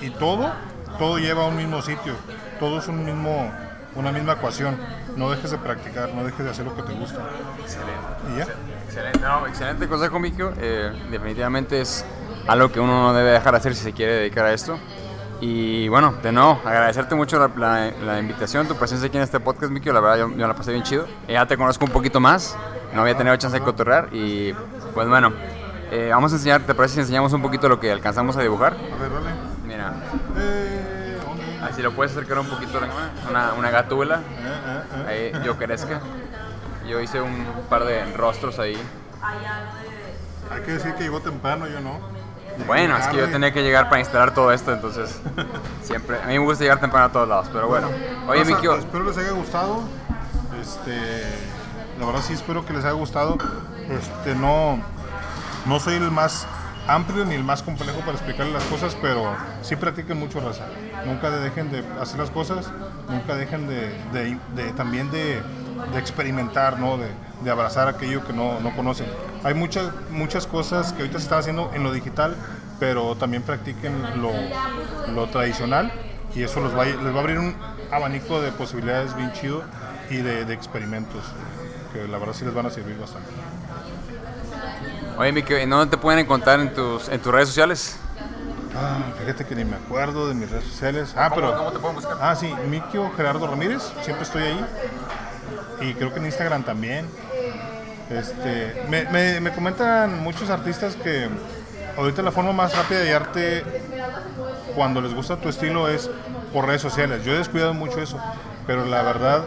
y 0.00 0.10
todo, 0.10 0.52
todo 0.98 1.18
lleva 1.18 1.44
a 1.44 1.46
un 1.46 1.56
mismo 1.56 1.82
sitio. 1.82 2.14
Todo 2.58 2.78
es 2.78 2.88
un 2.88 3.04
mismo, 3.04 3.50
una 3.94 4.12
misma 4.12 4.32
ecuación. 4.34 4.76
No 5.16 5.30
dejes 5.30 5.50
de 5.50 5.58
practicar, 5.58 6.14
no 6.14 6.24
dejes 6.24 6.44
de 6.44 6.50
hacer 6.50 6.64
lo 6.64 6.74
que 6.76 6.82
te 6.82 6.92
gusta. 6.92 7.20
Excelente. 7.60 8.34
Y 8.34 8.38
ya. 8.38 8.46
Excelente, 8.86 9.20
no, 9.20 9.46
excelente 9.46 9.88
consejo, 9.88 10.18
Mikio. 10.18 10.52
Eh, 10.58 10.92
definitivamente 11.10 11.80
es 11.80 12.04
algo 12.48 12.70
que 12.72 12.80
uno 12.80 13.02
no 13.02 13.12
debe 13.14 13.30
dejar 13.30 13.52
de 13.52 13.58
hacer 13.58 13.74
si 13.74 13.82
se 13.84 13.92
quiere 13.92 14.14
dedicar 14.14 14.46
a 14.46 14.52
esto. 14.52 14.78
Y 15.40 15.88
bueno, 15.88 16.14
de 16.22 16.32
nuevo, 16.32 16.60
agradecerte 16.64 17.14
mucho 17.14 17.38
la, 17.38 17.50
la- 17.56 17.90
la 18.04 18.18
invitación, 18.18 18.66
tu 18.68 18.74
presencia 18.76 19.08
aquí 19.08 19.16
en 19.16 19.22
este 19.22 19.40
podcast, 19.40 19.72
Mikio. 19.72 19.92
La 19.92 20.00
verdad, 20.00 20.18
yo, 20.28 20.36
yo 20.36 20.46
la 20.46 20.54
pasé 20.54 20.70
bien 20.72 20.82
chido. 20.84 21.06
Eh, 21.28 21.32
Ya 21.34 21.46
te 21.46 21.56
conozco 21.56 21.84
un 21.86 21.90
poquito 21.92 22.20
más, 22.20 22.56
no 22.94 23.00
había 23.02 23.16
tenido 23.16 23.34
chance 23.36 23.58
de 23.58 23.64
cotorrear. 23.64 24.08
Y 24.12 24.52
pues 24.94 25.08
bueno, 25.08 25.32
eh, 25.90 26.08
vamos 26.12 26.32
a 26.32 26.36
enseñar, 26.36 26.60
¿te 26.62 26.74
parece 26.74 26.94
si 26.96 27.00
enseñamos 27.00 27.32
un 27.32 27.40
poquito 27.42 27.68
lo 27.68 27.80
que 27.80 27.90
alcanzamos 27.90 28.36
a 28.36 28.42
dibujar? 28.42 28.74
A 28.74 29.00
ver, 29.02 29.10
dale. 29.12 29.30
Mira, 29.66 29.94
Eh, 30.36 30.89
así 31.70 31.82
lo 31.82 31.92
puedes 31.92 32.12
acercar 32.12 32.38
un 32.38 32.46
poquito 32.46 32.78
a 32.78 32.80
la 32.82 32.88
cámara. 32.88 33.10
Una, 33.28 33.52
una 33.54 33.70
eh. 35.08 35.32
ahí 35.34 35.44
yo 35.44 35.56
crezca. 35.56 36.00
Yo 36.88 37.00
hice 37.00 37.20
un 37.20 37.46
par 37.68 37.84
de 37.84 38.04
rostros 38.16 38.58
ahí. 38.58 38.76
Hay 40.50 40.62
que 40.62 40.72
decir 40.72 40.94
que 40.94 41.04
llegó 41.04 41.20
temprano, 41.20 41.66
yo 41.68 41.80
no. 41.80 42.00
Llegué 42.52 42.64
Bueno, 42.64 42.96
es 42.96 43.06
que 43.06 43.16
yo 43.16 43.28
tenía 43.28 43.52
que 43.52 43.62
llegar 43.62 43.88
para 43.88 44.00
instalar 44.00 44.34
todo 44.34 44.52
esto, 44.52 44.72
entonces 44.72 45.20
siempre. 45.82 46.20
A 46.20 46.26
mí 46.26 46.38
me 46.38 46.44
gusta 46.44 46.64
llegar 46.64 46.80
temprano 46.80 47.06
a 47.06 47.12
todos 47.12 47.28
lados, 47.28 47.48
pero 47.52 47.68
bueno. 47.68 47.88
Oye, 48.26 48.44
Mikio, 48.44 48.76
Espero 48.76 49.04
les 49.04 49.16
haya 49.16 49.30
gustado. 49.30 49.82
Este, 50.60 51.22
la 51.98 52.06
verdad 52.06 52.20
sí 52.22 52.32
espero 52.32 52.66
que 52.66 52.72
les 52.72 52.84
haya 52.84 52.94
gustado. 52.94 53.38
Este, 53.88 54.34
no, 54.34 54.82
no 55.66 55.80
soy 55.80 55.94
el 55.94 56.10
más 56.10 56.46
amplio 56.86 57.24
ni 57.24 57.34
el 57.34 57.44
más 57.44 57.62
complejo 57.62 58.00
para 58.00 58.12
explicarles 58.12 58.54
las 58.54 58.64
cosas, 58.64 58.96
pero 59.00 59.34
sí 59.62 59.76
practiquen 59.76 60.18
mucho 60.18 60.40
raza. 60.40 60.66
Nunca 61.06 61.30
dejen 61.30 61.70
de 61.70 61.84
hacer 62.00 62.18
las 62.18 62.30
cosas, 62.30 62.70
nunca 63.08 63.34
dejen 63.34 63.66
de, 63.66 64.72
también 64.76 65.10
de, 65.10 65.40
experimentar, 65.96 66.78
¿no? 66.78 66.98
de, 66.98 67.50
abrazar 67.50 67.88
aquello 67.88 68.24
que 68.24 68.32
no, 68.32 68.60
no 68.60 68.74
conocen. 68.76 69.06
Hay 69.44 69.54
muchas, 69.54 69.90
muchas 70.10 70.46
cosas 70.46 70.92
que 70.92 71.02
ahorita 71.02 71.18
se 71.18 71.24
están 71.24 71.38
haciendo 71.38 71.70
en 71.74 71.82
lo 71.82 71.92
digital, 71.92 72.36
pero 72.78 73.14
también 73.16 73.42
practiquen 73.42 73.94
lo, 74.20 74.32
lo 75.14 75.26
tradicional 75.28 75.92
y 76.34 76.42
eso 76.42 76.60
los 76.60 76.76
va, 76.76 76.84
les 76.84 76.96
va 76.98 77.16
a 77.16 77.20
abrir 77.20 77.38
un 77.38 77.54
abanico 77.90 78.40
de 78.40 78.52
posibilidades 78.52 79.16
bien 79.16 79.32
chido 79.32 79.62
y 80.10 80.16
de, 80.16 80.52
experimentos, 80.52 81.22
que 81.92 82.06
la 82.08 82.18
verdad 82.18 82.34
sí 82.34 82.44
les 82.44 82.54
van 82.54 82.66
a 82.66 82.70
servir 82.70 82.98
bastante. 82.98 83.30
Oye, 85.18 85.32
Miki, 85.32 85.54
¿en 85.54 85.70
dónde 85.70 85.90
te 85.90 85.96
pueden 85.96 86.20
encontrar 86.20 86.60
en 86.60 86.72
tus, 86.72 87.08
en 87.08 87.20
tus 87.20 87.32
redes 87.32 87.48
sociales? 87.48 87.98
Ah, 88.76 88.98
fíjate 89.18 89.44
que 89.44 89.54
ni 89.56 89.64
me 89.64 89.76
acuerdo 89.76 90.28
de 90.28 90.34
mis 90.34 90.50
redes 90.50 90.64
sociales. 90.64 91.12
Ah, 91.16 91.30
pero. 91.34 91.56
cómo 91.56 91.72
te 91.72 91.78
pueden 91.78 91.96
buscar? 91.96 92.16
Ah, 92.20 92.36
sí, 92.36 92.52
Mikio 92.68 93.10
Gerardo 93.16 93.46
Ramírez, 93.46 93.82
siempre 94.02 94.24
estoy 94.24 94.42
ahí. 94.44 94.66
Y 95.80 95.94
creo 95.94 96.12
que 96.12 96.20
en 96.20 96.26
Instagram 96.26 96.62
también. 96.62 97.06
Este, 98.10 98.84
me, 98.88 99.04
me- 99.04 99.40
me 99.40 99.52
comentan 99.52 100.20
muchos 100.22 100.50
artistas 100.50 100.96
que 100.96 101.28
ahorita 101.96 102.22
la 102.22 102.32
forma 102.32 102.52
más 102.52 102.76
rápida 102.76 103.00
de 103.00 103.14
arte 103.14 103.64
cuando 104.74 105.00
les 105.00 105.14
gusta 105.14 105.36
tu 105.36 105.48
estilo 105.48 105.88
es 105.88 106.10
por 106.52 106.66
redes 106.66 106.82
sociales. 106.82 107.24
Yo 107.24 107.32
he 107.32 107.38
descuidado 107.38 107.72
mucho 107.74 108.00
eso, 108.00 108.18
pero 108.66 108.84
la 108.84 109.02
verdad 109.02 109.44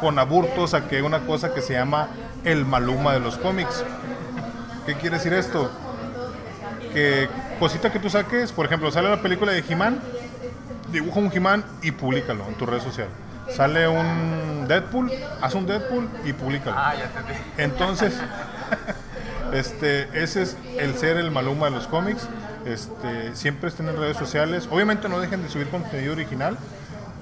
con 0.00 0.18
Aburto 0.18 0.66
saqué 0.66 1.02
una 1.02 1.20
cosa 1.26 1.52
que 1.54 1.60
se 1.60 1.74
llama 1.74 2.08
el 2.44 2.64
Maluma 2.64 3.12
de 3.12 3.20
los 3.20 3.36
cómics. 3.36 3.84
¿Qué 4.86 4.94
quiere 4.94 5.16
decir 5.16 5.32
esto? 5.34 5.70
Que 6.94 7.28
cosita 7.58 7.90
que 7.92 7.98
tú 7.98 8.08
saques, 8.08 8.52
por 8.52 8.66
ejemplo, 8.66 8.90
sale 8.92 9.10
la 9.10 9.20
película 9.20 9.52
de 9.52 9.64
He-Man, 9.68 9.98
dibuja 10.92 11.18
un 11.18 11.30
He-Man 11.32 11.64
y 11.82 11.90
públicalo 11.90 12.46
en 12.46 12.54
tu 12.54 12.66
red 12.66 12.80
social. 12.80 13.08
Sale 13.50 13.88
un 13.88 14.66
Deadpool, 14.68 15.10
haz 15.42 15.54
un 15.54 15.66
Deadpool 15.66 16.08
y 16.24 16.32
públicalo. 16.32 16.76
Ah, 16.78 16.94
ya 16.96 17.04
entendí. 17.06 17.32
Entonces, 17.58 18.14
este, 19.52 20.08
ese 20.22 20.42
es 20.42 20.56
el 20.78 20.94
ser 20.96 21.16
el 21.16 21.30
Maluma 21.32 21.66
de 21.66 21.72
los 21.72 21.88
cómics. 21.88 22.28
Este, 22.64 23.34
siempre 23.34 23.68
estén 23.68 23.88
en 23.88 23.96
redes 23.96 24.16
sociales. 24.16 24.68
Obviamente 24.70 25.08
no 25.08 25.20
dejen 25.20 25.42
de 25.42 25.48
subir 25.48 25.68
contenido 25.68 26.12
original 26.12 26.56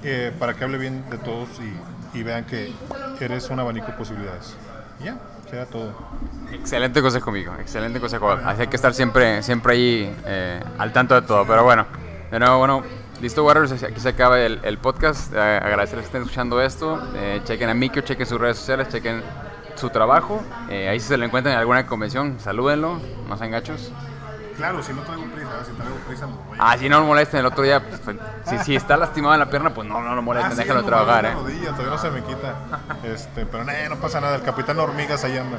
eh, 0.03 0.31
para 0.39 0.53
que 0.53 0.63
hable 0.63 0.77
bien 0.77 1.03
de 1.09 1.17
todos 1.17 1.49
y, 2.13 2.17
y 2.17 2.23
vean 2.23 2.45
que 2.45 2.71
eres 3.19 3.49
un 3.49 3.59
abanico 3.59 3.87
de 3.87 3.93
posibilidades. 3.93 4.55
Ya, 5.03 5.17
será 5.53 5.67
todo. 5.67 5.93
Excelente 6.51 6.99
consejo, 6.99 7.29
amigo. 7.29 7.53
Excelente 7.59 7.99
consejo. 7.99 8.31
Así 8.31 8.61
hay 8.61 8.67
que 8.67 8.75
estar 8.75 8.91
siempre, 8.91 9.43
siempre 9.43 9.73
ahí 9.73 10.15
eh, 10.25 10.59
al 10.79 10.91
tanto 10.91 11.13
de 11.13 11.21
todo. 11.21 11.45
Pero 11.45 11.63
bueno, 11.63 11.85
de 12.31 12.39
nuevo, 12.39 12.57
bueno, 12.57 12.83
listo, 13.21 13.45
Warriors. 13.45 13.83
Aquí 13.83 13.99
se 13.99 14.09
acaba 14.09 14.39
el, 14.39 14.59
el 14.63 14.79
podcast. 14.79 15.31
Eh, 15.31 15.37
agradecerles 15.37 16.05
que 16.05 16.07
estén 16.07 16.21
escuchando 16.23 16.59
esto. 16.59 16.99
Eh, 17.15 17.41
chequen 17.43 17.69
a 17.69 17.75
Mikio, 17.75 18.01
chequen 18.01 18.25
sus 18.25 18.41
redes 18.41 18.57
sociales, 18.57 18.89
chequen 18.89 19.21
su 19.75 19.91
trabajo. 19.91 20.41
Eh, 20.71 20.89
ahí 20.89 20.99
si 20.99 21.09
se 21.09 21.17
lo 21.17 21.25
encuentran 21.25 21.53
en 21.53 21.59
alguna 21.59 21.85
convención, 21.85 22.39
salúdenlo. 22.39 22.99
No 23.29 23.37
sean 23.37 23.51
gachos. 23.51 23.91
Claro, 24.57 24.83
si 24.83 24.93
no 24.93 25.01
traigo 25.01 25.23
prisa, 25.25 25.49
si 25.65 25.71
traigo 25.73 25.95
prisa 26.07 26.27
me 26.27 26.33
voy. 26.33 26.57
Ah, 26.59 26.77
si 26.77 26.87
no 26.89 26.99
lo 26.99 27.05
molesten 27.05 27.39
el 27.39 27.45
otro 27.47 27.63
día, 27.63 27.81
pues, 27.81 28.17
si, 28.45 28.57
si 28.59 28.75
está 28.75 28.97
lastimado 28.97 29.33
en 29.33 29.39
la 29.39 29.49
pierna, 29.49 29.73
pues 29.73 29.87
no, 29.87 30.01
no 30.01 30.15
lo 30.15 30.21
molesten, 30.21 30.51
Ah, 30.51 30.55
sí, 30.55 30.61
déjalo 30.61 30.81
me 30.81 30.87
trabajar, 30.87 31.25
eh. 31.25 31.29
la 31.29 31.33
rodilla, 31.35 31.71
todavía 31.71 31.89
no 31.91 31.97
se 31.97 32.11
me 32.11 32.21
quita. 32.23 32.55
Este, 33.03 33.45
pero 33.45 33.63
nah, 33.63 33.73
no 33.89 33.95
pasa 33.97 34.21
nada, 34.21 34.35
el 34.35 34.43
capitán 34.43 34.79
Hormigas 34.79 35.23
ahí 35.23 35.37
anda. 35.37 35.57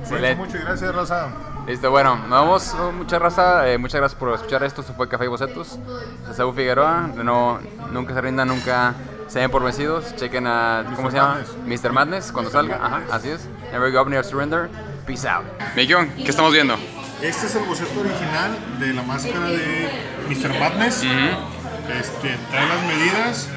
Excelente. 0.00 0.36
mucho 0.36 0.56
y 0.56 0.60
gracias, 0.60 0.94
Raza. 0.94 1.28
Listo, 1.66 1.90
bueno, 1.90 2.16
nos 2.16 2.40
vemos, 2.40 2.74
oh, 2.80 2.92
mucha 2.92 3.18
raza, 3.18 3.68
eh, 3.68 3.76
muchas 3.76 4.00
gracias 4.00 4.18
por 4.18 4.32
escuchar 4.32 4.62
esto, 4.62 4.80
esto 4.80 4.94
fue 4.94 5.06
Café 5.06 5.26
y 5.26 5.28
Bocetos, 5.28 5.78
soy 6.24 6.34
Saúl 6.34 6.54
Figueroa, 6.54 7.10
de 7.14 7.22
nuevo, 7.22 7.58
nunca 7.92 8.14
se 8.14 8.20
rindan, 8.22 8.48
nunca 8.48 8.94
se 9.26 9.40
den 9.40 9.50
por 9.50 9.62
vencidos, 9.62 10.16
chequen 10.16 10.46
a, 10.46 10.82
¿cómo 10.96 11.08
Mr. 11.08 11.10
se 11.10 11.16
llama? 11.18 11.34
Madness. 11.66 11.82
Mr. 11.84 11.92
Madness, 11.92 12.32
cuando 12.32 12.50
salga, 12.50 12.76
ajá, 12.82 13.02
así 13.12 13.28
es, 13.28 13.46
Never 13.70 13.90
Give 13.90 14.00
Up, 14.00 14.08
Never 14.08 14.24
Surrender, 14.24 14.70
Peace 15.06 15.28
out. 15.28 15.44
Mikion, 15.76 16.08
¿qué 16.16 16.30
estamos 16.30 16.52
viendo? 16.54 16.74
Este 17.22 17.46
es 17.46 17.54
el 17.56 17.64
boceto 17.64 18.00
original 18.00 18.56
de 18.78 18.92
la 18.92 19.02
máscara 19.02 19.46
de 19.46 19.90
Mr. 20.28 20.58
Madness. 20.58 21.02
este, 21.02 22.36
trae 22.50 22.68
las 22.68 22.82
medidas, 22.86 23.48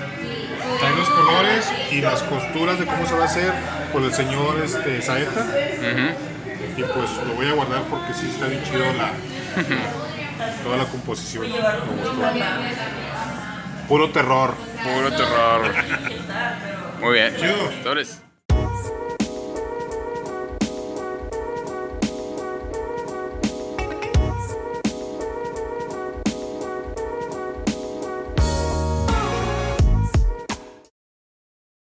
trae 0.79 0.95
los 0.95 1.09
colores 1.09 1.71
y 1.91 2.01
las 2.01 2.23
costuras 2.23 2.79
de 2.79 2.85
cómo 2.87 3.05
se 3.05 3.13
va 3.13 3.23
a 3.23 3.25
hacer 3.25 3.53
por 3.93 4.01
el 4.01 4.13
señor 4.13 4.59
este, 4.63 5.01
Saeta. 5.01 5.45
Y 6.75 6.81
pues 6.81 7.09
lo 7.27 7.35
voy 7.35 7.47
a 7.47 7.53
guardar 7.53 7.83
porque 7.83 8.13
sí 8.13 8.29
está 8.31 8.47
bien 8.47 8.63
chido 8.63 8.79
la, 8.93 9.11
toda 10.63 10.77
la 10.77 10.85
composición. 10.85 11.43
Me 11.43 11.57
gustó. 11.57 12.21
Puro 13.87 14.09
terror. 14.09 14.55
Puro 14.83 15.11
terror. 15.11 15.73
Muy 17.01 17.13
bien. 17.13 17.35
Chido. 17.37 18.30